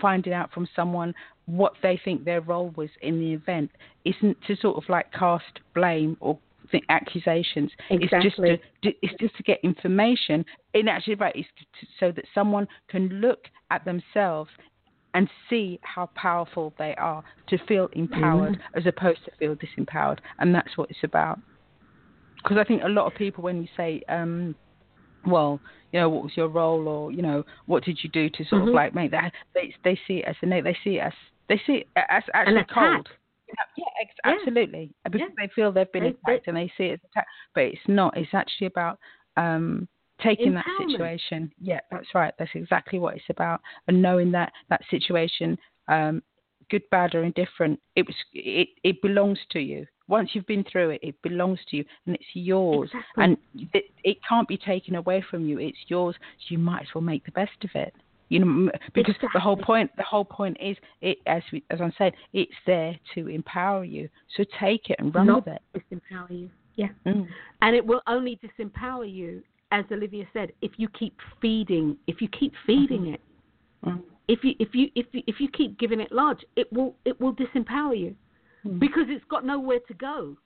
finding 0.00 0.32
out 0.32 0.52
from 0.52 0.66
someone 0.74 1.14
what 1.46 1.74
they 1.82 1.96
think 2.04 2.24
their 2.24 2.40
role 2.40 2.70
was 2.70 2.90
in 3.02 3.18
the 3.18 3.32
event 3.32 3.70
isn't 4.04 4.40
to 4.42 4.56
sort 4.56 4.76
of 4.76 4.88
like 4.88 5.10
cast 5.12 5.60
blame 5.74 6.16
or 6.20 6.38
accusations. 6.90 7.72
It's 7.90 8.12
just 8.22 8.36
to 8.36 8.52
Exactly. 8.52 8.60
it's 9.02 9.14
just 9.20 9.36
to 9.36 9.42
get 9.42 9.58
information. 9.62 10.44
In 10.74 10.88
actually, 10.88 11.14
right, 11.14 11.34
it's 11.34 11.48
to, 11.80 11.86
so 11.98 12.12
that 12.12 12.24
someone 12.34 12.68
can 12.88 13.08
look 13.20 13.48
at 13.70 13.84
themselves 13.84 14.50
and 15.14 15.30
see 15.48 15.80
how 15.82 16.06
powerful 16.14 16.74
they 16.78 16.94
are 16.96 17.24
to 17.48 17.58
feel 17.66 17.88
empowered 17.94 18.56
Mhm. 18.56 18.60
as 18.74 18.86
opposed 18.86 19.24
to 19.24 19.30
feel 19.38 19.56
disempowered, 19.56 20.18
and 20.38 20.54
that's 20.54 20.76
what 20.76 20.90
it's 20.90 21.04
about. 21.04 21.40
Because 22.42 22.58
I 22.58 22.64
think 22.64 22.82
a 22.82 22.88
lot 22.88 23.06
of 23.06 23.14
people, 23.14 23.42
when 23.42 23.62
you 23.62 23.68
say, 23.76 24.02
um, 24.08 24.54
well, 25.30 25.60
you 25.92 26.00
know, 26.00 26.08
what 26.08 26.22
was 26.24 26.36
your 26.36 26.48
role, 26.48 26.86
or 26.88 27.12
you 27.12 27.22
know, 27.22 27.44
what 27.66 27.84
did 27.84 27.98
you 28.02 28.10
do 28.10 28.28
to 28.30 28.44
sort 28.44 28.62
Mhm. 28.62 28.68
of 28.68 28.74
like 28.74 28.94
make 28.94 29.10
that? 29.12 29.32
They 29.54 29.74
they 29.84 29.96
see 30.06 30.18
it 30.18 30.24
as 30.26 30.36
a 30.42 30.46
they 30.60 30.76
see 30.84 30.96
it 30.98 31.00
as 31.00 31.12
they 31.48 31.58
see 31.66 31.74
it 31.78 31.88
as 31.96 32.22
actually 32.34 32.64
cold. 32.64 33.08
Yeah, 33.76 33.84
ex- 34.00 34.14
Yeah. 34.24 34.32
absolutely. 34.32 34.90
Because 35.04 35.20
Yeah. 35.22 35.34
they 35.38 35.48
feel 35.48 35.72
they've 35.72 35.90
been 35.90 36.02
They- 36.02 36.10
attacked 36.32 36.48
and 36.48 36.56
they 36.56 36.68
see 36.76 36.86
it 36.88 36.92
as 36.94 37.04
attack, 37.10 37.26
but 37.54 37.64
it's 37.64 37.88
not. 37.88 38.16
It's 38.16 38.34
actually 38.34 38.66
about 38.66 38.98
um, 39.36 39.86
taking 40.20 40.52
that 40.54 40.66
situation. 40.78 41.52
Yeah, 41.60 41.80
that's 41.90 42.12
right. 42.14 42.34
That's 42.38 42.54
exactly 42.54 42.98
what 42.98 43.14
it's 43.16 43.30
about, 43.30 43.60
and 43.86 44.02
knowing 44.02 44.32
that 44.32 44.52
that 44.68 44.84
situation, 44.90 45.56
um, 45.86 46.22
good, 46.70 46.82
bad, 46.90 47.14
or 47.14 47.22
indifferent, 47.22 47.80
it 47.94 48.04
was 48.06 48.16
it 48.34 48.68
it 48.82 49.00
belongs 49.00 49.38
to 49.50 49.60
you. 49.60 49.86
Once 50.08 50.30
you've 50.32 50.46
been 50.46 50.64
through 50.70 50.90
it, 50.90 51.00
it 51.02 51.20
belongs 51.22 51.58
to 51.70 51.76
you, 51.76 51.84
and 52.06 52.14
it's 52.14 52.24
yours. 52.32 52.90
Exactly. 52.92 53.24
And 53.24 53.36
it, 53.74 53.84
it 54.04 54.16
can't 54.26 54.48
be 54.48 54.56
taken 54.56 54.94
away 54.96 55.22
from 55.30 55.46
you. 55.46 55.58
It's 55.58 55.78
yours. 55.88 56.16
So 56.18 56.46
you 56.48 56.58
might 56.58 56.82
as 56.82 56.88
well 56.94 57.02
make 57.02 57.24
the 57.24 57.32
best 57.32 57.52
of 57.62 57.70
it. 57.74 57.94
You 58.30 58.40
know, 58.40 58.70
because 58.94 59.14
the 59.32 59.40
whole 59.40 59.56
point 59.56 59.90
the 59.96 60.02
whole 60.02 60.24
point 60.24 60.58
is 60.60 60.76
it 61.00 61.16
as 61.26 61.42
we, 61.50 61.62
as 61.70 61.80
I'm 61.80 61.94
saying, 61.96 62.12
it's 62.34 62.52
there 62.66 62.94
to 63.14 63.28
empower 63.28 63.84
you. 63.84 64.08
So 64.36 64.44
take 64.60 64.90
it 64.90 64.96
and 64.98 65.14
run 65.14 65.28
Not 65.28 65.46
with 65.46 65.56
it. 65.56 65.82
disempower 65.90 66.30
you. 66.30 66.50
Yeah. 66.76 66.88
Mm. 67.06 67.26
And 67.62 67.74
it 67.74 67.84
will 67.84 68.02
only 68.06 68.38
disempower 68.44 69.10
you, 69.10 69.42
as 69.72 69.86
Olivia 69.90 70.26
said, 70.34 70.52
if 70.60 70.72
you 70.76 70.88
keep 70.90 71.16
feeding. 71.40 71.96
If 72.06 72.20
you 72.20 72.28
keep 72.28 72.52
feeding 72.66 73.14
it. 73.14 73.20
Mm. 73.84 74.02
If 74.28 74.44
you 74.44 74.52
if 74.58 74.74
you 74.74 74.88
if 74.94 75.06
you, 75.12 75.22
if 75.26 75.40
you 75.40 75.48
keep 75.48 75.78
giving 75.78 76.00
it 76.00 76.12
large, 76.12 76.44
it 76.56 76.70
will 76.70 76.94
it 77.06 77.18
will 77.18 77.34
disempower 77.34 77.98
you 77.98 78.14
Mm. 78.66 78.80
because 78.80 79.04
it's 79.08 79.24
got 79.30 79.44
nowhere 79.44 79.80
to 79.86 79.94
go. 79.94 80.36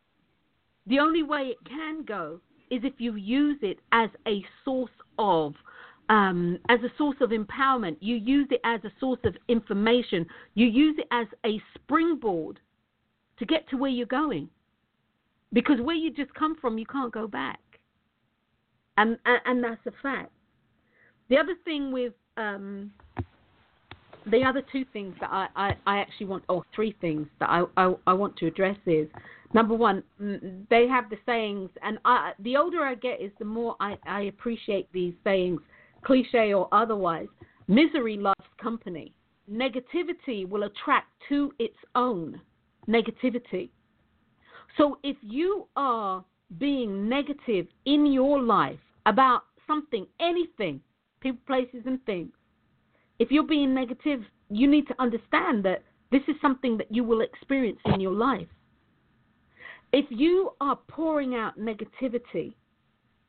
The 0.87 0.99
only 0.99 1.23
way 1.23 1.53
it 1.53 1.59
can 1.67 2.05
go 2.05 2.41
is 2.71 2.83
if 2.85 2.95
you 2.99 3.15
use 3.17 3.59
it 3.63 3.79
as 3.93 4.11
a 4.27 4.45
source 4.65 4.91
of 5.19 5.55
um, 6.09 6.59
as 6.69 6.81
a 6.81 6.93
source 6.99 7.17
of 7.21 7.31
empowerment. 7.31 7.97
You 8.01 8.17
use 8.17 8.49
it 8.51 8.61
as 8.65 8.81
a 8.85 8.93
source 9.01 9.21
of 9.25 9.35
information. 9.49 10.27
You 10.55 10.67
use 10.67 10.97
it 10.99 11.07
as 11.11 11.27
a 11.47 11.61
springboard 11.75 12.61
to 13.39 13.47
get 13.47 13.69
to 13.71 13.77
where 13.77 13.91
you're 13.91 14.07
going. 14.07 14.49
Because 15.53 15.81
where 15.81 15.97
you 15.97 16.11
just 16.13 16.35
come 16.35 16.57
from, 16.61 16.79
you 16.79 16.87
can't 16.87 17.13
go 17.13 17.27
back, 17.27 17.61
and 18.97 19.19
and, 19.27 19.41
and 19.45 19.65
that's 19.65 19.87
a 19.87 19.93
fact. 20.03 20.33
The 21.29 21.37
other 21.37 21.55
thing 21.65 21.93
with 21.93 22.15
um, 22.37 22.93
the 24.27 24.45
other 24.45 24.63
two 24.71 24.85
things 24.93 25.15
that 25.21 25.31
I, 25.31 25.49
I, 25.57 25.77
I 25.87 25.99
actually 25.99 26.27
want, 26.27 26.45
or 26.49 26.63
three 26.75 26.95
things 27.01 27.27
that 27.41 27.49
I, 27.51 27.65
I, 27.77 27.95
I 28.07 28.13
want 28.13 28.37
to 28.39 28.47
address 28.47 28.77
is 28.87 29.09
number 29.53 29.75
one, 29.75 30.03
they 30.71 30.87
have 30.89 31.11
the 31.11 31.17
sayings, 31.27 31.71
and 31.83 31.99
I, 32.05 32.33
the 32.41 32.57
older 32.57 32.83
I 32.83 32.95
get, 32.95 33.21
is 33.21 33.33
the 33.39 33.45
more 33.45 33.77
I, 33.81 33.99
I 34.07 34.23
appreciate 34.23 34.93
these 34.93 35.15
sayings, 35.25 35.61
cliche 36.05 36.55
or 36.55 36.69
otherwise. 36.73 37.29
Misery 37.69 38.17
loves 38.17 38.45
company. 38.61 39.13
Negativity 39.51 40.49
will 40.49 40.65
attract 40.65 41.09
to 41.29 41.53
its 41.59 41.77
own 41.95 42.41
negativity. 42.89 43.71
So 44.77 44.99
if 45.03 45.17
you 45.21 45.67
are 45.77 46.25
being 46.59 47.09
negative 47.09 47.67
in 47.85 48.07
your 48.07 48.41
life 48.41 48.79
about 49.07 49.43
something, 49.67 50.07
anything, 50.21 50.81
people, 51.21 51.41
places, 51.47 51.83
and 51.87 52.05
things, 52.05 52.31
if 53.23 53.31
you're 53.31 53.45
being 53.45 53.73
negative, 53.73 54.21
you 54.51 54.69
need 54.69 54.89
to 54.89 54.95
understand 54.99 55.65
that 55.65 55.85
this 56.11 56.23
is 56.27 56.35
something 56.43 56.77
that 56.77 56.91
you 56.91 57.05
will 57.05 57.21
experience 57.21 57.79
in 57.85 58.01
your 58.01 58.13
life. 58.13 58.49
If 59.93 60.07
you 60.11 60.51
are 60.61 60.77
pouring 60.89 61.37
out 61.37 61.57
negativity 61.57 62.53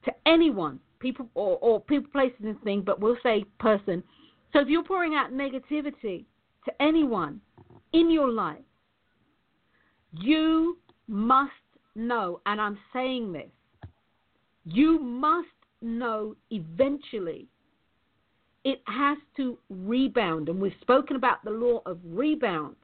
to 0.06 0.12
anyone, 0.26 0.80
people 1.00 1.30
or, 1.36 1.60
or 1.62 1.80
people, 1.80 2.10
places, 2.12 2.40
and 2.44 2.60
things, 2.64 2.82
but 2.84 3.00
we'll 3.00 3.18
say 3.22 3.46
person. 3.60 4.02
So 4.52 4.62
if 4.62 4.68
you're 4.68 4.84
pouring 4.84 5.14
out 5.14 5.32
negativity 5.32 6.26
to 6.66 6.82
anyone 6.82 7.40
in 7.92 8.10
your 8.10 8.30
life, 8.32 8.66
you 10.12 10.80
must 11.08 11.52
know, 11.94 12.42
and 12.48 12.60
I'm 12.60 12.80
saying 12.94 13.32
this, 13.32 13.52
you 14.66 14.98
must 14.98 15.50
know 15.84 16.36
eventually 16.50 17.48
it 18.64 18.82
has 18.88 19.18
to 19.38 19.58
rebound. 19.70 20.50
And 20.50 20.60
we've 20.60 20.74
spoken 20.82 21.16
about 21.16 21.44
the 21.44 21.52
law 21.52 21.82
of 21.86 22.00
rebound. 22.04 22.76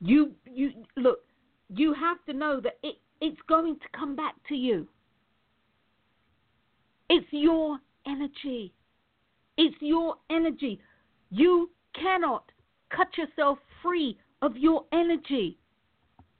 You 0.00 0.32
you 0.50 0.72
look, 0.96 1.20
you 1.68 1.94
have 1.94 2.18
to 2.26 2.32
know 2.32 2.60
that 2.60 2.78
it, 2.82 2.96
it's 3.20 3.40
going 3.48 3.76
to 3.76 3.98
come 3.98 4.16
back 4.16 4.34
to 4.48 4.54
you. 4.54 4.86
It's 7.08 7.26
your 7.30 7.78
energy. 8.06 8.72
It's 9.56 9.76
your 9.80 10.16
energy. 10.30 10.80
You 11.30 11.70
cannot 11.94 12.50
cut 12.90 13.08
yourself 13.16 13.58
free 13.82 14.18
of 14.42 14.56
your 14.56 14.84
energy. 14.92 15.58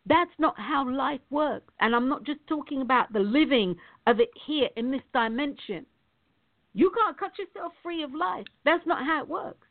That's 0.07 0.31
not 0.39 0.59
how 0.59 0.89
life 0.91 1.21
works. 1.31 1.73
And 1.81 1.95
I'm 1.95 2.09
not 2.09 2.25
just 2.25 2.41
talking 2.47 2.83
about 2.83 3.13
the 3.13 3.21
living 3.21 3.77
of 4.07 4.21
it 4.21 4.31
here 4.47 4.69
in 4.77 4.91
this 4.91 5.03
dimension. 5.13 5.87
You 6.75 6.91
can't 6.91 7.19
cut 7.19 7.33
yourself 7.39 7.73
free 7.83 8.03
of 8.03 8.13
life. 8.15 8.47
That's 8.65 8.85
not 8.87 9.05
how 9.05 9.23
it 9.23 9.29
works. 9.29 9.67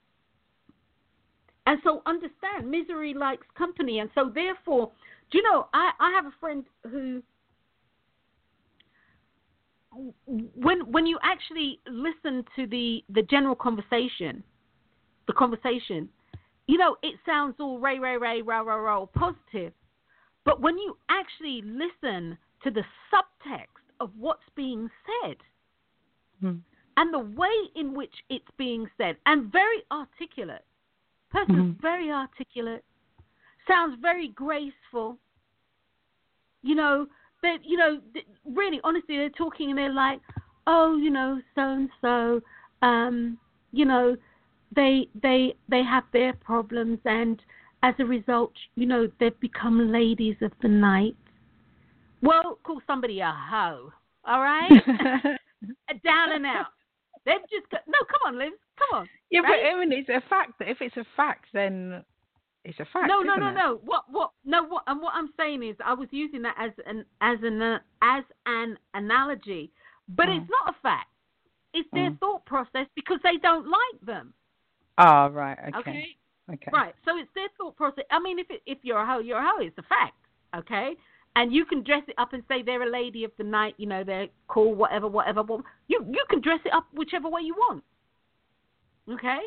And 1.65 1.79
so 1.83 2.01
understand, 2.05 2.69
misery 2.69 3.13
likes 3.13 3.45
company. 3.57 3.99
And 3.99 4.09
so 4.15 4.31
therefore, 4.33 4.91
do 5.31 5.37
you 5.37 5.43
know, 5.43 5.67
I, 5.73 5.91
I 5.99 6.11
have 6.11 6.25
a 6.25 6.33
friend 6.39 6.65
who 6.89 7.21
when 10.55 10.91
when 10.91 11.05
you 11.05 11.19
actually 11.21 11.79
listen 11.87 12.43
to 12.55 12.67
the 12.67 13.03
the 13.09 13.21
general 13.23 13.55
conversation, 13.55 14.43
the 15.27 15.33
conversation, 15.33 16.09
you 16.67 16.77
know, 16.77 16.97
it 17.03 17.15
sounds 17.25 17.55
all 17.59 17.79
ray 17.79 17.99
ray 17.99 18.17
ray 18.17 18.41
rah 18.41 18.61
rah 18.61 18.75
rah 18.75 19.05
positive, 19.05 19.73
but 20.45 20.61
when 20.61 20.77
you 20.77 20.97
actually 21.09 21.61
listen 21.63 22.37
to 22.63 22.71
the 22.71 22.83
subtext 23.13 23.83
of 23.99 24.09
what's 24.17 24.41
being 24.55 24.89
said, 25.21 25.37
mm. 26.43 26.59
And 26.97 27.13
the 27.13 27.19
way 27.19 27.53
in 27.75 27.93
which 27.93 28.13
it's 28.29 28.47
being 28.57 28.87
said, 28.97 29.17
and 29.25 29.51
very 29.51 29.83
articulate, 29.91 30.65
person 31.31 31.55
Mm-hmm. 31.55 31.81
very 31.81 32.11
articulate, 32.11 32.83
sounds 33.67 33.97
very 34.01 34.29
graceful. 34.29 35.17
You 36.61 36.75
know, 36.75 37.07
that 37.41 37.57
you 37.63 37.77
know, 37.77 37.99
really, 38.45 38.79
honestly, 38.83 39.17
they're 39.17 39.29
talking 39.29 39.69
and 39.69 39.77
they're 39.77 39.93
like, 39.93 40.21
oh, 40.67 40.97
you 40.97 41.09
know, 41.09 41.41
so 41.55 41.61
and 41.61 41.89
so, 42.01 42.41
um, 42.81 43.37
you 43.71 43.85
know, 43.85 44.15
they 44.75 45.07
they 45.21 45.55
they 45.69 45.83
have 45.83 46.03
their 46.13 46.33
problems, 46.33 46.99
and 47.05 47.41
as 47.83 47.93
a 47.99 48.05
result, 48.05 48.53
you 48.75 48.85
know, 48.85 49.09
they've 49.19 49.39
become 49.39 49.91
ladies 49.91 50.35
of 50.41 50.51
the 50.61 50.69
night. 50.69 51.15
Well, 52.21 52.57
call 52.63 52.81
somebody 52.87 53.19
a 53.19 53.31
hoe, 53.31 53.91
all 54.25 54.41
right? 54.41 54.69
Down 56.05 56.31
and 56.31 56.45
out. 56.45 56.67
They've 57.25 57.41
just 57.49 57.69
got 57.71 57.81
no. 57.87 57.97
Come 58.09 58.33
on, 58.33 58.39
Liz. 58.39 58.51
Come 58.77 58.99
on. 58.99 59.09
yeah, 59.31 59.41
right? 59.41 59.59
but 59.63 59.77
I 59.77 59.79
mean, 59.79 59.91
it's 59.91 60.09
a 60.09 60.21
fact. 60.29 60.53
That 60.59 60.69
if 60.69 60.77
it's 60.81 60.97
a 60.97 61.05
fact, 61.15 61.45
then 61.53 62.03
it's 62.65 62.79
a 62.79 62.85
fact. 62.85 63.07
No, 63.07 63.21
no, 63.21 63.35
no, 63.35 63.49
it? 63.49 63.53
no. 63.53 63.79
What, 63.83 64.03
what? 64.09 64.31
No, 64.45 64.63
what? 64.65 64.83
And 64.87 65.01
what 65.01 65.13
I'm 65.15 65.29
saying 65.37 65.63
is, 65.63 65.75
I 65.83 65.93
was 65.93 66.07
using 66.11 66.41
that 66.43 66.55
as 66.59 66.71
an 66.85 67.05
as 67.21 67.37
an 67.43 67.61
uh, 67.61 67.79
as 68.01 68.23
an 68.45 68.77
analogy, 68.93 69.71
but 70.09 70.27
Mm. 70.27 70.41
it's 70.41 70.49
not 70.49 70.75
a 70.75 70.79
fact. 70.81 71.09
It's 71.73 71.89
their 71.91 72.11
Mm. 72.11 72.19
thought 72.19 72.45
process 72.45 72.87
because 72.95 73.19
they 73.23 73.37
don't 73.37 73.67
like 73.67 74.01
them. 74.05 74.33
Oh, 74.97 75.29
right. 75.29 75.57
Okay. 75.69 75.79
Okay. 75.79 76.17
Okay. 76.51 76.71
Right. 76.71 76.93
So 77.05 77.17
it's 77.17 77.31
their 77.33 77.47
thought 77.57 77.75
process. 77.77 78.03
I 78.11 78.19
mean, 78.19 78.37
if 78.37 78.51
it, 78.51 78.61
if 78.65 78.79
you're 78.83 78.99
a 78.99 79.05
hoe, 79.05 79.19
you're 79.19 79.39
a 79.39 79.43
hoe. 79.43 79.61
It's 79.61 79.77
a 79.77 79.83
fact. 79.83 80.17
Okay. 80.55 80.95
And 81.35 81.51
you 81.51 81.65
can 81.65 81.83
dress 81.83 82.03
it 82.07 82.15
up 82.17 82.33
and 82.33 82.43
say 82.47 82.61
they're 82.61 82.83
a 82.83 82.89
lady 82.89 83.23
of 83.23 83.31
the 83.37 83.43
night. 83.43 83.73
You 83.77 83.87
know, 83.87 84.03
they're 84.03 84.27
cool, 84.47 84.75
whatever, 84.75 85.07
whatever. 85.07 85.43
You 85.87 86.05
you 86.07 86.23
can 86.29 86.41
dress 86.41 86.59
it 86.63 86.73
up 86.73 86.85
whichever 86.93 87.27
way 87.27 87.41
you 87.41 87.55
want. 87.55 87.83
Okay. 89.09 89.39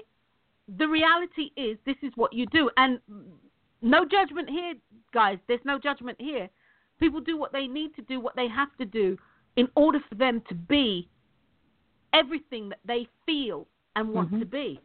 The 0.77 0.89
reality 0.89 1.53
is, 1.57 1.79
this 1.87 1.97
is 2.03 2.11
what 2.17 2.33
you 2.33 2.47
do, 2.47 2.69
and 2.77 2.99
no 3.83 4.05
judgment 4.05 4.51
here, 4.51 4.75
guys. 5.15 5.39
There's 5.47 5.65
no 5.65 5.79
judgment 5.79 6.21
here. 6.21 6.49
People 6.99 7.21
do 7.21 7.37
what 7.37 7.53
they 7.53 7.69
need 7.69 7.95
to 7.95 8.03
do, 8.03 8.19
what 8.19 8.35
they 8.35 8.49
have 8.49 8.77
to 8.79 8.85
do, 8.85 9.17
in 9.55 9.69
order 9.77 10.01
for 10.09 10.17
them 10.17 10.43
to 10.49 10.55
be 10.55 11.09
everything 12.13 12.69
that 12.71 12.81
they 12.85 13.07
feel 13.27 13.69
and 13.95 14.13
want 14.13 14.33
Mhm. 14.33 14.41
to 14.41 14.47
be. 14.47 14.81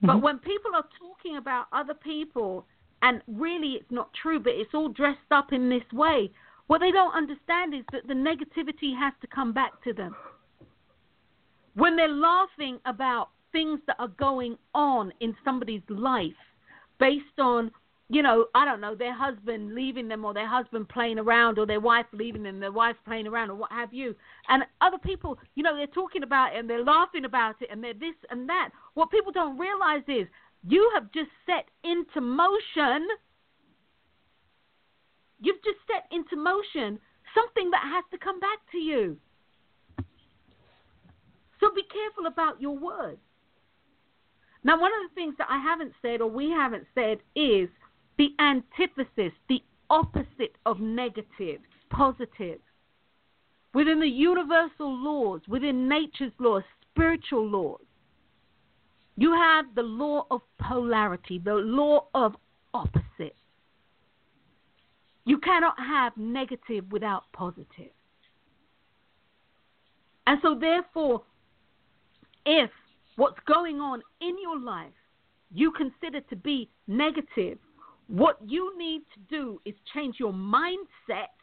But 0.00 0.16
Mhm. 0.16 0.22
when 0.22 0.38
people 0.38 0.74
are 0.74 0.88
talking 0.98 1.36
about 1.36 1.66
other 1.72 1.94
people 1.94 2.66
and 3.02 3.22
really 3.26 3.74
it's 3.74 3.90
not 3.90 4.12
true, 4.14 4.40
but 4.40 4.54
it's 4.54 4.72
all 4.72 4.88
dressed 4.88 5.30
up 5.30 5.52
in 5.52 5.68
this 5.68 5.92
way, 5.92 6.32
what 6.66 6.80
they 6.80 6.90
don't 6.90 7.14
understand 7.14 7.74
is 7.74 7.84
that 7.92 8.06
the 8.08 8.14
negativity 8.14 8.96
has 8.98 9.12
to 9.20 9.26
come 9.26 9.52
back 9.52 9.82
to 9.84 9.92
them. 9.92 10.14
When 11.74 11.96
they're 11.96 12.08
laughing 12.08 12.78
about 12.86 13.28
things 13.52 13.80
that 13.86 13.96
are 13.98 14.08
going 14.08 14.56
on 14.74 15.12
in 15.20 15.34
somebody's 15.44 15.82
life 15.88 16.32
based 16.98 17.38
on, 17.38 17.70
you 18.08 18.22
know, 18.22 18.46
I 18.54 18.64
don't 18.64 18.80
know, 18.80 18.94
their 18.94 19.14
husband 19.14 19.74
leaving 19.74 20.08
them 20.08 20.24
or 20.24 20.34
their 20.34 20.48
husband 20.48 20.88
playing 20.88 21.18
around 21.18 21.58
or 21.58 21.66
their 21.66 21.80
wife 21.80 22.06
leaving 22.12 22.42
them, 22.42 22.60
their 22.60 22.72
wife 22.72 22.96
playing 23.04 23.26
around 23.26 23.50
or 23.50 23.56
what 23.56 23.70
have 23.70 23.92
you. 23.92 24.14
And 24.48 24.64
other 24.80 24.98
people, 24.98 25.38
you 25.54 25.62
know, 25.62 25.76
they're 25.76 25.86
talking 25.86 26.22
about 26.22 26.54
it 26.54 26.58
and 26.58 26.68
they're 26.68 26.84
laughing 26.84 27.24
about 27.24 27.56
it 27.60 27.68
and 27.70 27.82
they're 27.82 27.94
this 27.94 28.14
and 28.30 28.48
that. 28.48 28.70
What 28.94 29.10
people 29.10 29.32
don't 29.32 29.58
realize 29.58 30.02
is 30.08 30.26
you 30.66 30.90
have 30.94 31.12
just 31.12 31.30
set 31.46 31.66
into 31.84 32.20
motion, 32.20 33.06
you've 35.40 35.62
just 35.64 35.78
set 35.86 36.06
into 36.10 36.36
motion 36.36 36.98
something 37.34 37.70
that 37.70 37.82
has 37.82 38.04
to 38.10 38.18
come 38.18 38.40
back 38.40 38.58
to 38.72 38.78
you. 38.78 39.16
So 41.60 41.70
be 41.74 41.82
careful 41.92 42.26
about 42.26 42.60
your 42.60 42.76
words. 42.76 43.18
Now, 44.64 44.80
one 44.80 44.90
of 44.92 45.08
the 45.08 45.14
things 45.14 45.34
that 45.38 45.48
I 45.48 45.58
haven't 45.58 45.92
said 46.02 46.20
or 46.20 46.28
we 46.28 46.50
haven't 46.50 46.86
said 46.94 47.18
is 47.34 47.68
the 48.18 48.30
antithesis, 48.40 49.32
the 49.48 49.62
opposite 49.90 50.56
of 50.64 50.80
negative, 50.80 51.60
positive. 51.90 52.58
Within 53.74 54.00
the 54.00 54.08
universal 54.08 54.92
laws, 54.92 55.42
within 55.48 55.88
nature's 55.88 56.32
laws, 56.38 56.62
spiritual 56.90 57.46
laws, 57.46 57.82
you 59.16 59.32
have 59.32 59.66
the 59.74 59.82
law 59.82 60.26
of 60.30 60.40
polarity, 60.58 61.38
the 61.38 61.54
law 61.54 62.06
of 62.14 62.34
opposites. 62.74 63.38
You 65.26 65.38
cannot 65.38 65.74
have 65.78 66.16
negative 66.16 66.84
without 66.90 67.24
positive. 67.32 67.92
And 70.26 70.38
so, 70.40 70.56
therefore, 70.58 71.22
if 72.46 72.70
what's 73.16 73.38
going 73.46 73.80
on 73.80 74.02
in 74.20 74.36
your 74.40 74.58
life 74.58 74.92
you 75.52 75.72
consider 75.72 76.20
to 76.20 76.36
be 76.36 76.68
negative, 76.86 77.58
what 78.08 78.38
you 78.46 78.76
need 78.78 79.02
to 79.14 79.20
do 79.28 79.60
is 79.64 79.74
change 79.94 80.16
your 80.18 80.32
mindset 80.32 81.34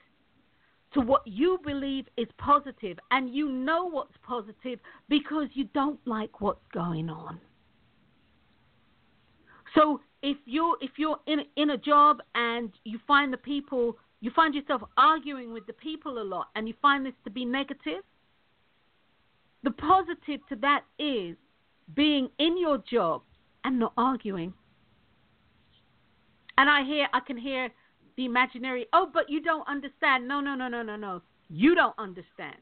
to 0.94 1.02
what 1.02 1.26
you 1.26 1.60
believe 1.66 2.06
is 2.18 2.28
positive, 2.38 3.00
and 3.12 3.34
you 3.34 3.50
know 3.50 3.86
what's 3.90 4.14
positive 4.22 4.80
because 5.10 5.48
you 5.54 5.66
don't 5.74 6.00
like 6.06 6.40
what's 6.40 6.66
going 6.72 7.10
on. 7.10 7.40
So 9.76 10.02
if 10.24 10.38
you're 10.46 10.78
if 10.82 10.92
you're 10.98 11.20
in 11.28 11.42
in 11.58 11.72
a 11.72 11.78
job 11.78 12.22
and 12.34 12.72
you 12.86 12.98
find 13.06 13.32
the 13.32 13.38
people 13.38 13.98
you 14.22 14.32
find 14.32 14.56
yourself 14.56 14.82
arguing 14.98 15.52
with 15.54 15.68
the 15.68 15.74
people 15.74 16.22
a 16.22 16.24
lot 16.24 16.48
and 16.56 16.66
you 16.68 16.74
find 16.82 17.06
this 17.06 17.14
to 17.26 17.30
be 17.30 17.44
negative, 17.44 18.02
the 19.64 19.72
positive 19.72 20.40
to 20.48 20.56
that 20.62 20.84
is 20.98 21.36
being 21.94 22.30
in 22.40 22.58
your 22.58 22.78
job 22.90 23.22
and 23.66 23.78
not 23.78 23.92
arguing. 23.98 24.54
And 26.58 26.70
I 26.70 26.86
hear 26.86 27.08
I 27.14 27.20
can 27.20 27.38
hear 27.38 27.70
the 28.16 28.26
imaginary, 28.26 28.86
oh, 28.94 29.10
but 29.14 29.30
you 29.30 29.42
don't 29.42 29.68
understand. 29.68 30.26
No, 30.26 30.40
no, 30.40 30.56
no, 30.56 30.70
no, 30.70 30.82
no, 30.84 30.96
no. 30.96 31.22
You 31.50 31.76
don't 31.76 31.96
understand. 31.98 32.56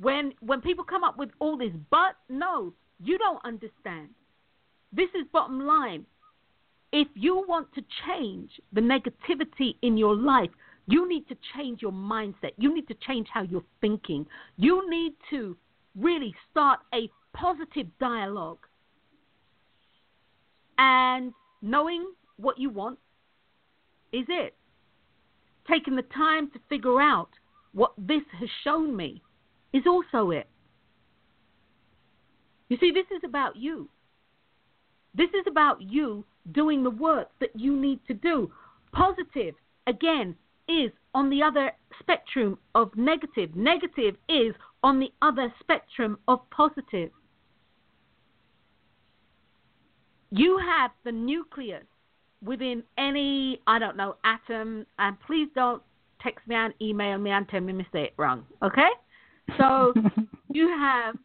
When 0.00 0.32
when 0.40 0.60
people 0.62 0.84
come 0.84 1.04
up 1.04 1.16
with 1.16 1.30
all 1.38 1.56
this 1.56 1.72
but 1.90 2.16
no, 2.28 2.72
you 2.98 3.18
don't 3.18 3.44
understand. 3.44 4.08
This 4.96 5.10
is 5.14 5.26
bottom 5.30 5.60
line. 5.60 6.06
If 6.90 7.08
you 7.14 7.44
want 7.46 7.68
to 7.74 7.82
change 8.06 8.50
the 8.72 8.80
negativity 8.80 9.76
in 9.82 9.98
your 9.98 10.16
life, 10.16 10.50
you 10.86 11.06
need 11.06 11.28
to 11.28 11.36
change 11.54 11.82
your 11.82 11.92
mindset. 11.92 12.52
You 12.56 12.74
need 12.74 12.88
to 12.88 12.94
change 13.06 13.26
how 13.32 13.42
you're 13.42 13.64
thinking. 13.82 14.24
You 14.56 14.88
need 14.88 15.12
to 15.30 15.54
really 16.00 16.34
start 16.50 16.80
a 16.94 17.10
positive 17.34 17.86
dialogue. 18.00 18.60
And 20.78 21.34
knowing 21.60 22.06
what 22.38 22.58
you 22.58 22.70
want 22.70 22.98
is 24.12 24.24
it. 24.28 24.54
Taking 25.68 25.96
the 25.96 26.02
time 26.02 26.50
to 26.52 26.58
figure 26.70 27.00
out 27.00 27.28
what 27.72 27.92
this 27.98 28.22
has 28.40 28.48
shown 28.64 28.96
me 28.96 29.22
is 29.74 29.82
also 29.86 30.30
it. 30.30 30.48
You 32.68 32.78
see, 32.78 32.92
this 32.92 33.06
is 33.14 33.22
about 33.24 33.56
you. 33.56 33.88
This 35.16 35.30
is 35.30 35.46
about 35.48 35.80
you 35.80 36.24
doing 36.52 36.82
the 36.82 36.90
work 36.90 37.30
that 37.40 37.50
you 37.54 37.74
need 37.76 38.00
to 38.06 38.14
do. 38.14 38.50
Positive, 38.92 39.54
again, 39.86 40.36
is 40.68 40.90
on 41.14 41.30
the 41.30 41.42
other 41.42 41.72
spectrum 42.00 42.58
of 42.74 42.94
negative. 42.96 43.54
Negative 43.54 44.16
is 44.28 44.54
on 44.82 44.98
the 45.00 45.12
other 45.22 45.52
spectrum 45.60 46.18
of 46.28 46.40
positive. 46.50 47.10
You 50.30 50.58
have 50.58 50.90
the 51.04 51.12
nucleus 51.12 51.84
within 52.44 52.82
any, 52.98 53.60
I 53.66 53.78
don't 53.78 53.96
know, 53.96 54.16
atom, 54.24 54.86
and 54.98 55.16
please 55.26 55.48
don't 55.54 55.82
text 56.20 56.46
me 56.46 56.56
and 56.56 56.74
email 56.82 57.18
me 57.18 57.30
and 57.30 57.48
tell 57.48 57.60
me 57.60 57.72
I 57.72 57.86
say 57.92 58.04
it 58.04 58.14
wrong, 58.16 58.44
okay? 58.62 58.90
So 59.58 59.94
you 60.52 60.68
have 60.68 61.16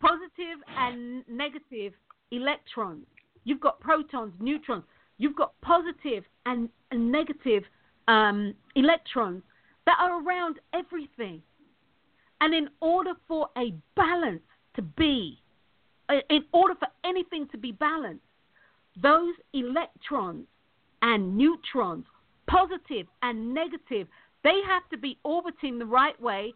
positive 0.00 0.58
and 0.76 1.24
negative 1.28 1.92
electrons. 2.30 3.06
You've 3.48 3.60
got 3.60 3.80
protons, 3.80 4.34
neutrons. 4.40 4.84
You've 5.16 5.34
got 5.34 5.58
positive 5.62 6.22
and, 6.44 6.68
and 6.90 7.10
negative 7.10 7.62
um, 8.06 8.52
electrons 8.76 9.42
that 9.86 9.96
are 9.98 10.22
around 10.22 10.56
everything. 10.74 11.40
And 12.42 12.54
in 12.54 12.68
order 12.82 13.12
for 13.26 13.48
a 13.56 13.72
balance 13.96 14.42
to 14.76 14.82
be, 14.82 15.40
in 16.28 16.44
order 16.52 16.74
for 16.74 16.88
anything 17.06 17.48
to 17.52 17.56
be 17.56 17.72
balanced, 17.72 18.20
those 19.00 19.32
electrons 19.54 20.44
and 21.00 21.34
neutrons, 21.34 22.04
positive 22.48 23.06
and 23.22 23.54
negative, 23.54 24.08
they 24.44 24.60
have 24.66 24.86
to 24.90 24.98
be 24.98 25.16
orbiting 25.24 25.78
the 25.78 25.86
right 25.86 26.20
way 26.20 26.52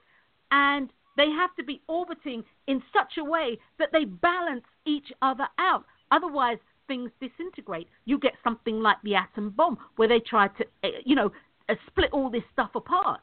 and 0.51 0.91
they 1.17 1.31
have 1.31 1.57
to 1.57 1.65
be 1.65 1.81
orbiting 1.89 2.45
in 2.67 2.83
such 2.93 3.17
a 3.17 3.25
way 3.25 3.59
that 3.79 3.89
they 3.93 4.05
balance 4.05 4.65
each 4.85 5.11
other 5.23 5.49
out. 5.59 5.87
Otherwise, 6.11 6.59
things 6.87 7.11
disintegrate. 7.21 7.89
You 8.05 8.19
get 8.19 8.33
something 8.45 8.81
like 8.81 8.97
the 9.05 9.15
atom 9.15 9.51
bomb, 9.51 9.79
where 9.97 10.09
they 10.09 10.21
try 10.21 10.49
to, 10.49 10.65
eh, 10.85 10.91
you 11.05 11.15
know, 11.15 11.31
uh, 11.69 11.75
split 11.87 12.11
all 12.13 12.31
this 12.31 12.43
stuff 12.53 12.71
apart. 12.75 13.21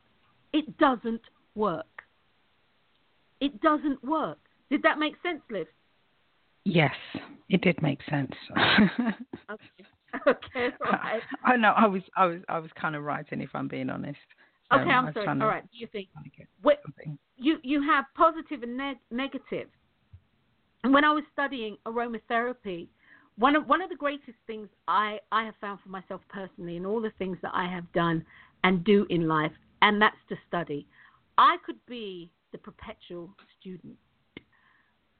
It 0.53 0.77
doesn't 0.77 1.21
work. 1.55 1.85
It 3.39 3.61
doesn't 3.61 4.03
work. 4.03 4.39
Did 4.69 4.83
that 4.83 4.99
make 4.99 5.13
sense, 5.23 5.41
Liv? 5.49 5.67
Yes, 6.65 6.95
it 7.49 7.61
did 7.61 7.81
make 7.81 7.99
sense. 8.09 8.31
okay. 9.49 9.85
Okay, 10.27 10.69
right. 10.81 11.21
I 11.45 11.55
know. 11.55 11.73
I 11.75 11.85
was, 11.85 12.01
I 12.17 12.25
was, 12.25 12.41
I 12.49 12.59
was 12.59 12.71
kind 12.79 12.95
of 12.95 13.03
writing, 13.03 13.41
if 13.41 13.49
I'm 13.53 13.67
being 13.67 13.89
honest. 13.89 14.17
Okay, 14.71 14.89
I'm 14.89 15.11
sorry. 15.13 15.27
All 15.27 15.47
right. 15.47 15.63
Do 15.71 15.77
you 15.77 15.87
think 15.87 16.09
what, 16.61 16.81
you 17.37 17.57
you 17.63 17.81
have 17.81 18.05
positive 18.15 18.61
and 18.61 18.77
neg- 18.77 18.97
negative? 19.09 19.67
And 20.83 20.93
when 20.93 21.03
I 21.03 21.11
was 21.11 21.23
studying 21.33 21.77
aromatherapy, 21.85 22.87
one 23.39 23.55
of 23.55 23.67
one 23.67 23.81
of 23.81 23.89
the 23.89 23.95
greatest 23.95 24.37
things 24.45 24.67
I 24.87 25.19
I 25.31 25.45
have 25.45 25.55
found 25.61 25.79
for 25.81 25.89
myself 25.89 26.21
personally, 26.29 26.75
in 26.75 26.85
all 26.85 27.01
the 27.01 27.13
things 27.17 27.37
that 27.41 27.51
I 27.53 27.67
have 27.67 27.91
done 27.93 28.25
and 28.63 28.83
do 28.83 29.05
in 29.09 29.27
life, 29.27 29.53
and 29.81 30.01
that's 30.01 30.17
to 30.27 30.35
study. 30.47 30.85
I 31.37 31.55
could 31.65 31.83
be 31.87 32.29
the 32.51 32.57
perpetual 32.57 33.29
student, 33.59 33.95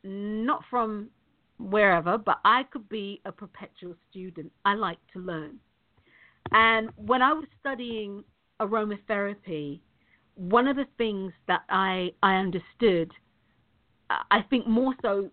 not 0.04 0.64
from 0.70 1.10
wherever, 1.58 2.18
but 2.18 2.40
I 2.44 2.64
could 2.72 2.88
be 2.90 3.22
a 3.26 3.32
perpetual 3.32 3.96
student. 4.10 4.52
I 4.66 4.74
like 4.74 5.00
to 5.14 5.20
learn. 5.20 5.58
And 6.52 6.90
when 6.98 7.22
I 7.22 7.34
was 7.34 7.46
studying 7.60 8.24
aromatherapy, 8.60 9.80
one 10.36 10.68
of 10.68 10.76
the 10.76 10.88
things 10.98 11.32
that 11.48 11.62
I, 11.70 12.12
I 12.24 12.36
understood, 12.36 13.12
I 14.10 14.42
think 14.50 14.68
more 14.68 14.96
so, 15.02 15.30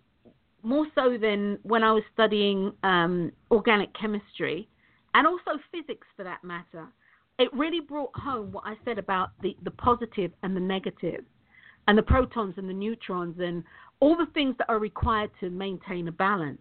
more 0.66 0.86
so 0.96 1.16
than 1.16 1.60
when 1.62 1.84
I 1.84 1.92
was 1.92 2.02
studying 2.12 2.72
um, 2.82 3.30
organic 3.52 3.90
chemistry, 3.94 4.68
and 5.14 5.24
also 5.24 5.60
physics 5.70 6.06
for 6.16 6.24
that 6.24 6.42
matter, 6.42 6.88
it 7.38 7.48
really 7.52 7.78
brought 7.78 8.10
home 8.16 8.50
what 8.50 8.64
I 8.66 8.74
said 8.84 8.98
about 8.98 9.30
the, 9.42 9.56
the 9.62 9.70
positive 9.70 10.32
and 10.42 10.56
the 10.56 10.60
negative, 10.60 11.24
and 11.86 11.96
the 11.96 12.02
protons 12.02 12.54
and 12.56 12.68
the 12.68 12.74
neutrons, 12.74 13.36
and 13.38 13.62
all 14.00 14.16
the 14.16 14.26
things 14.34 14.56
that 14.58 14.68
are 14.68 14.80
required 14.80 15.30
to 15.38 15.50
maintain 15.50 16.08
a 16.08 16.12
balance. 16.12 16.58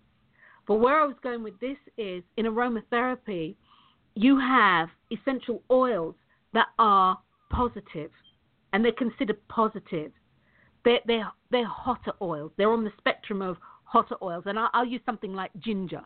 But 0.67 0.75
where 0.75 1.01
I 1.01 1.05
was 1.05 1.15
going 1.23 1.41
with 1.41 1.59
this 1.59 1.77
is 1.97 2.21
in 2.37 2.45
aromatherapy, 2.45 3.55
you 4.13 4.39
have 4.39 4.89
essential 5.11 5.63
oils 5.71 6.13
that 6.53 6.67
are 6.77 7.17
positive, 7.49 8.11
and 8.71 8.85
they're 8.85 8.91
considered 8.91 9.39
positive. 9.47 10.11
They're, 10.83 10.99
they're, 11.07 11.31
they're 11.49 11.65
hotter 11.67 12.13
oils. 12.21 12.51
They're 12.55 12.71
on 12.71 12.83
the 12.83 12.93
spectrum 12.99 13.41
of 13.41 13.57
hotter 13.95 14.17
oils. 14.21 14.43
And 14.45 14.59
I'll, 14.59 14.69
I'll 14.73 14.85
use 14.85 15.01
something 15.05 15.33
like 15.33 15.51
ginger. 15.59 16.01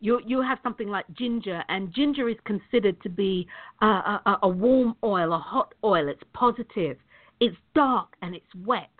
You, 0.00 0.20
you 0.26 0.40
have 0.42 0.58
something 0.62 0.88
like 0.88 1.06
ginger, 1.12 1.62
and 1.68 1.94
ginger 1.94 2.28
is 2.28 2.36
considered 2.44 3.00
to 3.02 3.08
be 3.08 3.46
a, 3.82 3.86
a, 3.86 4.38
a 4.42 4.48
warm 4.48 4.96
oil, 5.04 5.32
a 5.32 5.38
hot 5.38 5.74
oil. 5.84 6.08
It's 6.08 6.24
positive, 6.32 6.96
it's 7.38 7.56
dark, 7.74 8.08
and 8.22 8.34
it's 8.34 8.52
wet. 8.66 8.96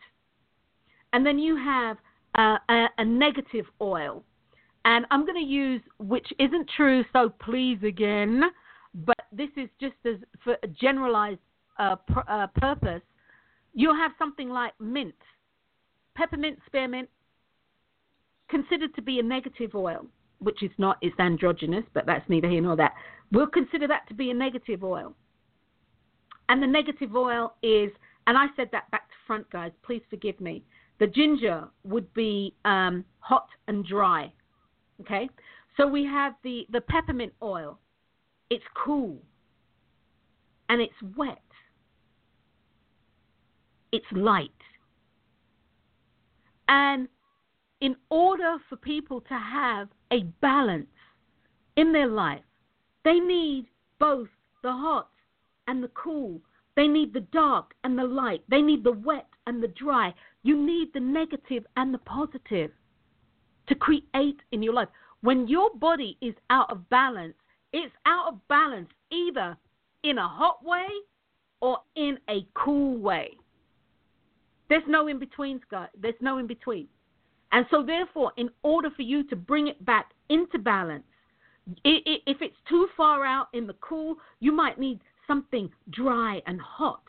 And 1.13 1.27
then 1.27 1.39
you 1.41 1.57
have 1.57 1.97
uh, 2.39 2.59
a, 2.69 2.87
a 2.99 3.05
negative 3.05 3.67
oil. 3.81 4.23
And 4.85 5.07
I'm 5.11 5.25
going 5.27 5.43
to 5.43 5.51
use, 5.65 5.83
which 5.99 6.29
isn't 6.39 6.71
true, 6.77 7.05
so 7.13 7.33
please 7.41 7.79
again, 7.83 8.43
but 8.95 9.23
this 9.33 9.51
is 9.57 9.69
just 9.81 9.95
as 10.05 10.17
for 10.45 10.57
a 10.63 10.69
generalized 10.69 11.41
uh, 11.79 11.97
pr- 11.97 12.29
uh, 12.29 12.47
purpose. 12.55 13.03
You'll 13.75 13.97
have 13.97 14.13
something 14.19 14.51
like 14.51 14.75
mint, 14.79 15.15
peppermint, 16.15 16.59
spearmint, 16.67 17.09
considered 18.53 18.95
to 18.95 19.03
be 19.03 19.19
a 19.19 19.23
negative 19.23 19.75
oil, 19.75 20.07
which 20.39 20.63
is 20.63 20.71
not, 20.77 20.99
it's 21.01 21.19
androgynous, 21.19 21.85
but 21.95 22.05
that's 22.05 22.29
neither 22.29 22.49
here 22.49 22.61
nor 22.61 22.77
there. 22.77 22.93
We'll 23.33 23.47
consider 23.47 23.89
that 23.89 24.07
to 24.09 24.15
be 24.15 24.31
a 24.31 24.35
negative 24.35 24.85
oil. 24.85 25.15
And 26.51 26.63
the 26.63 26.67
negative 26.67 27.17
oil 27.17 27.55
is, 27.63 27.91
and 28.27 28.37
I 28.37 28.47
said 28.55 28.69
that 28.73 28.91
back 28.91 29.09
to 29.09 29.15
front, 29.27 29.51
guys, 29.51 29.73
please 29.83 30.03
forgive 30.11 30.39
me. 30.39 30.63
The 31.01 31.07
ginger 31.07 31.65
would 31.85 32.13
be 32.13 32.55
um, 32.67 33.07
hot 33.21 33.49
and 33.69 33.87
dry. 33.87 34.31
Okay? 35.01 35.31
So 35.79 35.87
we 35.87 36.05
have 36.05 36.35
the, 36.45 36.67
the 36.71 36.83
peppermint 36.83 37.33
oil, 37.43 37.79
it's 38.51 38.65
cool. 38.85 39.17
And 40.69 40.83
it's 40.83 41.17
wet. 41.17 41.39
It's 43.93 44.05
light. 44.13 44.51
And 46.69 47.09
in 47.83 47.97
order 48.11 48.59
for 48.69 48.77
people 48.77 49.21
to 49.23 49.35
have 49.35 49.89
a 50.13 50.23
balance 50.41 50.87
in 51.77 51.93
their 51.93 52.07
life, 52.07 52.45
they 53.05 53.19
need 53.19 53.67
both 53.99 54.29
the 54.63 54.71
hot 54.71 55.11
and 55.67 55.83
the 55.83 55.89
cool. 55.89 56.41
They 56.77 56.87
need 56.87 57.13
the 57.13 57.27
dark 57.33 57.75
and 57.83 57.99
the 57.99 58.05
light. 58.05 58.43
They 58.49 58.63
need 58.63 58.85
the 58.85 58.93
wet 58.93 59.27
and 59.49 59.61
the 59.61 59.69
dry. 59.69 60.15
You 60.45 60.57
need 60.57 60.93
the 60.95 61.01
negative 61.01 61.67
and 61.77 61.93
the 61.93 61.99
positive 61.99 62.71
to 63.67 63.75
create 63.75 64.41
in 64.53 64.63
your 64.63 64.75
life. 64.75 64.89
When 65.23 65.49
your 65.49 65.71
body 65.75 66.17
is 66.23 66.35
out 66.51 66.71
of 66.71 66.89
balance, 66.89 67.35
it's 67.73 67.93
out 68.07 68.33
of 68.33 68.49
balance 68.49 68.91
either 69.11 69.57
in 70.05 70.19
a 70.19 70.29
hot 70.29 70.65
way 70.65 70.87
or 71.61 71.79
in 71.97 72.17
a 72.31 72.47
cool 72.55 72.97
way. 72.97 73.33
There's 74.69 74.83
no 74.87 75.09
in 75.09 75.19
between, 75.19 75.61
Scott. 75.67 75.91
There's 76.01 76.15
no 76.21 76.39
in 76.39 76.47
between. 76.47 76.87
And 77.53 77.67
so, 77.71 77.83
therefore, 77.83 78.33
in 78.37 78.49
order 78.63 78.91
for 78.91 79.03
you 79.03 79.25
to 79.29 79.37
bring 79.37 79.69
it 79.69 79.85
back 79.85 80.11
into 80.31 80.59
balance, 80.59 81.05
if 81.85 82.39
it's 82.41 82.57
too 82.69 82.89
far 82.97 83.25
out 83.25 83.49
in 83.53 83.67
the 83.67 83.77
cool, 83.81 84.17
you 84.41 84.53
might 84.53 84.81
need 84.81 85.01
something 85.27 85.71
dry 85.91 86.41
and 86.47 86.61
hot. 86.61 87.03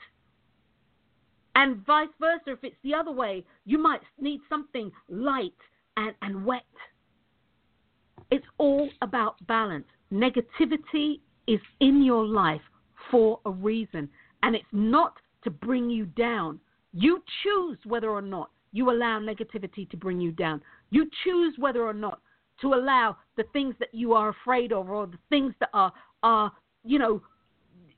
And 1.55 1.85
vice 1.85 2.09
versa, 2.19 2.51
if 2.51 2.63
it's 2.63 2.75
the 2.83 2.93
other 2.93 3.11
way, 3.11 3.45
you 3.65 3.77
might 3.77 4.01
need 4.19 4.41
something 4.49 4.91
light 5.07 5.53
and, 5.97 6.13
and 6.21 6.45
wet. 6.45 6.63
It's 8.29 8.45
all 8.57 8.89
about 9.01 9.35
balance. 9.47 9.85
Negativity 10.11 11.19
is 11.47 11.59
in 11.79 12.03
your 12.03 12.25
life 12.25 12.61
for 13.11 13.39
a 13.45 13.51
reason, 13.51 14.09
and 14.41 14.55
it's 14.55 14.65
not 14.71 15.15
to 15.43 15.51
bring 15.51 15.89
you 15.89 16.05
down. 16.05 16.59
You 16.93 17.23
choose 17.43 17.77
whether 17.85 18.09
or 18.09 18.21
not 18.21 18.49
you 18.73 18.89
allow 18.91 19.19
negativity 19.19 19.89
to 19.89 19.95
bring 19.95 20.19
you 20.19 20.31
down. 20.31 20.61
You 20.89 21.09
choose 21.23 21.53
whether 21.57 21.83
or 21.83 21.93
not 21.93 22.19
to 22.61 22.73
allow 22.73 23.15
the 23.37 23.45
things 23.53 23.75
that 23.79 23.93
you 23.93 24.13
are 24.13 24.29
afraid 24.29 24.73
of 24.73 24.89
or 24.89 25.07
the 25.07 25.19
things 25.29 25.53
that 25.59 25.69
are 25.73 25.93
are 26.23 26.51
you 26.83 26.99
know 26.99 27.21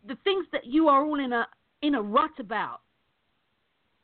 the 0.08 0.18
things 0.24 0.46
that 0.52 0.66
you 0.66 0.88
are 0.88 1.04
all 1.04 1.20
in 1.20 1.34
a 1.34 1.48
in 1.82 1.96
a 1.96 2.02
rut 2.02 2.32
about. 2.40 2.82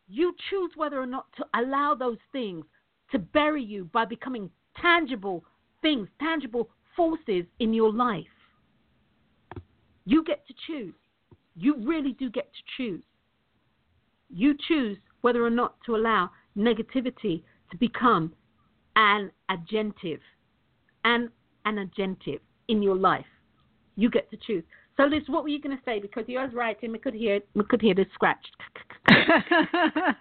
You 0.08 0.34
choose 0.50 0.72
whether 0.76 1.00
or 1.00 1.06
not 1.06 1.28
to 1.38 1.46
allow 1.54 1.94
those 1.96 2.18
things 2.32 2.66
to 3.12 3.20
bury 3.20 3.64
you 3.64 3.86
by 3.94 4.06
becoming 4.06 4.50
tangible 4.82 5.44
things, 5.82 6.08
tangible 6.20 6.70
forces 6.96 7.46
in 7.60 7.74
your 7.74 7.92
life. 7.92 8.26
You 10.06 10.24
get 10.24 10.46
to 10.48 10.54
choose. 10.68 10.94
You 11.56 11.76
really 11.86 12.14
do 12.14 12.30
get 12.30 12.52
to 12.54 12.62
choose. 12.78 13.04
You 14.30 14.56
choose 14.68 14.98
whether 15.22 15.46
or 15.46 15.50
not 15.50 15.76
to 15.86 15.96
allow 15.96 16.30
negativity 16.58 17.44
to 17.72 17.78
become 17.78 18.34
an 18.96 19.32
agentive 19.50 20.20
and 21.06 21.30
an 21.66 21.90
agentive 21.90 22.40
in 22.68 22.82
your 22.82 22.96
life. 22.96 23.26
You 23.96 24.10
get 24.10 24.30
to 24.32 24.38
choose. 24.38 24.64
So, 24.98 25.04
Liz, 25.04 25.24
what 25.28 25.44
were 25.44 25.50
you 25.50 25.62
going 25.62 25.76
to 25.76 25.84
say? 25.84 26.00
Because 26.00 26.26
you 26.28 26.40
was 26.40 26.52
writing, 26.54 26.92
we 26.92 27.00
could 27.00 27.14
hear 27.14 27.40
we 27.56 27.64
could 27.64 27.82
hear 27.82 27.96
the 27.96 28.06
scratch. 28.14 28.46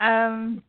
um, 0.00 0.62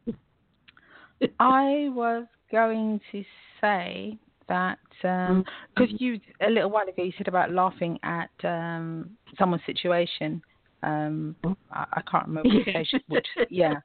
I 1.40 1.90
was 1.90 2.26
going 2.52 3.00
to 3.12 3.24
say 3.60 4.18
that 4.48 4.80
because 5.02 5.30
um, 5.30 5.46
mm. 5.78 6.00
you 6.00 6.20
a 6.46 6.50
little 6.50 6.70
while 6.70 6.88
ago 6.88 7.04
you 7.04 7.14
said 7.18 7.28
about 7.28 7.52
laughing 7.52 8.00
at 8.04 8.30
um, 8.44 9.12
someone's 9.38 9.64
situation. 9.66 10.42
Um, 10.84 11.36
mm. 11.44 11.56
I, 11.72 11.86
I, 11.94 12.02
can't 12.10 12.28
remember 12.28 12.50
which, 12.50 12.94
which 13.08 13.28
yeah. 13.50 13.76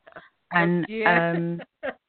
And 0.52 0.86
um, 1.06 1.60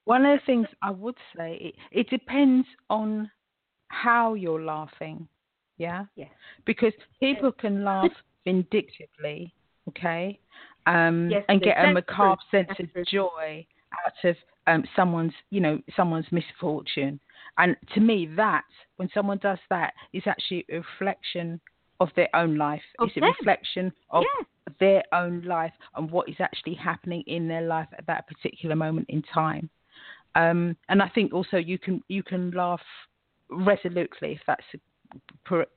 one 0.06 0.26
of 0.26 0.40
the 0.40 0.46
things 0.46 0.68
I 0.82 0.92
would 0.92 1.18
say 1.36 1.58
it, 1.60 1.76
it 1.92 2.10
depends 2.10 2.68
on 2.90 3.30
how 3.90 4.34
you're 4.34 4.64
laughing. 4.64 5.28
Yeah. 5.78 6.06
Yes. 6.16 6.30
Because 6.66 6.94
people 7.20 7.52
can 7.52 7.84
laugh 7.84 8.12
vindictively, 8.46 9.54
okay, 9.90 10.40
um, 10.86 11.30
yes, 11.30 11.44
and 11.50 11.62
get 11.62 11.78
a 11.78 11.92
macabre 11.92 12.42
sense 12.50 12.70
of 12.80 13.06
joy 13.06 13.66
out 14.06 14.30
of 14.30 14.36
um, 14.68 14.84
someone's, 14.96 15.34
you 15.50 15.60
know, 15.60 15.80
someone's 15.96 16.26
misfortune. 16.32 17.20
And 17.58 17.76
to 17.94 18.00
me, 18.00 18.30
that 18.38 18.64
when 18.96 19.10
someone 19.14 19.40
does 19.40 19.60
that, 19.70 19.94
is 20.14 20.24
actually 20.26 20.66
a 20.72 20.78
reflection 20.78 21.60
of 22.00 22.10
their 22.16 22.30
own 22.36 22.56
life. 22.56 22.82
Of 23.00 23.10
it's 23.10 23.18
a 23.18 23.22
reflection 23.22 23.91
of 24.10 24.24
their 24.80 25.04
own 25.14 25.41
life 25.43 25.74
and 25.95 26.10
what 26.12 26.30
is 26.30 26.36
actually 26.39 26.76
happening 26.76 27.24
in 27.28 27.48
their 27.48 27.62
life 27.62 27.88
at 27.98 28.06
that 28.08 28.28
particular 28.28 28.76
moment 28.76 29.08
in 29.10 29.22
time. 29.22 29.70
Um, 30.36 30.78
and 30.89 31.02
I 31.02 31.10
think 31.10 31.34
also 31.34 31.58
you 31.58 31.80
can 31.80 32.04
you 32.08 32.22
can 32.24 32.52
laugh 32.52 32.82
resolutely 33.50 34.34
if 34.34 34.41
that's 34.45 34.66
a 34.74 34.80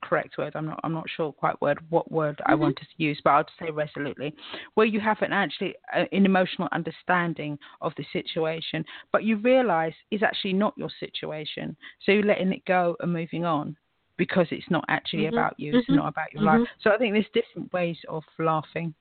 correct 0.03 0.37
word. 0.37 0.51
I'm 0.55 0.65
not 0.65 0.79
I'm 0.83 0.93
not 0.93 1.09
sure 1.15 1.31
quite 1.31 1.59
word 1.61 1.79
what 1.89 2.11
word 2.11 2.39
I 2.45 2.51
Mm-hmm. 2.51 2.61
wanted 2.61 2.87
to 2.95 3.03
use, 3.03 3.19
but 3.23 3.31
I'd 3.31 3.45
say 3.59 3.71
resolutely, 3.71 4.35
where 4.75 4.85
you 4.85 4.99
have 4.99 5.21
an 5.21 5.33
actually 5.33 5.73
uh, 5.95 6.03
an 6.11 6.25
emotional 6.25 6.67
understanding 6.71 7.57
of 7.79 7.93
the 7.97 8.05
situation, 8.11 8.85
but 9.11 9.23
you 9.23 9.37
realise 9.37 9.95
it's 10.11 10.23
actually 10.23 10.53
not 10.53 10.77
your 10.77 10.89
situation, 10.99 11.75
so 12.05 12.11
you're 12.11 12.23
letting 12.23 12.51
it 12.51 12.65
go 12.65 12.95
and 12.99 13.11
moving 13.11 13.45
on 13.45 13.75
because 14.21 14.45
it's 14.51 14.69
not 14.69 14.85
actually 14.87 15.23
Mhm. 15.23 15.29
about 15.29 15.59
you. 15.59 15.75
It's 15.75 15.87
Mhm. 15.89 15.95
not 15.95 16.09
about 16.09 16.31
your 16.31 16.43
Mhm. 16.43 16.59
life. 16.59 16.69
So 16.81 16.91
I 16.91 16.97
think 16.99 17.13
there's 17.13 17.29
different 17.31 17.73
ways 17.73 17.97
of 18.07 18.23
laughing. 18.37 18.93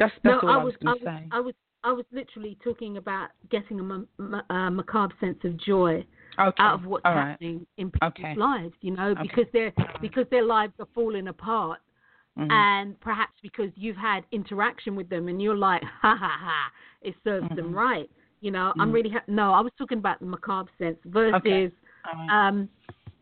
That's 0.00 0.12
No, 0.24 0.40
all 0.40 0.48
I 0.48 0.54
I 0.54 0.56
was, 0.56 0.64
was 0.64 0.76
going 0.82 0.98
to 0.98 1.04
say. 1.04 1.28
I 1.30 1.38
was, 1.38 1.54
I 1.84 1.92
was 1.92 2.04
literally 2.10 2.56
talking 2.64 2.96
about 2.96 3.30
getting 3.50 3.78
a 3.78 4.52
uh, 4.52 4.70
macabre 4.70 5.14
sense 5.20 5.38
of 5.44 5.56
joy 5.58 6.04
Okay. 6.40 6.60
out 6.60 6.74
of 6.74 6.86
what's 6.86 7.04
all 7.04 7.14
right. 7.14 7.28
happening 7.28 7.64
in 7.76 7.92
people's 7.92 8.18
Okay. 8.18 8.34
lives. 8.34 8.74
You 8.80 8.96
know, 8.96 9.10
Okay. 9.10 9.22
because 9.22 9.46
their 9.52 9.72
because 10.00 10.26
their 10.32 10.42
lives 10.42 10.72
are 10.80 10.88
falling 10.92 11.28
apart, 11.28 11.78
Mhm. 12.36 12.50
and 12.50 12.98
perhaps 12.98 13.34
because 13.42 13.70
you've 13.76 13.96
had 14.10 14.26
interaction 14.32 14.96
with 14.96 15.08
them, 15.08 15.28
and 15.28 15.40
you're 15.40 15.54
like, 15.70 15.84
ha 15.84 16.16
ha 16.16 16.36
ha, 16.46 16.72
it 17.00 17.14
serves 17.22 17.48
them 17.54 17.70
Mhm. 17.70 17.76
right. 17.76 18.10
You 18.40 18.50
know, 18.50 18.72
I'm 18.76 18.90
Mhm. 18.90 18.94
really 18.94 19.10
ha- 19.10 19.28
no. 19.28 19.52
I 19.52 19.60
was 19.60 19.72
talking 19.78 19.98
about 19.98 20.18
the 20.18 20.26
macabre 20.26 20.72
sense 20.78 20.98
versus, 21.04 21.36
Okay. 21.36 21.70
Right. 22.04 22.48
um, 22.48 22.68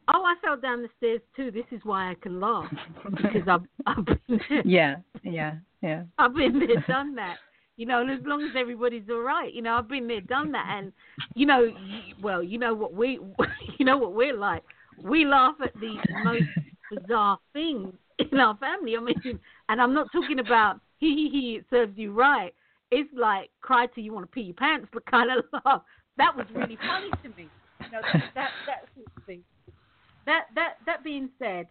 oh, 0.08 0.24
I 0.24 0.34
fell 0.42 0.56
down 0.56 0.82
the 0.82 0.88
stairs 0.98 1.20
too. 1.36 1.50
This 1.50 1.64
is 1.70 1.80
why 1.84 2.10
I 2.10 2.14
can 2.14 2.40
laugh 2.40 2.70
because 3.10 3.48
I've 3.48 3.62
I've 3.86 4.04
been 4.04 4.40
there. 4.48 4.62
yeah, 4.64 4.96
yeah, 5.22 5.54
yeah. 5.82 6.02
I've 6.18 6.34
been 6.34 6.58
there, 6.58 6.84
done 6.88 7.14
that. 7.16 7.36
You 7.76 7.86
know, 7.86 8.02
and 8.02 8.10
as 8.10 8.20
long 8.24 8.42
as 8.42 8.50
everybody's 8.56 9.08
all 9.10 9.22
right, 9.22 9.52
you 9.52 9.62
know, 9.62 9.74
I've 9.74 9.88
been 9.88 10.06
there, 10.06 10.20
done 10.20 10.52
that, 10.52 10.66
and 10.68 10.92
you 11.34 11.46
know, 11.46 11.72
well, 12.22 12.42
you 12.42 12.58
know 12.58 12.74
what 12.74 12.94
we, 12.94 13.18
you 13.78 13.86
know 13.86 13.96
what 13.96 14.12
we're 14.12 14.36
like. 14.36 14.62
We 15.02 15.24
laugh 15.24 15.54
at 15.62 15.72
the 15.74 15.96
most 16.22 16.44
bizarre 16.90 17.38
things 17.52 17.94
in 18.18 18.38
our 18.38 18.56
family. 18.58 18.96
I 18.96 19.00
mean, 19.00 19.40
and 19.68 19.80
I'm 19.80 19.94
not 19.94 20.08
talking 20.12 20.38
about 20.38 20.80
hee 20.98 21.14
hee 21.14 21.30
hee. 21.30 21.56
It 21.56 21.64
serves 21.70 21.96
you 21.96 22.12
right. 22.12 22.54
It's 22.90 23.10
like 23.16 23.50
cry 23.62 23.86
till 23.86 24.04
you 24.04 24.12
want 24.12 24.26
to 24.26 24.32
pee 24.32 24.42
your 24.42 24.54
pants, 24.54 24.88
but 24.92 25.06
kind 25.06 25.30
of 25.30 25.44
laugh. 25.64 25.82
That 26.18 26.36
was 26.36 26.46
really 26.54 26.76
funny 26.76 27.10
to 27.22 27.28
me. 27.30 27.48
You 27.80 27.90
know, 27.90 28.00
that 28.12 28.22
that, 28.34 28.50
that 28.66 28.84
sort 28.94 29.06
of 29.16 29.24
thing. 29.24 29.42
That 30.26 30.46
that 30.54 30.74
that 30.86 31.02
being 31.02 31.30
said, 31.38 31.66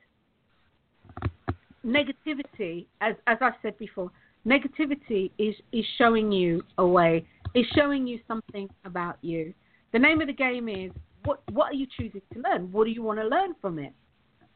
negativity, 1.85 2.85
as 2.99 3.15
as 3.27 3.37
I 3.41 3.51
said 3.61 3.77
before, 3.77 4.11
negativity 4.45 5.31
is 5.37 5.55
is 5.71 5.85
showing 5.97 6.31
you 6.31 6.63
a 6.77 6.85
way, 6.85 7.25
is 7.55 7.65
showing 7.75 8.07
you 8.07 8.19
something 8.27 8.69
about 8.85 9.17
you. 9.21 9.53
The 9.93 9.99
name 9.99 10.21
of 10.21 10.27
the 10.27 10.33
game 10.33 10.67
is 10.67 10.91
what 11.23 11.41
what 11.51 11.71
are 11.71 11.75
you 11.75 11.87
choosing 11.97 12.21
to 12.33 12.39
learn? 12.39 12.71
What 12.71 12.85
do 12.85 12.91
you 12.91 13.03
want 13.03 13.19
to 13.19 13.27
learn 13.27 13.55
from 13.61 13.79
it? 13.79 13.93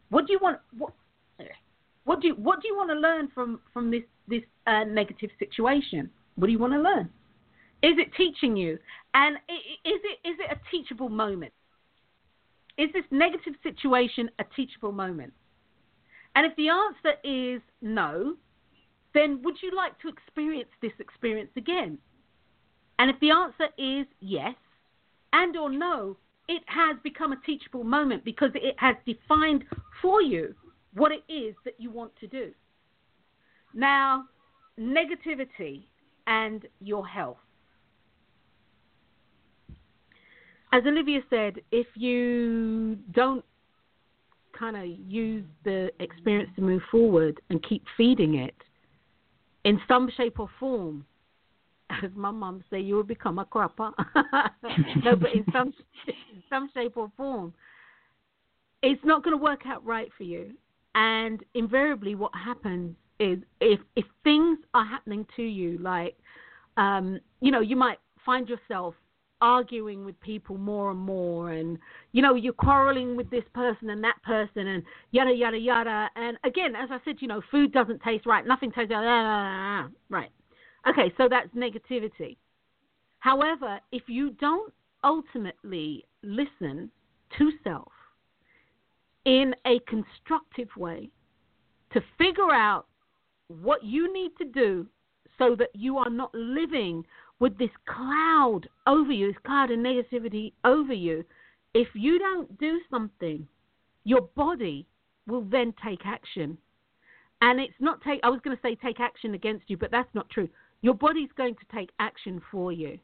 What 0.10 0.28
do 0.28 0.34
you 0.34 0.40
want 0.42 0.60
what 0.78 0.94
what 2.04 2.22
do 2.22 2.28
you 2.28 2.36
what 2.36 2.62
do 2.62 2.68
you 2.68 2.76
want 2.76 2.90
to 2.90 2.96
learn 2.96 3.30
from 3.34 3.60
from 3.74 3.92
this 3.92 4.04
this 4.28 4.44
uh, 4.68 4.84
negative 4.84 5.30
situation? 5.40 6.10
What 6.36 6.48
do 6.48 6.52
you 6.52 6.60
want 6.60 6.74
to 6.74 6.80
learn? 6.80 7.10
Is 7.82 7.94
it 7.98 8.10
teaching 8.18 8.58
you? 8.58 8.78
And 9.14 9.38
is 9.50 10.02
it 10.04 10.28
is 10.28 10.38
it 10.40 10.58
a 10.58 10.72
teachable 10.72 11.10
moment? 11.10 11.54
Is 12.78 12.90
this 12.94 13.06
negative 13.12 13.54
situation 13.64 14.30
a 14.40 14.44
teachable 14.56 14.92
moment? 14.92 15.34
And 16.36 16.46
if 16.46 16.56
the 16.58 16.70
answer 16.70 17.18
is 17.24 17.62
no, 17.82 18.36
then 19.14 19.42
would 19.44 19.56
you 19.62 19.74
like 19.76 19.98
to 20.02 20.10
experience 20.10 20.70
this 20.82 20.92
experience 21.00 21.52
again? 21.56 21.98
And 23.00 23.10
if 23.10 23.20
the 23.22 23.32
answer 23.32 23.68
is 23.78 24.06
yes 24.20 24.56
and 25.32 25.56
or 25.56 25.70
no, 25.70 26.18
it 26.48 26.62
has 26.68 26.98
become 27.04 27.32
a 27.32 27.42
teachable 27.46 27.84
moment 27.84 28.24
because 28.24 28.52
it 28.54 28.76
has 28.78 28.96
defined 29.06 29.64
for 30.02 30.22
you 30.22 30.54
what 30.94 31.12
it 31.12 31.24
is 31.32 31.56
that 31.64 31.76
you 31.78 31.90
want 31.90 32.12
to 32.20 32.28
do. 32.28 32.52
Now, 33.74 34.26
negativity 34.80 35.84
and 36.28 36.66
your 36.80 37.06
health. 37.06 37.38
As 40.76 40.84
Olivia 40.86 41.22
said, 41.30 41.62
if 41.72 41.88
you 41.96 42.98
don't 43.14 43.46
kind 44.52 44.76
of 44.76 44.84
use 44.86 45.46
the 45.64 45.90
experience 46.02 46.50
to 46.58 46.62
move 46.62 46.82
forward 46.92 47.40
and 47.50 47.64
keep 47.64 47.82
feeding 47.96 48.36
it 48.36 48.56
in 49.64 49.80
some 49.88 50.12
shape 50.18 50.38
or 50.38 50.50
form, 50.60 51.06
as 52.04 52.12
my 52.14 52.30
mum 52.30 52.62
say, 52.70 52.82
you 52.82 52.96
will 52.96 53.04
become 53.04 53.40
a 53.40 53.46
crapper. 53.46 53.94
no, 55.06 55.16
but 55.16 55.34
in 55.34 55.46
some 55.54 55.74
in 56.08 56.44
some 56.50 56.70
shape 56.74 56.98
or 56.98 57.10
form, 57.16 57.54
it's 58.84 59.04
not 59.06 59.24
going 59.24 59.38
to 59.38 59.42
work 59.42 59.62
out 59.66 59.86
right 59.86 60.10
for 60.18 60.24
you. 60.24 60.52
And 60.94 61.42
invariably, 61.54 62.16
what 62.16 62.34
happens 62.36 62.98
is 63.22 63.40
if 63.62 63.80
if 63.96 64.04
things 64.26 64.58
are 64.74 64.86
happening 64.86 65.26
to 65.38 65.42
you, 65.42 65.78
like 65.78 66.18
um, 66.76 67.22
you 67.40 67.52
know, 67.52 67.62
you 67.62 67.78
might 67.78 68.00
find 68.26 68.50
yourself 68.50 68.94
arguing 69.46 70.04
with 70.04 70.20
people 70.22 70.58
more 70.58 70.90
and 70.90 71.00
more 71.00 71.52
and 71.52 71.78
you 72.14 72.22
know 72.22 72.34
you're 72.34 72.52
quarreling 72.52 73.16
with 73.16 73.30
this 73.30 73.44
person 73.54 73.92
and 73.92 74.04
that 74.04 74.16
person 74.24 74.68
and 74.68 74.82
yada 75.12 75.32
yada 75.32 75.58
yada. 75.58 76.10
And 76.16 76.36
again 76.44 76.76
as 76.76 76.90
i 76.90 76.98
said 77.06 77.18
you 77.20 77.28
know 77.28 77.42
food 77.52 77.72
doesn't 77.72 78.02
taste 78.02 78.26
right. 78.26 78.46
Nothing 78.46 78.72
tastes 78.72 78.92
right 78.92 79.06
ah, 79.06 79.06
ah, 79.06 79.86
ah, 79.86 79.90
right. 80.10 80.32
Okay 80.90 81.14
so 81.16 81.30
that's 81.30 81.50
negativity. 81.56 82.38
However 83.20 83.80
if 83.92 84.04
you 84.08 84.32
don't 84.32 84.74
ultimately 85.04 86.04
listen 86.24 86.90
to 87.38 87.52
self 87.64 87.92
in 89.26 89.54
a 89.68 89.80
constructive 89.88 90.70
way 90.76 91.12
to 91.94 92.02
figure 92.18 92.52
out 92.52 92.88
what 93.48 93.84
you 93.84 94.12
need 94.12 94.32
to 94.40 94.46
do 94.46 94.88
so 95.38 95.56
that 95.56 95.70
you 95.74 96.00
are 96.00 96.10
not 96.10 96.34
living 96.34 97.06
with 97.40 97.58
this 97.58 97.70
cloud 97.86 98.62
over 98.88 99.12
you, 99.12 99.28
this 99.28 99.42
cloud 99.46 99.72
of 99.72 99.80
negativity 99.80 100.54
over 100.64 100.94
you, 100.94 101.24
if 101.74 101.88
you 101.94 102.18
don't 102.20 102.58
do 102.60 102.80
something, 102.90 103.48
your 104.04 104.22
body 104.22 104.86
will 105.28 105.44
then 105.44 105.74
take 105.84 106.06
action. 106.06 106.58
And 107.42 107.60
it's 107.60 107.74
not 107.80 108.02
take 108.02 108.22
I 108.24 108.30
was 108.30 108.40
going 108.44 108.56
to 108.56 108.62
say 108.62 108.76
take 108.76 109.00
action 109.00 109.34
against 109.34 109.70
you, 109.70 109.78
but 109.78 109.92
that's 109.92 110.14
not 110.14 110.30
true. 110.30 110.48
Your 110.82 110.94
body's 110.94 111.30
going 111.36 111.56
to 111.56 111.76
take 111.76 111.90
action 112.00 112.42
for 112.52 112.72
you. 112.72 112.98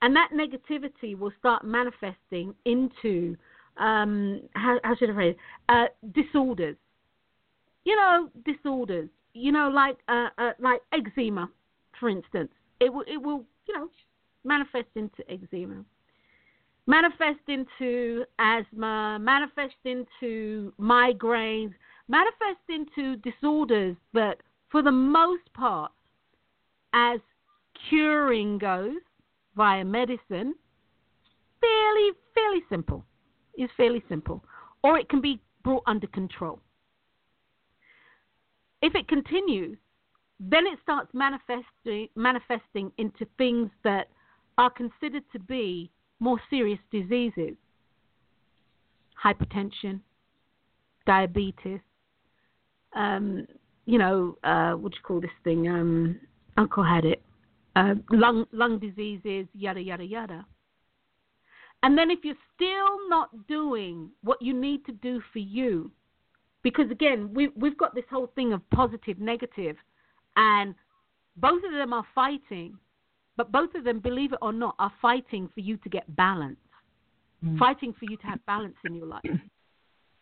And 0.00 0.16
that 0.16 0.30
negativity 0.34 1.18
will 1.18 1.32
start 1.38 1.64
manifesting 1.64 2.54
into 2.64 3.36
um 3.76 4.40
how, 4.54 4.78
how 4.82 4.96
should 4.96 5.10
I 5.10 5.14
phrase 5.14 5.34
it? 5.34 5.38
Uh, 5.68 5.86
disorders. 6.14 6.76
You 7.84 7.96
know, 7.96 8.30
disorders. 8.46 9.10
You 9.34 9.52
know, 9.52 9.68
like 9.68 9.96
uh, 10.08 10.28
uh 10.38 10.52
like 10.58 10.80
eczema, 10.92 11.50
for 12.00 12.08
instance 12.08 12.50
it 12.84 12.92
will 12.92 13.04
it 13.06 13.20
will 13.20 13.44
you 13.66 13.74
know 13.74 13.88
manifest 14.44 14.88
into 14.94 15.28
eczema. 15.30 15.84
Manifest 16.86 17.40
into 17.48 18.24
asthma 18.38 19.18
manifest 19.20 19.76
into 19.84 20.72
migraines 20.78 21.72
manifest 22.08 22.60
into 22.68 23.16
disorders 23.16 23.96
that 24.12 24.36
for 24.70 24.82
the 24.82 24.92
most 24.92 25.50
part 25.54 25.90
as 26.92 27.20
curing 27.88 28.58
goes 28.58 29.00
via 29.56 29.84
medicine 29.84 30.54
fairly 31.60 32.10
fairly 32.34 32.62
simple. 32.68 33.04
Is 33.56 33.70
fairly 33.76 34.02
simple. 34.08 34.44
Or 34.82 34.98
it 34.98 35.08
can 35.08 35.20
be 35.20 35.40
brought 35.62 35.84
under 35.86 36.08
control. 36.08 36.58
If 38.82 38.94
it 38.94 39.08
continues 39.08 39.78
then 40.40 40.66
it 40.66 40.78
starts 40.82 41.08
manifesting 41.12 42.08
manifesting 42.16 42.90
into 42.98 43.26
things 43.38 43.70
that 43.82 44.08
are 44.58 44.70
considered 44.70 45.24
to 45.32 45.38
be 45.38 45.90
more 46.20 46.40
serious 46.50 46.78
diseases. 46.90 47.56
Hypertension 49.22 50.00
diabetes 51.06 51.80
um, 52.94 53.46
you 53.86 53.98
know 53.98 54.36
uh, 54.44 54.72
what 54.72 54.92
do 54.92 54.96
you 54.96 55.02
call 55.02 55.20
this 55.20 55.30
thing? 55.42 55.68
Um, 55.68 56.20
uncle 56.56 56.84
had 56.84 57.04
it. 57.04 57.22
Uh, 57.76 57.94
lung 58.10 58.44
lung 58.52 58.78
diseases 58.78 59.46
yada 59.52 59.80
yada 59.80 60.04
yada. 60.04 60.46
And 61.82 61.98
then 61.98 62.10
if 62.10 62.20
you're 62.22 62.34
still 62.54 63.08
not 63.08 63.46
doing 63.46 64.10
what 64.22 64.40
you 64.40 64.54
need 64.54 64.86
to 64.86 64.92
do 64.92 65.20
for 65.32 65.40
you 65.40 65.90
because 66.62 66.90
again 66.90 67.30
we, 67.34 67.48
we've 67.56 67.76
got 67.76 67.94
this 67.94 68.04
whole 68.10 68.30
thing 68.34 68.52
of 68.52 68.62
positive 68.70 69.18
negative 69.18 69.76
and 70.36 70.74
both 71.36 71.62
of 71.64 71.72
them 71.72 71.92
are 71.92 72.06
fighting 72.14 72.78
but 73.36 73.50
both 73.50 73.74
of 73.74 73.84
them, 73.84 74.00
believe 74.00 74.32
it 74.32 74.38
or 74.42 74.52
not, 74.52 74.76
are 74.78 74.92
fighting 75.02 75.48
for 75.54 75.60
you 75.60 75.76
to 75.78 75.88
get 75.88 76.14
balance, 76.16 76.58
mm. 77.44 77.58
fighting 77.58 77.92
for 77.98 78.04
you 78.08 78.16
to 78.18 78.26
have 78.26 78.44
balance 78.46 78.76
in 78.84 78.94
your 78.94 79.06
life. 79.06 79.22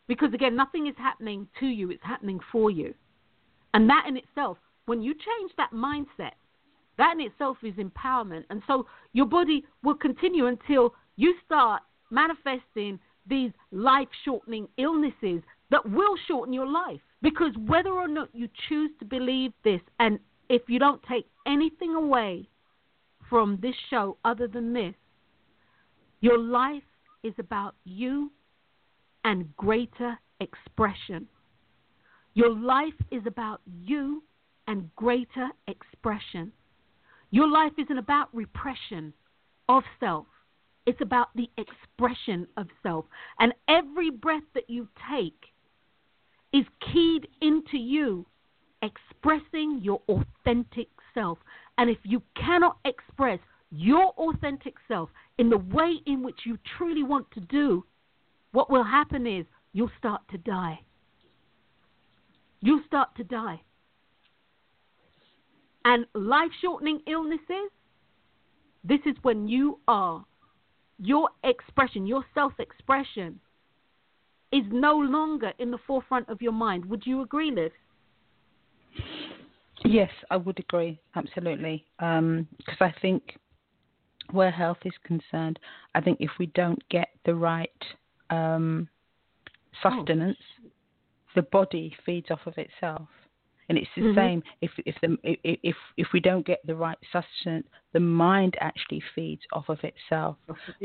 Because 0.09 0.35
again, 0.35 0.57
nothing 0.57 0.89
is 0.89 0.95
happening 0.99 1.47
to 1.61 1.67
you, 1.67 1.91
it's 1.91 2.03
happening 2.03 2.41
for 2.51 2.71
you. 2.71 2.93
And 3.73 3.89
that 3.89 4.05
in 4.09 4.17
itself, 4.17 4.59
when 4.87 5.01
you 5.01 5.15
change 5.15 5.53
that 5.57 5.71
mindset, 5.73 6.33
that 6.99 7.15
in 7.15 7.21
itself 7.21 7.57
is 7.63 7.75
empowerment. 7.75 8.45
And 8.51 8.63
so 8.67 8.87
your 9.13 9.27
body 9.27 9.65
will 9.83 9.95
continue 9.95 10.47
until 10.47 10.93
you 11.17 11.35
start 11.47 11.83
manifesting 12.11 12.99
these 13.27 13.53
life 13.71 14.09
shortening 14.25 14.67
illnesses 14.77 15.43
that 15.71 15.89
will 15.89 16.17
shorten 16.27 16.53
your 16.53 16.67
life. 16.67 17.01
Because 17.23 17.53
whether 17.67 17.91
or 17.91 18.09
not 18.09 18.29
you 18.33 18.49
choose 18.69 18.91
to 18.99 19.05
believe 19.05 19.53
this, 19.63 19.81
and 20.01 20.19
if 20.49 20.63
you 20.69 20.79
don't 20.79 21.03
take 21.09 21.27
anything 21.47 21.95
away 21.95 22.49
from 23.31 23.59
this 23.63 23.77
show 23.89 24.17
other 24.25 24.49
than 24.49 24.73
this, 24.73 24.95
your 26.21 26.39
life 26.39 26.83
is 27.23 27.35
about 27.39 27.75
you 27.85 28.31
and 29.25 29.57
greater 29.57 30.19
expression. 30.41 31.29
Your 32.35 32.51
life 32.51 32.95
is 33.11 33.23
about 33.27 33.61
you 33.67 34.23
and 34.67 34.95
greater 34.97 35.49
expression. 35.69 36.53
Your 37.31 37.49
life 37.49 37.73
isn't 37.79 37.99
about 37.99 38.29
repression 38.35 39.13
of 39.69 39.85
self. 40.01 40.27
It's 40.87 41.01
about 41.01 41.29
the 41.37 41.49
expression 41.57 42.47
of 42.57 42.67
self. 42.83 43.05
And 43.39 43.53
every 43.69 44.11
breath 44.11 44.43
that 44.55 44.69
you 44.69 44.89
take 45.11 45.52
is 46.53 46.65
keyed 46.93 47.27
into 47.41 47.79
you 47.79 48.27
expressing 48.83 49.81
your 49.83 50.03
authentic 50.09 50.89
self. 51.15 51.39
And 51.79 51.89
if 51.89 51.99
you 52.03 52.23
cannot 52.37 52.79
express 52.85 53.39
your 53.71 54.13
authentic 54.19 54.75
self 54.87 55.09
in 55.39 55.49
the 55.49 55.59
way 55.59 55.95
in 56.07 56.23
which 56.23 56.41
you 56.45 56.59
truly 56.77 57.03
want 57.03 57.31
to 57.33 57.41
do, 57.41 57.85
what 58.53 58.71
will 58.71 58.85
happen 58.85 59.27
is 59.27 59.47
you'll 59.73 59.91
start 59.99 60.21
to 60.31 60.39
die. 60.39 60.81
You'll 62.61 62.83
start 62.87 63.15
to 63.17 63.25
die. 63.25 63.61
And 65.85 66.07
life 66.15 66.51
shortening 66.61 67.01
illnesses, 67.07 67.71
this 68.85 69.01
is 69.07 69.17
when 69.23 69.49
you 69.49 69.81
are, 69.89 70.25
your 70.99 71.31
expression, 71.43 72.07
your 72.07 72.25
self 72.35 72.53
expression, 72.61 73.41
is 74.53 74.65
no 74.71 74.97
longer 74.97 75.53
in 75.59 75.71
the 75.71 75.79
forefront 75.87 76.29
of 76.29 76.43
your 76.43 76.53
mind. 76.53 76.85
Would 76.87 77.07
you 77.07 77.23
agree, 77.23 77.51
Liv? 77.51 77.73
Yes, 79.85 80.11
I 80.31 80.37
would 80.37 80.59
agree, 80.59 81.01
absolutely. 81.17 81.85
Because 81.99 82.19
um, 82.19 82.47
I 82.81 82.95
think 83.01 83.39
where 84.31 84.51
health 84.51 84.79
is 84.85 84.93
concerned, 85.05 85.59
I 85.95 86.01
think 86.01 86.19
if 86.21 86.31
we 86.39 86.47
don't 86.47 86.83
get 86.89 87.09
the 87.25 87.35
right 87.35 87.71
um, 88.31 88.89
sustenance, 89.83 90.39
oh. 90.65 90.69
the 91.35 91.43
body 91.43 91.97
feeds 92.05 92.31
off 92.31 92.41
of 92.47 92.55
itself. 92.59 93.09
And 93.69 93.79
it's 93.79 93.89
the 93.97 94.03
mm-hmm. 94.03 94.19
same 94.19 94.43
if 94.61 94.71
if 94.85 94.97
the 95.01 95.17
if 95.23 95.77
if 95.97 96.09
we 96.13 96.21
don't 96.21 96.45
get 96.45 96.59
the 96.67 96.75
right 96.75 96.99
sustenance, 97.11 97.67
the 97.93 98.01
mind 98.01 98.57
actually 98.61 99.03
feeds 99.15 99.41
off 99.53 99.69
of 99.69 99.79
itself. 99.83 100.37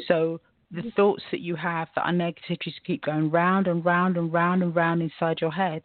So 0.07 0.39
the 0.71 0.91
thoughts 0.95 1.23
that 1.31 1.39
you 1.39 1.55
have 1.55 1.87
that 1.95 2.01
are 2.01 2.11
negative 2.11 2.59
just 2.61 2.83
keep 2.85 3.03
going 3.03 3.31
round 3.31 3.67
and 3.67 3.85
round 3.85 4.17
and 4.17 4.33
round 4.33 4.63
and 4.63 4.75
round 4.75 5.01
inside 5.01 5.39
your 5.39 5.51
head, 5.51 5.83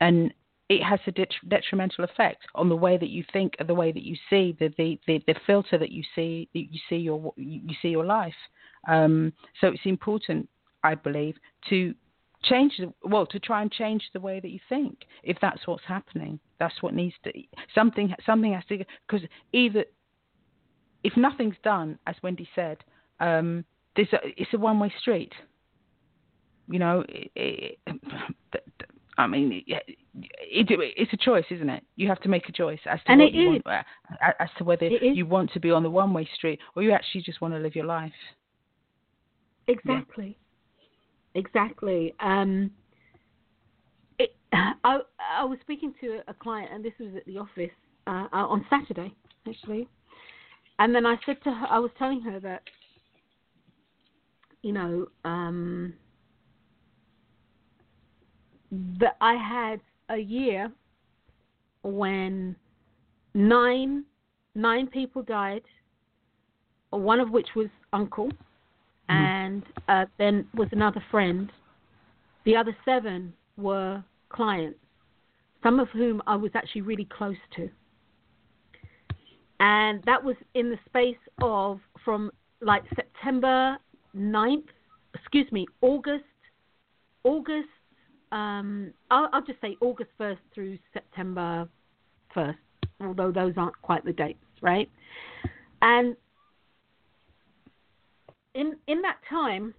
and 0.00 0.32
it 0.68 0.82
has 0.82 1.00
a 1.06 1.12
detrimental 1.48 2.04
effect 2.04 2.42
on 2.54 2.68
the 2.68 2.76
way 2.76 2.96
that 2.96 3.10
you 3.10 3.24
think, 3.32 3.54
the 3.66 3.74
way 3.74 3.92
that 3.92 4.04
you 4.04 4.16
see, 4.30 4.56
the 4.58 4.72
the, 4.78 4.98
the, 5.06 5.22
the 5.26 5.34
filter 5.46 5.76
that 5.76 5.90
you 5.90 6.02
see 6.14 6.48
that 6.54 6.72
you 6.72 6.80
see 6.88 6.96
your 6.96 7.32
you 7.36 7.74
see 7.82 7.88
your 7.88 8.04
life. 8.04 8.34
Um, 8.88 9.32
so 9.60 9.68
it's 9.68 9.80
important, 9.84 10.48
I 10.82 10.94
believe, 10.94 11.36
to 11.68 11.94
change 12.44 12.72
the 12.78 12.92
well 13.08 13.26
to 13.26 13.38
try 13.38 13.62
and 13.62 13.70
change 13.70 14.02
the 14.12 14.20
way 14.20 14.40
that 14.40 14.50
you 14.50 14.60
think. 14.68 14.98
If 15.22 15.36
that's 15.40 15.66
what's 15.66 15.84
happening, 15.86 16.38
that's 16.58 16.80
what 16.80 16.94
needs 16.94 17.14
to 17.24 17.32
something 17.74 18.14
something 18.24 18.52
has 18.54 18.64
to 18.68 18.84
because 19.08 19.26
either 19.52 19.84
if 21.04 21.16
nothing's 21.16 21.56
done, 21.64 21.98
as 22.06 22.14
Wendy 22.22 22.48
said, 22.54 22.78
um, 23.18 23.64
there's 23.96 24.12
a, 24.12 24.18
it's 24.36 24.52
a 24.54 24.58
one 24.58 24.78
way 24.78 24.92
street. 25.00 25.32
You 26.68 26.78
know, 26.78 27.04
it, 27.08 27.30
it, 27.34 27.78
I 29.18 29.26
mean, 29.26 29.62
it, 29.66 29.84
it's 30.14 31.12
a 31.12 31.16
choice, 31.16 31.44
isn't 31.50 31.68
it? 31.68 31.84
You 31.96 32.08
have 32.08 32.20
to 32.22 32.28
make 32.28 32.48
a 32.48 32.52
choice 32.52 32.78
as 32.86 33.00
to 33.06 33.16
what 33.16 33.32
you 33.32 33.48
want, 33.48 33.66
uh, 33.66 33.82
as 34.38 34.48
to 34.58 34.64
whether 34.64 34.86
you 34.86 35.26
want 35.26 35.52
to 35.52 35.60
be 35.60 35.70
on 35.70 35.82
the 35.82 35.90
one-way 35.90 36.28
street 36.34 36.60
or 36.74 36.82
you 36.82 36.92
actually 36.92 37.22
just 37.22 37.40
want 37.40 37.52
to 37.54 37.60
live 37.60 37.76
your 37.76 37.84
life. 37.84 38.12
Exactly, 39.68 40.36
yeah. 41.34 41.40
exactly. 41.40 42.14
Um, 42.20 42.70
I 44.52 45.00
I 45.38 45.44
was 45.44 45.58
speaking 45.60 45.94
to 46.00 46.20
a 46.28 46.34
client, 46.34 46.70
and 46.72 46.84
this 46.84 46.92
was 46.98 47.10
at 47.16 47.24
the 47.26 47.38
office 47.38 47.70
uh, 48.06 48.28
uh, 48.32 48.46
on 48.46 48.64
Saturday, 48.70 49.14
actually, 49.46 49.88
and 50.78 50.94
then 50.94 51.06
I 51.06 51.16
said 51.24 51.36
to 51.44 51.52
her, 51.52 51.66
I 51.70 51.78
was 51.78 51.90
telling 51.98 52.20
her 52.22 52.40
that, 52.40 52.62
you 54.62 54.72
know. 54.72 55.06
Um, 55.24 55.94
that 59.00 59.16
I 59.20 59.34
had 59.34 59.80
a 60.08 60.18
year 60.18 60.72
when 61.82 62.56
nine 63.34 64.04
nine 64.54 64.86
people 64.86 65.22
died, 65.22 65.62
one 66.90 67.20
of 67.20 67.30
which 67.30 67.48
was 67.54 67.68
uncle, 67.92 68.28
mm-hmm. 68.28 69.12
and 69.14 69.62
uh, 69.88 70.06
then 70.18 70.46
was 70.54 70.68
another 70.72 71.02
friend. 71.10 71.50
The 72.44 72.56
other 72.56 72.76
seven 72.84 73.32
were 73.56 74.02
clients, 74.30 74.78
some 75.62 75.78
of 75.78 75.88
whom 75.90 76.22
I 76.26 76.36
was 76.36 76.50
actually 76.54 76.82
really 76.82 77.06
close 77.16 77.36
to. 77.56 77.68
And 79.60 80.02
that 80.06 80.22
was 80.24 80.34
in 80.54 80.70
the 80.70 80.78
space 80.86 81.22
of 81.40 81.78
from 82.04 82.32
like 82.60 82.82
September 82.96 83.78
9th, 84.16 84.68
excuse 85.14 85.50
me, 85.52 85.66
August, 85.80 86.24
August 87.24 87.68
um, 88.32 88.94
I'll, 89.10 89.28
I'll, 89.32 89.44
just 89.44 89.60
say 89.60 89.76
August 89.82 90.10
1st 90.18 90.38
through 90.54 90.78
September 90.94 91.68
1st, 92.34 92.56
although 93.02 93.30
those 93.30 93.52
aren't 93.58 93.80
quite 93.82 94.04
the 94.06 94.12
dates, 94.12 94.42
right? 94.62 94.90
And 95.82 96.16
in 98.54 98.76
in 98.86 99.02
that 99.02 99.18
time, 99.28 99.74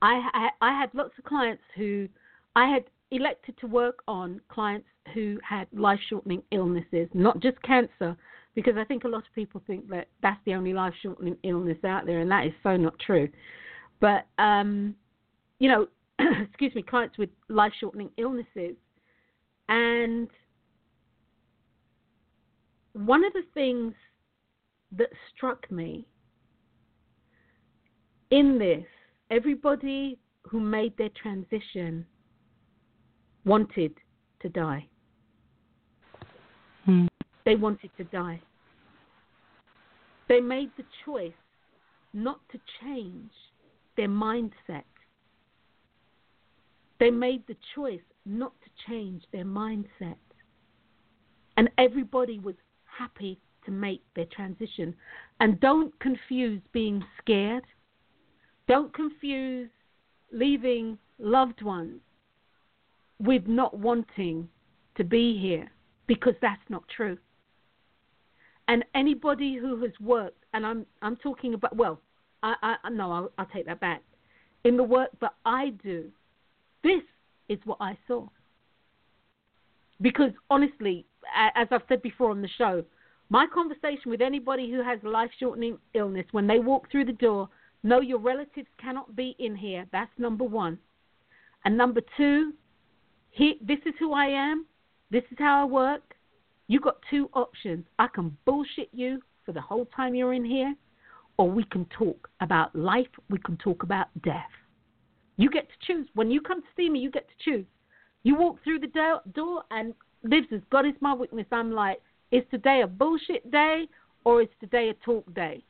I, 0.00 0.22
I, 0.32 0.48
I 0.68 0.78
had 0.78 0.90
lots 0.94 1.10
of 1.18 1.24
clients 1.24 1.62
who 1.76 2.08
I 2.54 2.68
had 2.68 2.84
elected 3.10 3.58
to 3.58 3.66
work 3.66 4.04
on 4.06 4.40
clients 4.48 4.86
who 5.14 5.38
had 5.42 5.66
life 5.72 5.98
shortening 6.08 6.42
illnesses, 6.52 7.08
not 7.12 7.40
just 7.40 7.60
cancer, 7.62 8.16
because 8.58 8.76
I 8.76 8.82
think 8.82 9.04
a 9.04 9.08
lot 9.08 9.18
of 9.18 9.32
people 9.36 9.62
think 9.68 9.88
that 9.88 10.08
that's 10.20 10.40
the 10.44 10.54
only 10.54 10.72
life 10.72 10.92
shortening 11.00 11.36
illness 11.44 11.78
out 11.84 12.06
there, 12.06 12.18
and 12.18 12.28
that 12.32 12.44
is 12.44 12.52
so 12.64 12.76
not 12.76 12.98
true. 12.98 13.28
But 14.00 14.26
um, 14.36 14.96
you 15.60 15.68
know, 15.68 15.86
excuse 16.18 16.74
me, 16.74 16.82
clients 16.82 17.18
with 17.18 17.30
life 17.48 17.70
shortening 17.78 18.10
illnesses. 18.18 18.74
And 19.68 20.26
one 22.94 23.24
of 23.24 23.32
the 23.32 23.44
things 23.54 23.94
that 24.96 25.10
struck 25.32 25.70
me 25.70 26.04
in 28.32 28.58
this, 28.58 28.86
everybody 29.30 30.18
who 30.42 30.58
made 30.58 30.96
their 30.96 31.10
transition 31.10 32.04
wanted 33.44 33.94
to 34.40 34.48
die. 34.48 34.84
Hmm. 36.86 37.06
They 37.44 37.54
wanted 37.54 37.90
to 37.98 38.02
die. 38.02 38.42
They 40.28 40.40
made 40.40 40.70
the 40.76 40.84
choice 41.04 41.32
not 42.12 42.40
to 42.52 42.60
change 42.80 43.32
their 43.96 44.08
mindset 44.08 44.84
they 46.98 47.10
made 47.10 47.46
the 47.46 47.56
choice 47.74 48.02
not 48.26 48.52
to 48.62 48.70
change 48.88 49.22
their 49.32 49.44
mindset. 49.44 50.16
And 51.56 51.70
everybody 51.78 52.38
was 52.38 52.54
happy 52.84 53.38
to 53.64 53.70
make 53.70 54.02
their 54.14 54.26
transition. 54.26 54.94
And 55.40 55.60
don't 55.60 55.98
confuse 56.00 56.60
being 56.72 57.04
scared. 57.20 57.64
Don't 58.66 58.92
confuse 58.92 59.70
leaving 60.32 60.98
loved 61.18 61.62
ones 61.62 62.00
with 63.20 63.46
not 63.46 63.76
wanting 63.78 64.48
to 64.96 65.04
be 65.04 65.38
here 65.40 65.70
because 66.06 66.34
that's 66.42 66.60
not 66.68 66.84
true. 66.94 67.18
And 68.68 68.84
anybody 68.94 69.56
who 69.56 69.82
has 69.82 69.92
worked, 70.00 70.44
and 70.52 70.64
I'm 70.64 70.86
I'm 71.02 71.16
talking 71.16 71.54
about 71.54 71.76
well, 71.76 72.00
I, 72.42 72.76
I 72.84 72.90
no, 72.90 73.10
I'll, 73.10 73.32
I'll 73.38 73.46
take 73.46 73.66
that 73.66 73.80
back. 73.80 74.02
In 74.64 74.76
the 74.76 74.82
work 74.82 75.10
that 75.20 75.34
I 75.44 75.70
do, 75.82 76.10
this 76.82 77.02
is 77.48 77.58
what 77.64 77.78
I 77.80 77.96
saw. 78.06 78.28
Because 80.00 80.30
honestly, 80.50 81.06
as 81.56 81.66
I've 81.70 81.82
said 81.88 82.02
before 82.02 82.30
on 82.30 82.42
the 82.42 82.48
show, 82.58 82.84
My 83.30 83.46
conversation 83.52 84.10
with 84.10 84.22
anybody 84.22 84.70
who 84.70 84.82
has 84.82 84.98
life 85.02 85.30
shortening 85.38 85.78
illness, 85.94 86.24
when 86.32 86.46
they 86.46 86.58
walk 86.58 86.90
through 86.90 87.04
the 87.04 87.12
door, 87.12 87.48
no, 87.82 88.00
your 88.00 88.18
relatives 88.18 88.68
cannot 88.80 89.14
be 89.14 89.36
in 89.38 89.54
here. 89.54 89.86
That's 89.92 90.10
number 90.18 90.44
one. 90.44 90.78
And 91.64 91.76
number 91.76 92.00
two, 92.16 92.52
he, 93.30 93.58
this 93.60 93.78
is 93.84 93.92
who 93.98 94.14
I 94.14 94.26
am. 94.26 94.66
This 95.10 95.24
is 95.30 95.36
how 95.38 95.62
I 95.62 95.64
work. 95.64 96.14
You 96.68 96.80
got 96.80 96.98
two 97.10 97.28
options. 97.34 97.84
I 97.98 98.06
can 98.08 98.36
bullshit 98.44 98.90
you 98.92 99.20
for 99.44 99.52
the 99.52 99.60
whole 99.60 99.86
time 99.96 100.14
you're 100.14 100.34
in 100.34 100.44
here, 100.44 100.74
or 101.38 101.50
we 101.50 101.64
can 101.64 101.86
talk 101.86 102.28
about 102.40 102.74
life. 102.76 103.08
We 103.30 103.38
can 103.38 103.56
talk 103.56 103.82
about 103.82 104.08
death. 104.22 104.50
You 105.38 105.50
get 105.50 105.68
to 105.68 105.86
choose. 105.86 106.06
When 106.14 106.30
you 106.30 106.40
come 106.40 106.60
to 106.60 106.68
see 106.76 106.90
me, 106.90 106.98
you 106.98 107.10
get 107.10 107.26
to 107.28 107.44
choose. 107.50 107.66
You 108.22 108.36
walk 108.36 108.62
through 108.62 108.80
the 108.80 109.20
door 109.32 109.62
and 109.70 109.94
lives 110.22 110.48
as 110.52 110.60
God 110.70 110.86
is 110.86 110.94
my 111.00 111.14
witness. 111.14 111.46
I'm 111.50 111.72
like, 111.72 112.02
is 112.30 112.42
today 112.50 112.82
a 112.82 112.86
bullshit 112.86 113.50
day 113.50 113.88
or 114.24 114.42
is 114.42 114.48
today 114.60 114.90
a 114.90 114.94
talk 115.04 115.32
day? 115.34 115.64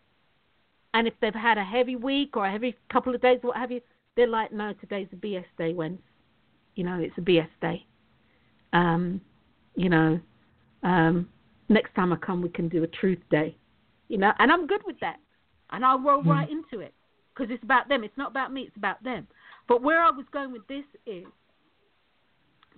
And 0.95 1.07
if 1.07 1.15
they've 1.20 1.35
had 1.35 1.59
a 1.59 1.65
heavy 1.65 1.97
week 1.97 2.37
or 2.37 2.47
a 2.47 2.51
heavy 2.51 2.75
couple 2.91 3.15
of 3.15 3.20
days, 3.20 3.39
what 3.43 3.57
have 3.57 3.70
you, 3.70 3.81
they're 4.16 4.27
like, 4.27 4.53
no, 4.53 4.73
today's 4.81 5.07
a 5.12 5.16
BS 5.16 5.45
day. 5.59 5.75
When, 5.75 5.99
you 6.75 6.83
know, 6.83 6.99
it's 6.99 7.16
a 7.19 7.20
BS 7.20 7.49
day. 7.61 7.87
Um, 8.73 9.20
you 9.77 9.91
know, 9.91 10.19
um, 10.82 11.28
next 11.68 11.94
time 11.94 12.12
I 12.12 12.16
come, 12.16 12.42
we 12.42 12.48
can 12.48 12.68
do 12.68 12.82
a 12.82 12.86
truth 12.86 13.18
day. 13.30 13.56
You 14.09 14.18
know, 14.18 14.32
and 14.38 14.50
I'm 14.50 14.66
good 14.66 14.80
with 14.86 14.98
that. 15.00 15.16
And 15.70 15.84
I'll 15.84 16.00
roll 16.00 16.22
mm. 16.22 16.28
right 16.28 16.48
into 16.50 16.80
it 16.80 16.94
because 17.34 17.52
it's 17.52 17.62
about 17.62 17.88
them. 17.88 18.05
It's 18.05 18.16
not 18.16 18.30
about 18.30 18.52
me. 18.52 18.62
It's 18.62 18.76
about 18.76 19.02
them. 19.05 19.26
But 19.68 19.82
where 19.82 20.02
I 20.02 20.10
was 20.10 20.24
going 20.32 20.52
with 20.52 20.66
this 20.66 20.84
is 21.06 21.24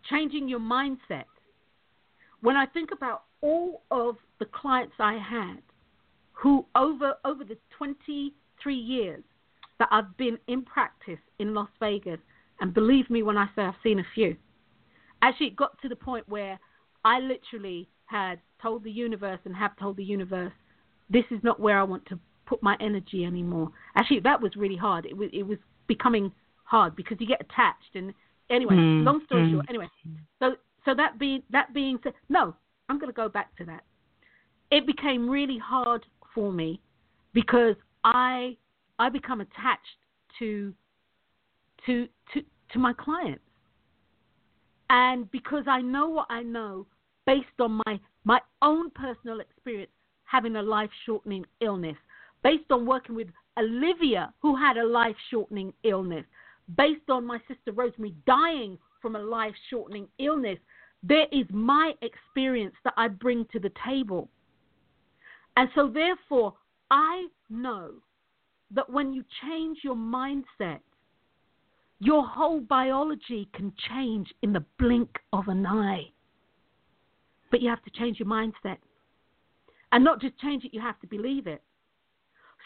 changing 0.08 0.48
your 0.48 0.60
mindset. 0.60 1.24
When 2.40 2.56
I 2.56 2.66
think 2.66 2.90
about 2.92 3.24
all 3.42 3.82
of 3.90 4.16
the 4.38 4.46
clients 4.46 4.94
I 4.98 5.14
had 5.14 5.62
who 6.32 6.64
over 6.74 7.14
over 7.24 7.44
the 7.44 7.56
23 7.76 8.74
years 8.74 9.22
that 9.78 9.88
I've 9.90 10.16
been 10.16 10.38
in 10.48 10.62
practice 10.62 11.18
in 11.38 11.54
Las 11.54 11.68
Vegas, 11.80 12.18
and 12.60 12.74
believe 12.74 13.08
me 13.08 13.22
when 13.22 13.36
I 13.36 13.46
say 13.54 13.62
I've 13.62 13.74
seen 13.82 14.00
a 14.00 14.04
few, 14.14 14.36
actually 15.22 15.48
it 15.48 15.56
got 15.56 15.80
to 15.82 15.88
the 15.88 15.96
point 15.96 16.28
where 16.28 16.58
I 17.04 17.20
literally 17.20 17.88
had 18.06 18.40
told 18.60 18.84
the 18.84 18.90
universe 18.90 19.40
and 19.44 19.54
have 19.54 19.76
told 19.78 19.96
the 19.96 20.04
universe, 20.04 20.52
this 21.08 21.24
is 21.30 21.38
not 21.42 21.60
where 21.60 21.78
I 21.78 21.82
want 21.82 22.06
to 22.06 22.18
put 22.46 22.62
my 22.62 22.76
energy 22.80 23.24
anymore. 23.24 23.70
Actually, 23.96 24.20
that 24.20 24.40
was 24.40 24.56
really 24.56 24.76
hard. 24.76 25.06
It 25.06 25.16
was 25.16 25.30
it 25.32 25.44
was 25.44 25.58
becoming 25.86 26.32
hard 26.64 26.96
because 26.96 27.16
you 27.20 27.26
get 27.26 27.40
attached. 27.40 27.94
And 27.94 28.12
anyway, 28.50 28.74
mm, 28.74 29.04
long 29.04 29.22
story 29.26 29.50
short, 29.52 29.66
anyway, 29.68 29.88
so 30.40 30.56
so 30.84 30.94
that 30.94 31.18
being 31.18 31.42
that 31.50 31.72
being 31.72 31.98
said, 32.02 32.12
no, 32.28 32.54
I'm 32.88 32.98
going 32.98 33.10
to 33.10 33.16
go 33.16 33.28
back 33.28 33.56
to 33.58 33.64
that. 33.66 33.84
It 34.70 34.86
became 34.86 35.28
really 35.28 35.58
hard 35.58 36.04
for 36.34 36.52
me 36.52 36.80
because 37.32 37.76
I 38.04 38.56
I 38.98 39.08
become 39.08 39.40
attached 39.40 39.98
to 40.38 40.74
to 41.86 42.08
to 42.34 42.42
to 42.72 42.78
my 42.78 42.92
clients. 42.92 43.42
And 44.90 45.30
because 45.30 45.64
I 45.68 45.80
know 45.80 46.08
what 46.08 46.26
I 46.30 46.42
know 46.42 46.86
based 47.24 47.60
on 47.60 47.80
my 47.86 48.00
my 48.24 48.40
own 48.60 48.90
personal 48.90 49.40
experience 49.40 49.92
having 50.24 50.56
a 50.56 50.62
life 50.62 50.90
shortening 51.06 51.44
illness, 51.60 51.96
based 52.42 52.70
on 52.70 52.86
working 52.86 53.14
with 53.14 53.28
Olivia 53.58 54.32
who 54.40 54.54
had 54.54 54.76
a 54.76 54.86
life 54.86 55.16
shortening 55.30 55.72
illness, 55.84 56.24
based 56.76 57.08
on 57.08 57.24
my 57.24 57.38
sister 57.48 57.72
Rosemary 57.72 58.14
dying 58.26 58.78
from 59.00 59.16
a 59.16 59.18
life 59.18 59.54
shortening 59.70 60.08
illness, 60.18 60.58
there 61.02 61.26
is 61.32 61.46
my 61.50 61.94
experience 62.02 62.74
that 62.84 62.94
I 62.96 63.08
bring 63.08 63.46
to 63.52 63.58
the 63.58 63.72
table. 63.86 64.28
And 65.56 65.68
so, 65.74 65.88
therefore, 65.88 66.54
I 66.90 67.26
know 67.48 67.92
that 68.72 68.90
when 68.90 69.12
you 69.12 69.24
change 69.42 69.78
your 69.82 69.96
mindset, 69.96 70.80
your 72.00 72.26
whole 72.26 72.60
biology 72.60 73.48
can 73.54 73.72
change 73.88 74.32
in 74.42 74.52
the 74.52 74.64
blink 74.78 75.18
of 75.32 75.48
an 75.48 75.66
eye. 75.66 76.10
But 77.50 77.60
you 77.60 77.68
have 77.68 77.82
to 77.84 77.90
change 77.90 78.18
your 78.18 78.28
mindset. 78.28 78.78
And 79.92 80.02
not 80.02 80.20
just 80.20 80.38
change 80.38 80.64
it, 80.64 80.72
you 80.72 80.80
have 80.80 80.98
to 81.00 81.06
believe 81.06 81.46
it. 81.46 81.62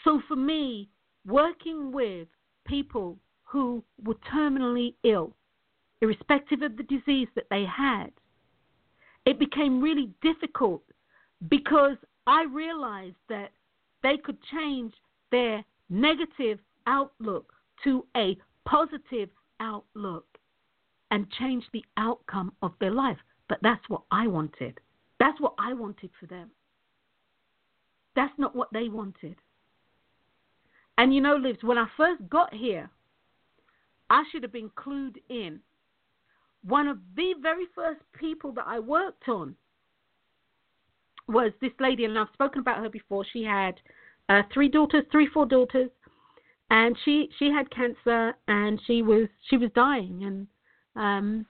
So 0.03 0.21
for 0.27 0.35
me, 0.35 0.89
working 1.25 1.91
with 1.91 2.27
people 2.65 3.17
who 3.43 3.83
were 4.03 4.15
terminally 4.33 4.93
ill, 5.03 5.35
irrespective 6.01 6.61
of 6.61 6.77
the 6.77 6.83
disease 6.83 7.27
that 7.35 7.47
they 7.49 7.65
had, 7.65 8.11
it 9.25 9.37
became 9.37 9.81
really 9.81 10.11
difficult 10.21 10.83
because 11.49 11.97
I 12.27 12.45
realized 12.45 13.15
that 13.27 13.49
they 14.01 14.17
could 14.17 14.37
change 14.51 14.93
their 15.31 15.63
negative 15.89 16.59
outlook 16.87 17.51
to 17.83 18.05
a 18.15 18.37
positive 18.65 19.29
outlook 19.59 20.25
and 21.11 21.29
change 21.31 21.63
the 21.71 21.83
outcome 21.97 22.51
of 22.61 22.73
their 22.79 22.91
life. 22.91 23.17
But 23.47 23.59
that's 23.61 23.87
what 23.87 24.01
I 24.11 24.27
wanted. 24.27 24.79
That's 25.19 25.39
what 25.39 25.53
I 25.59 25.73
wanted 25.73 26.09
for 26.19 26.25
them. 26.25 26.49
That's 28.15 28.33
not 28.37 28.55
what 28.55 28.69
they 28.73 28.89
wanted. 28.89 29.35
And 30.97 31.13
you 31.13 31.21
know, 31.21 31.35
Lives, 31.35 31.59
when 31.61 31.77
I 31.77 31.87
first 31.97 32.27
got 32.29 32.53
here, 32.53 32.89
I 34.09 34.23
should 34.31 34.43
have 34.43 34.53
been 34.53 34.69
clued 34.69 35.17
in. 35.29 35.59
One 36.63 36.87
of 36.87 36.97
the 37.15 37.33
very 37.41 37.65
first 37.75 38.01
people 38.17 38.51
that 38.53 38.65
I 38.67 38.79
worked 38.79 39.27
on 39.27 39.55
was 41.27 41.51
this 41.61 41.71
lady, 41.79 42.05
and 42.05 42.17
I've 42.17 42.27
spoken 42.33 42.61
about 42.61 42.77
her 42.77 42.89
before. 42.89 43.25
She 43.31 43.43
had 43.43 43.75
uh, 44.29 44.43
three 44.53 44.69
daughters, 44.69 45.05
three, 45.11 45.27
four 45.27 45.45
daughters, 45.45 45.89
and 46.69 46.97
she 47.05 47.29
she 47.37 47.51
had 47.51 47.69
cancer, 47.71 48.35
and 48.47 48.79
she 48.85 49.01
was 49.01 49.27
she 49.49 49.57
was 49.57 49.69
dying, 49.75 50.23
and 50.23 50.47
um, 50.95 51.45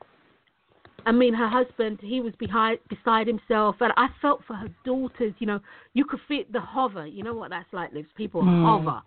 I 1.05 1.11
mean, 1.11 1.33
her 1.33 1.47
husband, 1.47 1.99
he 2.01 2.19
was 2.19 2.33
behind, 2.39 2.79
beside 2.89 3.27
himself, 3.27 3.75
and 3.79 3.93
I 3.95 4.07
felt 4.21 4.41
for 4.47 4.55
her 4.55 4.69
daughters. 4.83 5.33
You 5.39 5.47
know, 5.47 5.59
you 5.93 6.05
could 6.05 6.19
feel 6.27 6.43
the 6.51 6.59
hover. 6.59 7.05
You 7.05 7.23
know 7.23 7.33
what 7.33 7.51
that's 7.51 7.71
like, 7.71 7.93
Lives. 7.93 8.09
People 8.17 8.43
mm. 8.43 8.65
hover. 8.65 9.01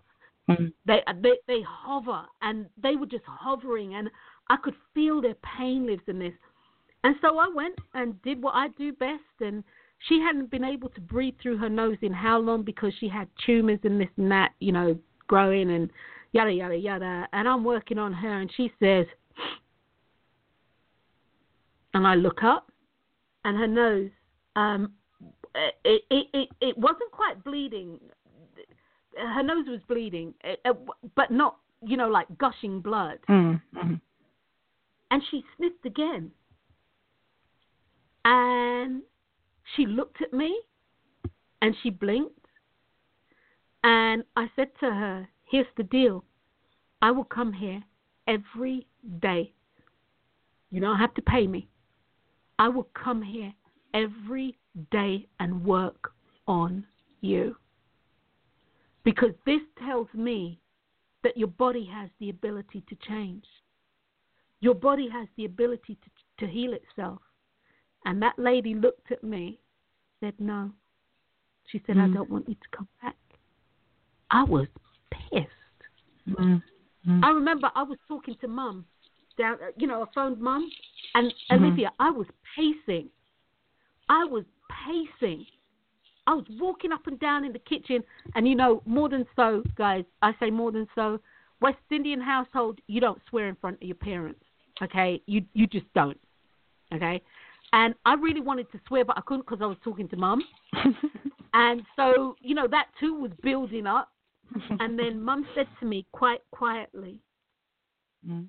Mm. 0.49 0.73
They, 0.87 1.01
they 1.21 1.33
they 1.47 1.61
hover, 1.67 2.21
and 2.41 2.67
they 2.81 2.95
were 2.95 3.05
just 3.05 3.25
hovering, 3.25 3.95
and 3.95 4.09
I 4.49 4.55
could 4.57 4.75
feel 4.93 5.21
their 5.21 5.35
pain 5.57 5.85
lives 5.85 6.03
in 6.07 6.19
this. 6.19 6.33
And 7.03 7.15
so 7.21 7.37
I 7.37 7.47
went 7.53 7.75
and 7.93 8.21
did 8.23 8.41
what 8.41 8.55
I 8.55 8.69
do 8.69 8.91
best, 8.93 9.21
and 9.41 9.63
she 10.07 10.19
hadn't 10.19 10.49
been 10.49 10.63
able 10.63 10.89
to 10.89 11.01
breathe 11.01 11.35
through 11.41 11.57
her 11.57 11.69
nose 11.69 11.97
in 12.01 12.13
how 12.13 12.39
long 12.39 12.63
because 12.63 12.93
she 12.99 13.07
had 13.09 13.27
tumors 13.45 13.79
and 13.83 13.99
this 13.99 14.09
and 14.17 14.31
that, 14.31 14.51
you 14.59 14.71
know, 14.71 14.97
growing 15.29 15.71
and 15.71 15.89
yada 16.33 16.51
yada 16.51 16.75
yada. 16.75 17.25
And 17.31 17.47
I'm 17.47 17.63
working 17.63 17.97
on 17.97 18.11
her, 18.11 18.41
and 18.41 18.51
she 18.57 18.73
says, 18.81 19.05
and 21.93 22.05
I 22.05 22.15
look 22.15 22.43
up, 22.43 22.69
and 23.45 23.57
her 23.57 23.67
nose, 23.67 24.09
um, 24.57 24.91
it, 25.55 26.03
it 26.09 26.27
it 26.33 26.49
it 26.59 26.77
wasn't 26.77 27.11
quite 27.11 27.41
bleeding 27.45 27.97
her 29.17 29.43
nose 29.43 29.65
was 29.67 29.79
bleeding, 29.87 30.33
uh, 30.43 30.73
but 31.15 31.31
not 31.31 31.57
you 31.85 31.97
know 31.97 32.09
like 32.09 32.27
gushing 32.37 32.81
blood. 32.81 33.19
Mm-hmm. 33.29 33.95
And 35.11 35.23
she 35.31 35.43
sniffed 35.57 35.85
again, 35.85 36.31
and 38.25 39.01
she 39.75 39.85
looked 39.85 40.21
at 40.21 40.33
me, 40.33 40.59
and 41.61 41.75
she 41.81 41.89
blinked, 41.89 42.38
and 43.83 44.23
I 44.35 44.49
said 44.55 44.69
to 44.79 44.91
her, 44.91 45.27
"Here's 45.45 45.67
the 45.77 45.83
deal. 45.83 46.23
I 47.01 47.11
will 47.11 47.23
come 47.25 47.53
here 47.53 47.83
every 48.27 48.87
day. 49.19 49.53
You 50.71 50.81
don't 50.81 50.99
have 50.99 51.13
to 51.15 51.21
pay 51.21 51.47
me. 51.47 51.67
I 52.57 52.67
will 52.67 52.89
come 52.93 53.21
here 53.21 53.53
every 53.93 54.57
day 54.91 55.27
and 55.39 55.63
work 55.65 56.13
on 56.47 56.85
you." 57.21 57.55
Because 59.03 59.33
this 59.45 59.61
tells 59.77 60.07
me 60.13 60.59
that 61.23 61.37
your 61.37 61.47
body 61.47 61.85
has 61.85 62.09
the 62.19 62.29
ability 62.29 62.83
to 62.89 62.95
change. 63.07 63.45
Your 64.61 64.75
body 64.75 65.09
has 65.09 65.27
the 65.37 65.45
ability 65.45 65.97
to, 66.03 66.45
to 66.45 66.51
heal 66.51 66.73
itself. 66.73 67.19
And 68.05 68.21
that 68.21 68.37
lady 68.37 68.73
looked 68.73 69.11
at 69.11 69.23
me, 69.23 69.59
said, 70.19 70.33
No. 70.39 70.71
She 71.67 71.81
said, 71.85 71.97
mm. 71.97 72.09
I 72.09 72.13
don't 72.13 72.29
want 72.29 72.47
you 72.49 72.55
to 72.55 72.77
come 72.77 72.87
back. 73.01 73.15
I 74.31 74.43
was 74.43 74.67
pissed. 75.11 75.47
Mm. 76.29 76.61
Mm. 77.07 77.23
I 77.23 77.29
remember 77.29 77.69
I 77.75 77.83
was 77.83 77.97
talking 78.07 78.35
to 78.41 78.47
mum, 78.47 78.85
down, 79.37 79.57
you 79.77 79.87
know, 79.87 80.03
I 80.03 80.05
phoned 80.13 80.39
mum, 80.39 80.69
and 81.15 81.27
mm-hmm. 81.27 81.63
Olivia, 81.63 81.91
I 81.99 82.11
was 82.11 82.27
pacing. 82.55 83.09
I 84.09 84.25
was 84.25 84.43
pacing 84.85 85.45
I 86.29 86.33
was 86.33 86.45
walking 86.59 86.91
up 86.91 87.07
and 87.07 87.19
down 87.19 87.43
in 87.43 87.53
the 87.53 87.59
kitchen, 87.59 88.03
and 88.35 88.47
you 88.47 88.53
know, 88.55 88.83
more 88.85 89.09
than 89.09 89.25
so, 89.35 89.63
guys, 89.75 90.03
I 90.21 90.33
say 90.39 90.51
more 90.51 90.71
than 90.71 90.87
so. 90.93 91.19
West 91.59 91.79
Indian 91.89 92.21
household, 92.21 92.79
you 92.85 93.01
don't 93.01 93.19
swear 93.27 93.49
in 93.49 93.55
front 93.55 93.77
of 93.77 93.81
your 93.81 93.95
parents. 93.95 94.39
Okay, 94.79 95.23
you 95.25 95.43
you 95.53 95.65
just 95.65 95.91
don't. 95.95 96.19
Okay, 96.93 97.19
and 97.73 97.95
I 98.05 98.13
really 98.13 98.41
wanted 98.41 98.71
to 98.73 98.79
swear, 98.87 99.03
but 99.03 99.17
I 99.17 99.21
couldn't 99.21 99.47
because 99.47 99.57
I 99.63 99.65
was 99.65 99.77
talking 99.83 100.07
to 100.09 100.17
mum. 100.17 100.43
and 101.53 101.81
so, 101.95 102.35
you 102.41 102.53
know, 102.53 102.67
that 102.67 102.89
too 102.99 103.15
was 103.15 103.31
building 103.41 103.87
up. 103.87 104.11
And 104.79 104.97
then 104.97 105.21
mum 105.21 105.45
said 105.55 105.67
to 105.79 105.85
me 105.85 106.05
quite 106.11 106.41
quietly, 106.51 107.19
mm. 108.27 108.45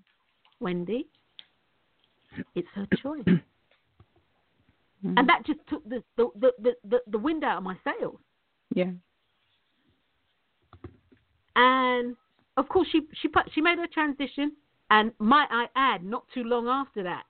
Wendy, 0.61 1.07
it's 2.55 2.69
her 2.75 2.87
choice. 3.03 3.23
mm. 3.27 3.41
And 5.03 5.29
that 5.29 5.45
just 5.47 5.61
took 5.69 5.87
the 5.89 6.03
the, 6.17 6.29
the, 6.39 6.73
the, 6.85 6.99
the 7.07 7.19
wind 7.19 7.45
out 7.45 7.59
of 7.59 7.65
my 7.65 7.77
sails. 7.85 8.19
Yeah. 8.75 8.91
And 11.57 12.17
of 12.57 12.69
course, 12.69 12.89
she 12.91 13.03
she 13.21 13.29
put, 13.29 13.51
she 13.55 13.61
made 13.61 13.79
her 13.79 13.89
transition, 13.93 14.53
and 14.91 15.13
might 15.19 15.49
I 15.51 15.67
add, 15.77 16.05
not 16.05 16.25
too 16.33 16.45
long 16.45 16.69
after 16.69 17.03
that, 17.03 17.25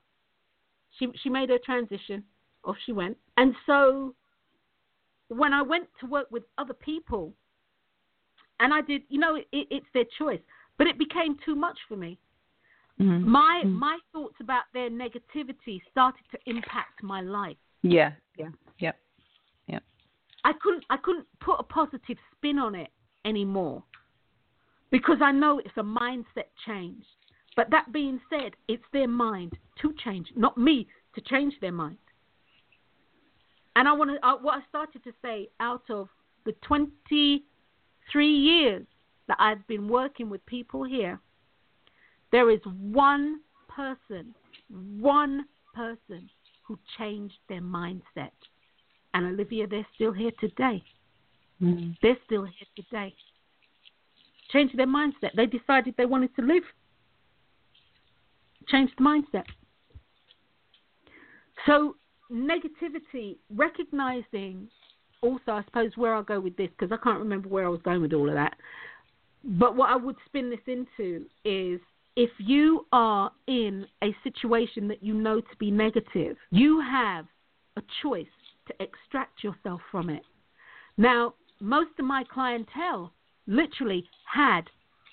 she 0.97 1.07
she 1.21 1.29
made 1.29 1.49
her 1.49 1.59
transition. 1.63 2.23
Off 2.63 2.75
she 2.85 2.91
went, 2.91 3.17
and 3.37 3.55
so 3.65 4.13
when 5.29 5.51
I 5.53 5.61
went 5.61 5.87
to 5.99 6.05
work 6.05 6.27
with 6.29 6.43
other 6.57 6.73
people, 6.73 7.33
and 8.61 8.73
I 8.73 8.81
did, 8.81 9.01
you 9.09 9.19
know, 9.19 9.35
it, 9.35 9.45
it's 9.51 9.85
their 9.93 10.05
choice, 10.17 10.39
but 10.77 10.87
it 10.87 10.97
became 10.97 11.37
too 11.43 11.55
much 11.55 11.77
for 11.89 11.97
me. 11.97 12.17
Mm-hmm. 12.99 13.29
My 13.29 13.63
mm-hmm. 13.65 13.73
my 13.73 13.97
thoughts 14.13 14.35
about 14.39 14.63
their 14.73 14.89
negativity 14.89 15.81
started 15.89 16.23
to 16.31 16.37
impact 16.45 17.03
my 17.03 17.21
life. 17.21 17.57
Yeah, 17.81 18.11
yeah, 18.37 18.49
yep, 18.79 18.95
yep. 19.67 19.83
I 20.45 20.53
couldn't 20.61 20.85
I 20.89 20.97
couldn't 20.97 21.25
put 21.39 21.55
a 21.59 21.63
positive 21.63 22.17
spin 22.35 22.59
on 22.59 22.75
it 22.75 22.89
anymore 23.25 23.83
because 24.91 25.17
I 25.21 25.31
know 25.31 25.59
it's 25.59 25.77
a 25.77 25.83
mindset 25.83 26.49
change. 26.65 27.03
But 27.55 27.69
that 27.71 27.91
being 27.91 28.19
said, 28.29 28.53
it's 28.69 28.83
their 28.93 29.07
mind 29.09 29.53
to 29.81 29.93
change, 30.03 30.27
not 30.35 30.57
me 30.57 30.87
to 31.15 31.21
change 31.21 31.53
their 31.59 31.71
mind. 31.71 31.97
And 33.75 33.87
I 33.87 33.93
want 33.93 34.11
to, 34.11 34.25
uh, 34.25 34.37
what 34.37 34.55
I 34.55 34.61
started 34.69 35.03
to 35.03 35.11
say 35.21 35.49
out 35.59 35.83
of 35.89 36.07
the 36.45 36.53
23 38.11 38.27
years 38.27 38.85
that 39.27 39.37
I've 39.39 39.65
been 39.67 39.87
working 39.87 40.29
with 40.29 40.45
people 40.45 40.83
here, 40.83 41.19
there 42.31 42.49
is 42.49 42.59
one 42.65 43.41
person, 43.67 44.33
one 44.99 45.45
person 45.73 46.29
who 46.63 46.77
changed 46.97 47.35
their 47.49 47.61
mindset. 47.61 48.31
And 49.13 49.25
Olivia, 49.27 49.67
they're 49.67 49.87
still 49.95 50.13
here 50.13 50.31
today. 50.39 50.83
Mm-hmm. 51.61 51.91
They're 52.01 52.17
still 52.25 52.43
here 52.43 52.67
today. 52.75 53.13
Changed 54.51 54.77
their 54.77 54.87
mindset. 54.87 55.35
They 55.35 55.45
decided 55.45 55.95
they 55.97 56.05
wanted 56.05 56.35
to 56.35 56.41
live. 56.41 56.63
Changed 58.67 58.93
the 58.97 59.03
mindset. 59.03 59.43
So, 61.65 61.95
negativity, 62.31 63.37
recognizing 63.53 64.69
also, 65.21 65.51
I 65.51 65.63
suppose, 65.65 65.91
where 65.95 66.13
I'll 66.15 66.23
go 66.23 66.39
with 66.39 66.57
this, 66.57 66.69
because 66.77 66.91
I 66.91 67.03
can't 67.03 67.19
remember 67.19 67.49
where 67.49 67.65
I 67.65 67.69
was 67.69 67.81
going 67.83 68.01
with 68.01 68.13
all 68.13 68.27
of 68.27 68.35
that. 68.35 68.55
But 69.43 69.75
what 69.75 69.89
I 69.89 69.95
would 69.95 70.15
spin 70.25 70.49
this 70.49 70.59
into 70.67 71.25
is 71.43 71.79
if 72.15 72.29
you 72.37 72.85
are 72.91 73.31
in 73.47 73.85
a 74.03 74.15
situation 74.23 74.87
that 74.89 75.01
you 75.01 75.13
know 75.13 75.39
to 75.39 75.55
be 75.59 75.71
negative, 75.71 76.37
you 76.51 76.81
have 76.81 77.25
a 77.77 77.81
choice 78.01 78.25
to 78.67 78.73
extract 78.79 79.43
yourself 79.43 79.81
from 79.91 80.09
it. 80.09 80.23
Now, 80.97 81.33
most 81.59 81.91
of 81.99 82.05
my 82.05 82.23
clientele 82.31 83.11
literally 83.47 84.05
had 84.31 84.61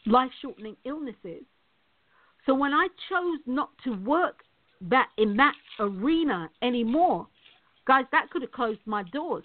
life 0.07 0.31
shortening 0.43 0.77
illnesses. 0.85 1.45
So 2.47 2.55
when 2.55 2.73
I 2.73 2.89
chose 3.09 3.39
not 3.47 3.71
to 3.85 3.93
work 3.93 4.41
that 4.81 5.09
in 5.19 5.37
that 5.37 5.55
arena 5.79 6.51
anymore, 6.63 7.27
guys, 7.87 8.05
that 8.13 8.31
could 8.31 8.43
have 8.43 8.53
closed 8.53 8.81
my 8.87 9.03
doors. 9.05 9.45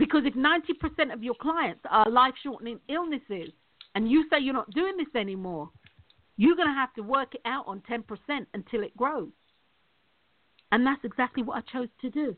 Because 0.00 0.22
if 0.24 0.32
90% 0.32 1.12
of 1.12 1.22
your 1.22 1.34
clients 1.34 1.82
are 1.90 2.08
life 2.10 2.32
shortening 2.42 2.80
illnesses, 2.88 3.52
and 3.94 4.10
you 4.10 4.24
say 4.30 4.38
you're 4.40 4.54
not 4.54 4.70
doing 4.70 4.96
this 4.96 5.14
anymore, 5.14 5.68
you're 6.38 6.56
going 6.56 6.68
to 6.68 6.74
have 6.74 6.94
to 6.94 7.02
work 7.02 7.34
it 7.34 7.42
out 7.44 7.66
on 7.68 7.82
10% 7.82 8.02
until 8.54 8.82
it 8.82 8.96
grows. 8.96 9.28
And 10.72 10.86
that's 10.86 11.04
exactly 11.04 11.42
what 11.42 11.58
I 11.58 11.60
chose 11.70 11.88
to 12.00 12.08
do. 12.08 12.34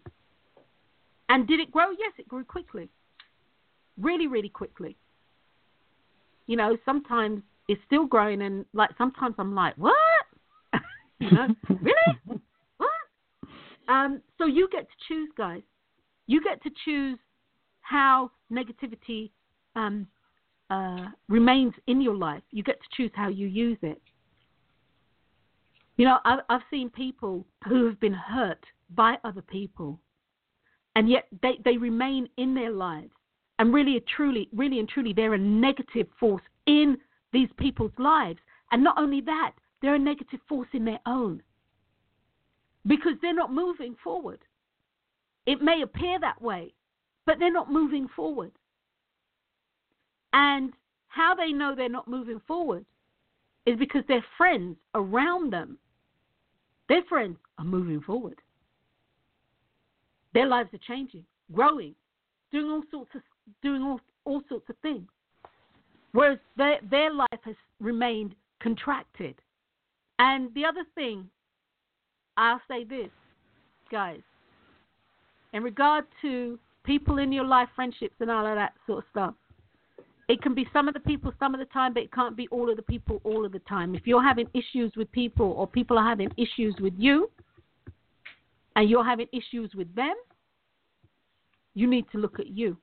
And 1.28 1.46
did 1.46 1.60
it 1.60 1.70
grow? 1.70 1.90
Yes, 1.92 2.12
it 2.18 2.26
grew 2.26 2.42
quickly. 2.42 2.88
Really, 3.96 4.26
really 4.26 4.48
quickly. 4.48 4.96
You 6.48 6.56
know, 6.56 6.76
sometimes 6.84 7.42
it's 7.68 7.80
still 7.86 8.06
growing, 8.06 8.42
and 8.42 8.64
like 8.72 8.90
sometimes 8.98 9.36
I'm 9.38 9.54
like, 9.54 9.74
what? 9.76 9.94
you 11.20 11.30
know, 11.30 11.46
really? 11.68 12.40
What? 12.78 12.90
Um, 13.86 14.20
so 14.36 14.46
you 14.46 14.68
get 14.72 14.80
to 14.80 14.96
choose, 15.06 15.28
guys. 15.38 15.62
You 16.26 16.42
get 16.42 16.60
to 16.64 16.70
choose 16.84 17.20
how 17.92 18.30
negativity 18.50 19.30
um, 19.76 20.06
uh, 20.70 21.08
remains 21.28 21.74
in 21.86 22.00
your 22.00 22.16
life. 22.16 22.42
You 22.50 22.62
get 22.62 22.78
to 22.80 22.88
choose 22.96 23.10
how 23.14 23.28
you 23.28 23.46
use 23.46 23.78
it. 23.82 24.00
You 25.98 26.06
know, 26.06 26.18
I've, 26.24 26.40
I've 26.48 26.62
seen 26.70 26.88
people 26.88 27.44
who 27.68 27.86
have 27.86 28.00
been 28.00 28.14
hurt 28.14 28.64
by 28.94 29.16
other 29.24 29.42
people, 29.42 30.00
and 30.96 31.08
yet 31.08 31.28
they, 31.42 31.58
they 31.64 31.76
remain 31.76 32.28
in 32.38 32.54
their 32.54 32.70
lives. 32.70 33.12
And 33.58 33.72
really, 33.72 34.02
truly, 34.16 34.48
really 34.54 34.78
and 34.80 34.88
truly, 34.88 35.12
they're 35.12 35.34
a 35.34 35.38
negative 35.38 36.06
force 36.18 36.42
in 36.66 36.96
these 37.32 37.48
people's 37.58 37.92
lives. 37.98 38.38
And 38.72 38.82
not 38.82 38.98
only 38.98 39.20
that, 39.20 39.52
they're 39.80 39.94
a 39.94 39.98
negative 39.98 40.40
force 40.48 40.68
in 40.72 40.84
their 40.84 41.00
own 41.06 41.42
because 42.86 43.12
they're 43.20 43.34
not 43.34 43.52
moving 43.52 43.94
forward. 44.02 44.40
It 45.46 45.60
may 45.60 45.82
appear 45.82 46.18
that 46.20 46.40
way, 46.40 46.72
but 47.26 47.38
they're 47.38 47.52
not 47.52 47.70
moving 47.70 48.08
forward. 48.14 48.52
And 50.32 50.72
how 51.08 51.34
they 51.34 51.52
know 51.52 51.74
they're 51.74 51.88
not 51.88 52.08
moving 52.08 52.40
forward 52.46 52.84
is 53.66 53.78
because 53.78 54.02
their 54.08 54.24
friends 54.36 54.76
around 54.94 55.52
them, 55.52 55.78
their 56.88 57.02
friends 57.08 57.36
are 57.58 57.64
moving 57.64 58.00
forward. 58.00 58.40
Their 60.34 60.46
lives 60.46 60.70
are 60.72 60.80
changing, 60.86 61.24
growing, 61.52 61.94
doing 62.50 62.70
all 62.70 62.82
sorts 62.90 63.14
of 63.14 63.22
doing 63.62 63.82
all, 63.82 64.00
all 64.24 64.42
sorts 64.48 64.68
of 64.68 64.76
things. 64.82 65.08
Whereas 66.12 66.38
their 66.56 66.78
their 66.90 67.12
life 67.12 67.28
has 67.44 67.56
remained 67.80 68.34
contracted. 68.60 69.34
And 70.18 70.54
the 70.54 70.64
other 70.64 70.84
thing, 70.94 71.28
I'll 72.36 72.60
say 72.68 72.84
this, 72.84 73.08
guys, 73.90 74.20
in 75.52 75.62
regard 75.62 76.04
to 76.22 76.58
people 76.84 77.18
in 77.18 77.32
your 77.32 77.44
life, 77.44 77.68
friendships, 77.74 78.14
and 78.20 78.30
all 78.30 78.46
of 78.46 78.56
that 78.56 78.74
sort 78.86 78.98
of 78.98 79.04
stuff, 79.10 79.34
it 80.28 80.40
can 80.40 80.54
be 80.54 80.66
some 80.72 80.88
of 80.88 80.94
the 80.94 81.00
people 81.00 81.32
some 81.38 81.54
of 81.54 81.60
the 81.60 81.66
time, 81.66 81.92
but 81.92 82.02
it 82.02 82.12
can't 82.12 82.36
be 82.36 82.48
all 82.48 82.70
of 82.70 82.76
the 82.76 82.82
people 82.82 83.20
all 83.24 83.44
of 83.44 83.52
the 83.52 83.58
time. 83.60 83.94
If 83.94 84.06
you're 84.06 84.22
having 84.22 84.46
issues 84.54 84.92
with 84.96 85.10
people 85.12 85.52
or 85.52 85.66
people 85.66 85.98
are 85.98 86.08
having 86.08 86.30
issues 86.36 86.74
with 86.80 86.94
you 86.96 87.30
and 88.76 88.88
you're 88.88 89.04
having 89.04 89.26
issues 89.32 89.72
with 89.74 89.94
them, 89.94 90.14
you 91.74 91.86
need 91.86 92.06
to 92.12 92.18
look 92.18 92.38
at 92.38 92.48
you. 92.48 92.76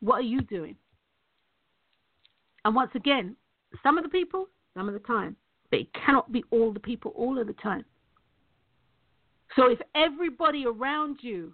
What 0.00 0.16
are 0.16 0.22
you 0.22 0.40
doing? 0.40 0.76
And 2.64 2.74
once 2.74 2.90
again, 2.94 3.36
some 3.82 3.98
of 3.98 4.04
the 4.04 4.10
people, 4.10 4.48
some 4.74 4.88
of 4.88 4.94
the 4.94 5.00
time, 5.00 5.36
but 5.70 5.80
it 5.80 5.88
cannot 5.94 6.32
be 6.32 6.44
all 6.50 6.72
the 6.72 6.80
people 6.80 7.12
all 7.16 7.38
of 7.38 7.46
the 7.46 7.54
time. 7.54 7.84
So 9.56 9.70
if 9.70 9.78
everybody 9.94 10.64
around 10.66 11.18
you 11.20 11.52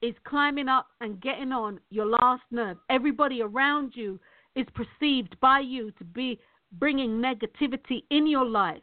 is 0.00 0.14
climbing 0.24 0.68
up 0.68 0.88
and 1.00 1.20
getting 1.20 1.52
on 1.52 1.80
your 1.90 2.06
last 2.06 2.42
nerve, 2.50 2.76
everybody 2.88 3.42
around 3.42 3.92
you 3.94 4.18
is 4.54 4.66
perceived 4.74 5.38
by 5.40 5.60
you 5.60 5.90
to 5.92 6.04
be 6.04 6.38
bringing 6.72 7.20
negativity 7.22 8.02
in 8.10 8.26
your 8.26 8.44
life, 8.44 8.82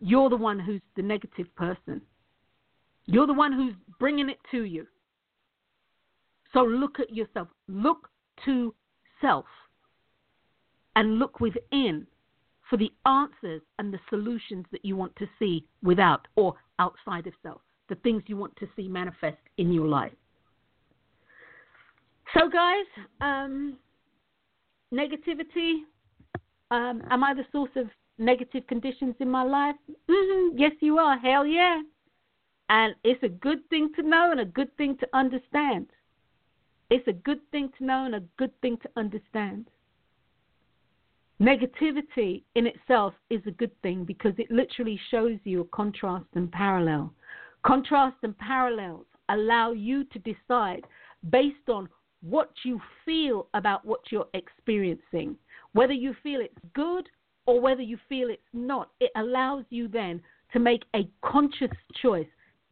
you're 0.00 0.28
the 0.28 0.36
one 0.36 0.58
who's 0.58 0.82
the 0.96 1.02
negative 1.02 1.46
person. 1.56 2.00
You're 3.06 3.26
the 3.26 3.32
one 3.32 3.52
who's 3.52 3.74
bringing 3.98 4.28
it 4.28 4.38
to 4.50 4.64
you. 4.64 4.86
So 6.52 6.62
look 6.62 7.00
at 7.00 7.14
yourself. 7.14 7.48
Look 7.68 8.08
to 8.44 8.74
self 9.20 9.46
and 10.96 11.18
look 11.18 11.40
within 11.40 12.06
for 12.68 12.76
the 12.76 12.92
answers 13.06 13.62
and 13.78 13.92
the 13.92 14.00
solutions 14.10 14.66
that 14.72 14.84
you 14.84 14.94
want 14.96 15.16
to 15.16 15.26
see 15.38 15.64
without 15.82 16.28
or 16.36 16.54
outside 16.78 17.26
of 17.26 17.32
self, 17.42 17.60
the 17.88 17.94
things 17.96 18.22
you 18.26 18.36
want 18.36 18.54
to 18.56 18.68
see 18.76 18.88
manifest 18.88 19.38
in 19.56 19.72
your 19.72 19.86
life. 19.86 20.12
So, 22.34 22.48
guys, 22.48 22.86
um, 23.20 23.76
negativity. 24.92 25.80
Um, 26.70 27.02
am 27.10 27.24
I 27.24 27.32
the 27.34 27.44
source 27.50 27.70
of 27.76 27.88
negative 28.18 28.66
conditions 28.66 29.14
in 29.20 29.30
my 29.30 29.42
life? 29.42 29.76
Mm-hmm. 30.10 30.58
Yes, 30.58 30.72
you 30.80 30.98
are. 30.98 31.18
Hell 31.18 31.46
yeah. 31.46 31.80
And 32.68 32.94
it's 33.02 33.22
a 33.22 33.28
good 33.28 33.66
thing 33.70 33.90
to 33.96 34.02
know 34.02 34.30
and 34.30 34.40
a 34.40 34.44
good 34.44 34.76
thing 34.76 34.96
to 34.98 35.08
understand. 35.14 35.86
It's 36.90 37.06
a 37.08 37.12
good 37.12 37.40
thing 37.50 37.70
to 37.78 37.84
know 37.84 38.04
and 38.04 38.14
a 38.14 38.22
good 38.36 38.52
thing 38.60 38.76
to 38.82 38.90
understand. 38.96 39.68
Negativity 41.40 42.42
in 42.56 42.66
itself 42.66 43.14
is 43.30 43.40
a 43.46 43.52
good 43.52 43.70
thing 43.82 44.04
because 44.04 44.32
it 44.38 44.50
literally 44.50 45.00
shows 45.10 45.38
you 45.44 45.60
a 45.60 45.76
contrast 45.76 46.26
and 46.34 46.50
parallel. 46.50 47.12
Contrast 47.64 48.16
and 48.22 48.36
parallels 48.38 49.06
allow 49.28 49.72
you 49.72 50.04
to 50.04 50.18
decide 50.18 50.84
based 51.30 51.68
on 51.68 51.88
what 52.22 52.50
you 52.64 52.80
feel 53.04 53.46
about 53.54 53.84
what 53.84 54.00
you're 54.10 54.28
experiencing, 54.34 55.36
whether 55.72 55.92
you 55.92 56.14
feel 56.22 56.40
it's 56.40 56.58
good 56.74 57.08
or 57.46 57.60
whether 57.60 57.82
you 57.82 57.98
feel 58.08 58.30
it's 58.30 58.42
not. 58.52 58.90
It 59.00 59.10
allows 59.16 59.64
you 59.70 59.88
then 59.88 60.20
to 60.52 60.58
make 60.58 60.82
a 60.94 61.08
conscious 61.22 61.70
choice 62.00 62.26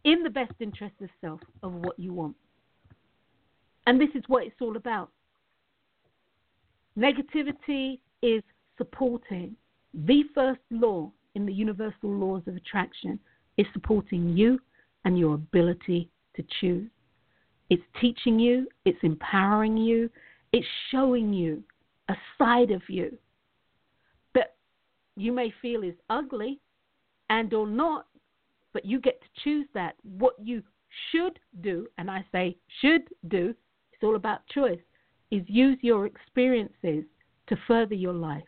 in 0.04 0.22
the 0.22 0.30
best 0.30 0.52
interest 0.60 0.94
of 1.00 1.08
self 1.20 1.40
of 1.62 1.72
what 1.72 1.98
you 1.98 2.12
want. 2.12 2.36
And 3.86 4.00
this 4.00 4.10
is 4.14 4.24
what 4.26 4.44
it's 4.44 4.60
all 4.60 4.76
about. 4.76 5.10
Negativity 6.98 8.00
is 8.22 8.42
supporting 8.78 9.54
the 9.94 10.24
first 10.34 10.60
law 10.70 11.10
in 11.34 11.46
the 11.46 11.52
universal 11.52 12.10
laws 12.10 12.42
of 12.46 12.56
attraction 12.56 13.18
is 13.56 13.66
supporting 13.72 14.36
you 14.36 14.58
and 15.04 15.18
your 15.18 15.34
ability 15.34 16.10
to 16.34 16.44
choose. 16.60 16.88
It's 17.70 17.82
teaching 18.00 18.38
you, 18.38 18.68
it's 18.84 18.98
empowering 19.02 19.76
you, 19.76 20.10
it's 20.52 20.66
showing 20.90 21.32
you 21.32 21.62
a 22.08 22.14
side 22.38 22.70
of 22.70 22.82
you 22.88 23.16
that 24.34 24.54
you 25.16 25.32
may 25.32 25.52
feel 25.60 25.82
is 25.82 25.94
ugly 26.08 26.60
and 27.30 27.52
or 27.52 27.66
not, 27.66 28.06
but 28.72 28.84
you 28.84 29.00
get 29.00 29.20
to 29.20 29.26
choose 29.42 29.66
that. 29.74 29.96
What 30.02 30.34
you 30.42 30.62
should 31.10 31.38
do, 31.60 31.88
and 31.98 32.10
I 32.10 32.24
say 32.30 32.56
should 32.80 33.08
do, 33.28 33.54
it's 33.92 34.02
all 34.02 34.16
about 34.16 34.46
choice, 34.48 34.80
is 35.30 35.42
use 35.46 35.78
your 35.82 36.06
experiences 36.06 37.04
to 37.48 37.56
further 37.66 37.94
your 37.94 38.12
life 38.12 38.44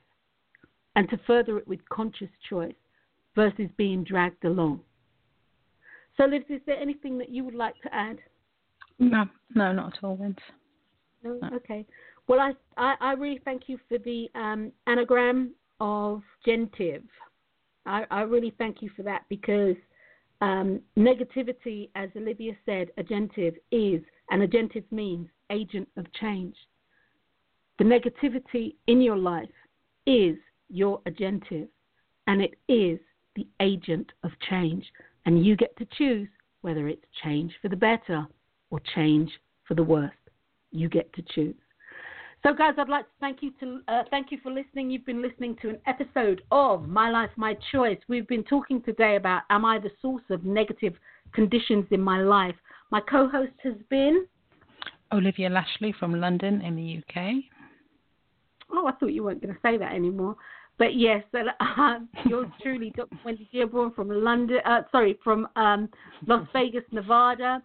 and 0.95 1.09
to 1.11 1.19
further 1.27 1.59
it 1.59 1.67
with 1.67 1.87
conscious 1.89 2.31
choice 2.49 2.75
versus 3.35 3.69
being 3.77 4.05
dragged 4.05 4.45
along. 4.45 4.81
So, 6.17 6.25
Liz, 6.25 6.43
is 6.49 6.61
there 6.67 6.81
anything 6.81 7.19
that 7.19 7.29
you 7.29 7.45
would 7.45 7.55
like 7.55 7.81
to 7.83 7.95
add? 7.95 8.19
No, 8.99 9.27
no, 9.55 9.73
not 9.73 9.97
at 9.97 10.05
all, 10.05 10.17
Vince. 10.17 10.39
No? 11.23 11.39
no. 11.41 11.57
Okay. 11.57 11.87
Well, 12.27 12.41
I, 12.41 12.53
I, 12.77 12.95
I, 13.01 13.13
really 13.13 13.41
thank 13.45 13.69
you 13.69 13.79
for 13.89 13.99
the 13.99 14.29
um, 14.35 14.73
anagram 14.87 15.55
of 15.81 16.23
gentive. 16.47 17.03
I, 17.87 18.05
I, 18.11 18.23
really 18.23 18.53
thank 18.59 18.83
you 18.83 18.91
for 18.95 19.03
that 19.05 19.23
because 19.29 19.77
um, 20.41 20.81
negativity, 20.99 21.89
as 21.95 22.11
Olivia 22.17 22.53
said, 22.67 22.89
agentive 22.99 23.57
is, 23.73 24.03
and 24.31 24.43
agentive 24.43 24.85
means 24.91 25.29
agent 25.51 25.89
of 25.97 26.05
change. 26.21 26.55
The 27.79 27.85
negativity 27.85 28.75
in 28.89 29.01
your 29.01 29.17
life 29.17 29.49
is 30.07 30.37
your 30.69 31.01
agentive, 31.03 31.69
and 32.27 32.43
it 32.43 32.55
is 32.69 32.99
the 33.37 33.47
agent 33.61 34.11
of 34.23 34.33
change. 34.51 34.85
And 35.25 35.47
you 35.47 35.57
get 35.57 35.77
to 35.79 35.87
choose 35.97 36.29
whether 36.61 36.89
it's 36.89 37.05
change 37.23 37.55
for 37.63 37.69
the 37.69 37.77
better 37.77 38.27
or 38.71 38.81
change 38.95 39.31
for 39.67 39.75
the 39.75 39.83
worse. 39.83 40.11
You 40.71 40.89
get 40.89 41.13
to 41.15 41.23
choose. 41.35 41.57
So, 42.45 42.55
guys, 42.55 42.75
I'd 42.79 42.89
like 42.89 43.05
to 43.05 43.11
thank 43.21 43.43
you 43.43 43.51
to 43.61 43.81
uh, 43.89 44.03
thank 44.11 44.31
you 44.31 44.39
for 44.43 44.53
listening. 44.53 44.91
You've 44.91 45.07
been 45.07 45.23
listening 45.23 45.57
to 45.63 45.71
an 45.71 45.79
episode 45.87 46.43
of 46.53 46.89
My 46.89 47.11
Life, 47.11 47.31
My 47.37 47.57
Choice. 47.73 47.99
We've 48.09 48.29
been 48.29 48.45
talking 48.45 48.81
today 48.83 49.17
about 49.17 49.43
Am 49.51 49.65
I 49.65 49.79
the 49.79 49.91
source 50.01 50.23
of 50.31 50.45
negative 50.45 50.95
conditions 51.33 51.87
in 51.91 52.01
my 52.01 52.21
life? 52.21 52.55
My 52.91 53.01
co-host 53.01 53.55
has 53.65 53.75
been 53.91 54.27
Olivia 55.13 55.49
Lashley 55.51 55.93
from 55.99 56.21
London 56.21 56.61
in 56.63 56.77
the 56.77 56.99
UK. 56.99 57.35
Oh, 58.71 58.87
I 58.87 58.93
thought 58.93 59.09
you 59.09 59.25
weren't 59.25 59.43
going 59.43 59.55
to 59.55 59.61
say 59.61 59.77
that 59.77 59.93
anymore. 59.93 60.37
But 60.79 60.95
yes, 60.95 61.25
uh, 61.61 61.99
yours 62.27 62.47
truly, 62.63 62.93
Dr. 62.97 63.19
Wendy 63.25 63.49
Dearborn 63.53 63.93
from 63.93 64.09
London. 64.11 64.59
Uh, 64.65 64.83
sorry, 64.93 65.19
from 65.25 65.49
um, 65.57 65.89
Las 66.27 66.47
Vegas, 66.53 66.85
Nevada. 66.93 67.63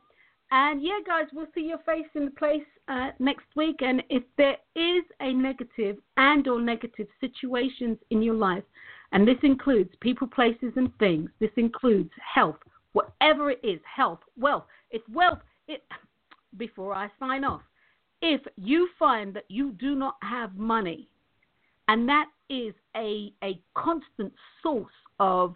And 0.56 0.84
yeah, 0.84 1.00
guys, 1.04 1.26
we'll 1.34 1.48
see 1.56 1.62
your 1.62 1.80
face 1.80 2.06
in 2.14 2.26
the 2.26 2.32
place 2.32 2.62
uh, 2.88 3.10
next 3.18 3.48
week. 3.56 3.78
And 3.80 4.04
if 4.12 4.22
there 4.38 4.58
is 4.76 5.04
a 5.20 5.34
negative 5.34 5.98
and 6.18 6.48
or 6.48 6.62
negative 6.62 7.08
situations 7.20 7.98
in 8.12 8.22
your 8.22 8.36
life, 8.36 8.64
and 9.14 9.28
this 9.28 9.40
includes 9.42 9.90
people, 10.00 10.28
places, 10.28 10.72
and 10.76 10.96
things. 11.00 11.32
This 11.40 11.50
includes 11.58 12.12
health, 12.36 12.58
whatever 12.92 13.50
it 13.50 13.62
is, 13.64 13.80
health, 13.84 14.20
wealth. 14.38 14.66
It's 14.92 15.04
wealth. 15.12 15.40
It. 15.68 15.84
Before 16.58 16.94
I 16.94 17.10
sign 17.20 17.44
off, 17.44 17.64
if 18.22 18.40
you 18.56 18.88
find 19.00 19.36
that 19.36 19.46
you 19.48 19.72
do 19.72 19.96
not 19.96 20.18
have 20.22 20.56
money, 20.56 21.08
and 21.88 22.08
that 22.08 22.28
is 22.48 22.76
a, 22.96 23.34
a 23.44 23.60
constant 23.76 24.32
source 24.62 24.94
of 25.20 25.56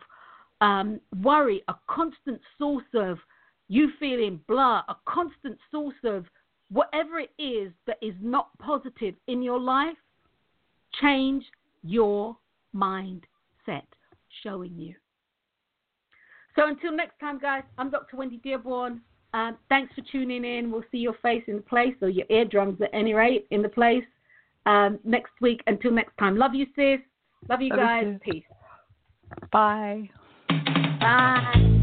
um, 0.60 1.00
worry, 1.22 1.62
a 1.68 1.76
constant 1.88 2.42
source 2.58 2.84
of 2.96 3.20
you 3.68 3.92
feeling 4.00 4.40
blah, 4.48 4.84
a 4.88 4.96
constant 5.06 5.58
source 5.72 5.96
of 6.04 6.26
whatever 6.70 7.20
it 7.20 7.32
is 7.38 7.72
that 7.86 7.98
is 8.02 8.14
not 8.22 8.50
positive 8.60 9.16
in 9.28 9.42
your 9.42 9.60
life, 9.60 9.98
change 11.02 11.46
your 11.84 12.38
mindset, 12.76 13.88
showing 14.44 14.78
you. 14.78 14.94
So 16.56 16.68
until 16.68 16.92
next 16.92 17.20
time, 17.20 17.40
guys, 17.40 17.64
I'm 17.78 17.90
Dr. 17.90 18.18
Wendy 18.18 18.38
Dearborn. 18.38 19.02
Um, 19.34 19.58
thanks 19.70 19.94
for 19.94 20.02
tuning 20.12 20.44
in. 20.44 20.72
We'll 20.72 20.84
see 20.92 20.98
your 20.98 21.16
face 21.22 21.44
in 21.48 21.58
the 21.58 21.62
place, 21.62 21.94
or 22.02 22.10
your 22.10 22.26
eardrums 22.30 22.82
at 22.82 22.90
any 22.94 23.14
rate, 23.14 23.46
in 23.52 23.62
the 23.62 23.70
place 23.70 24.04
um, 24.66 25.00
next 25.04 25.34
week. 25.42 25.62
Until 25.68 25.92
next 25.92 26.18
time. 26.18 26.38
Love 26.38 26.56
you, 26.56 26.66
sis. 26.76 27.00
Love 27.48 27.62
you 27.62 27.70
Love 27.70 27.80
guys. 27.80 28.06
You 28.06 28.32
Peace. 28.32 28.44
Bye. 29.52 30.10
Bye. 31.00 31.74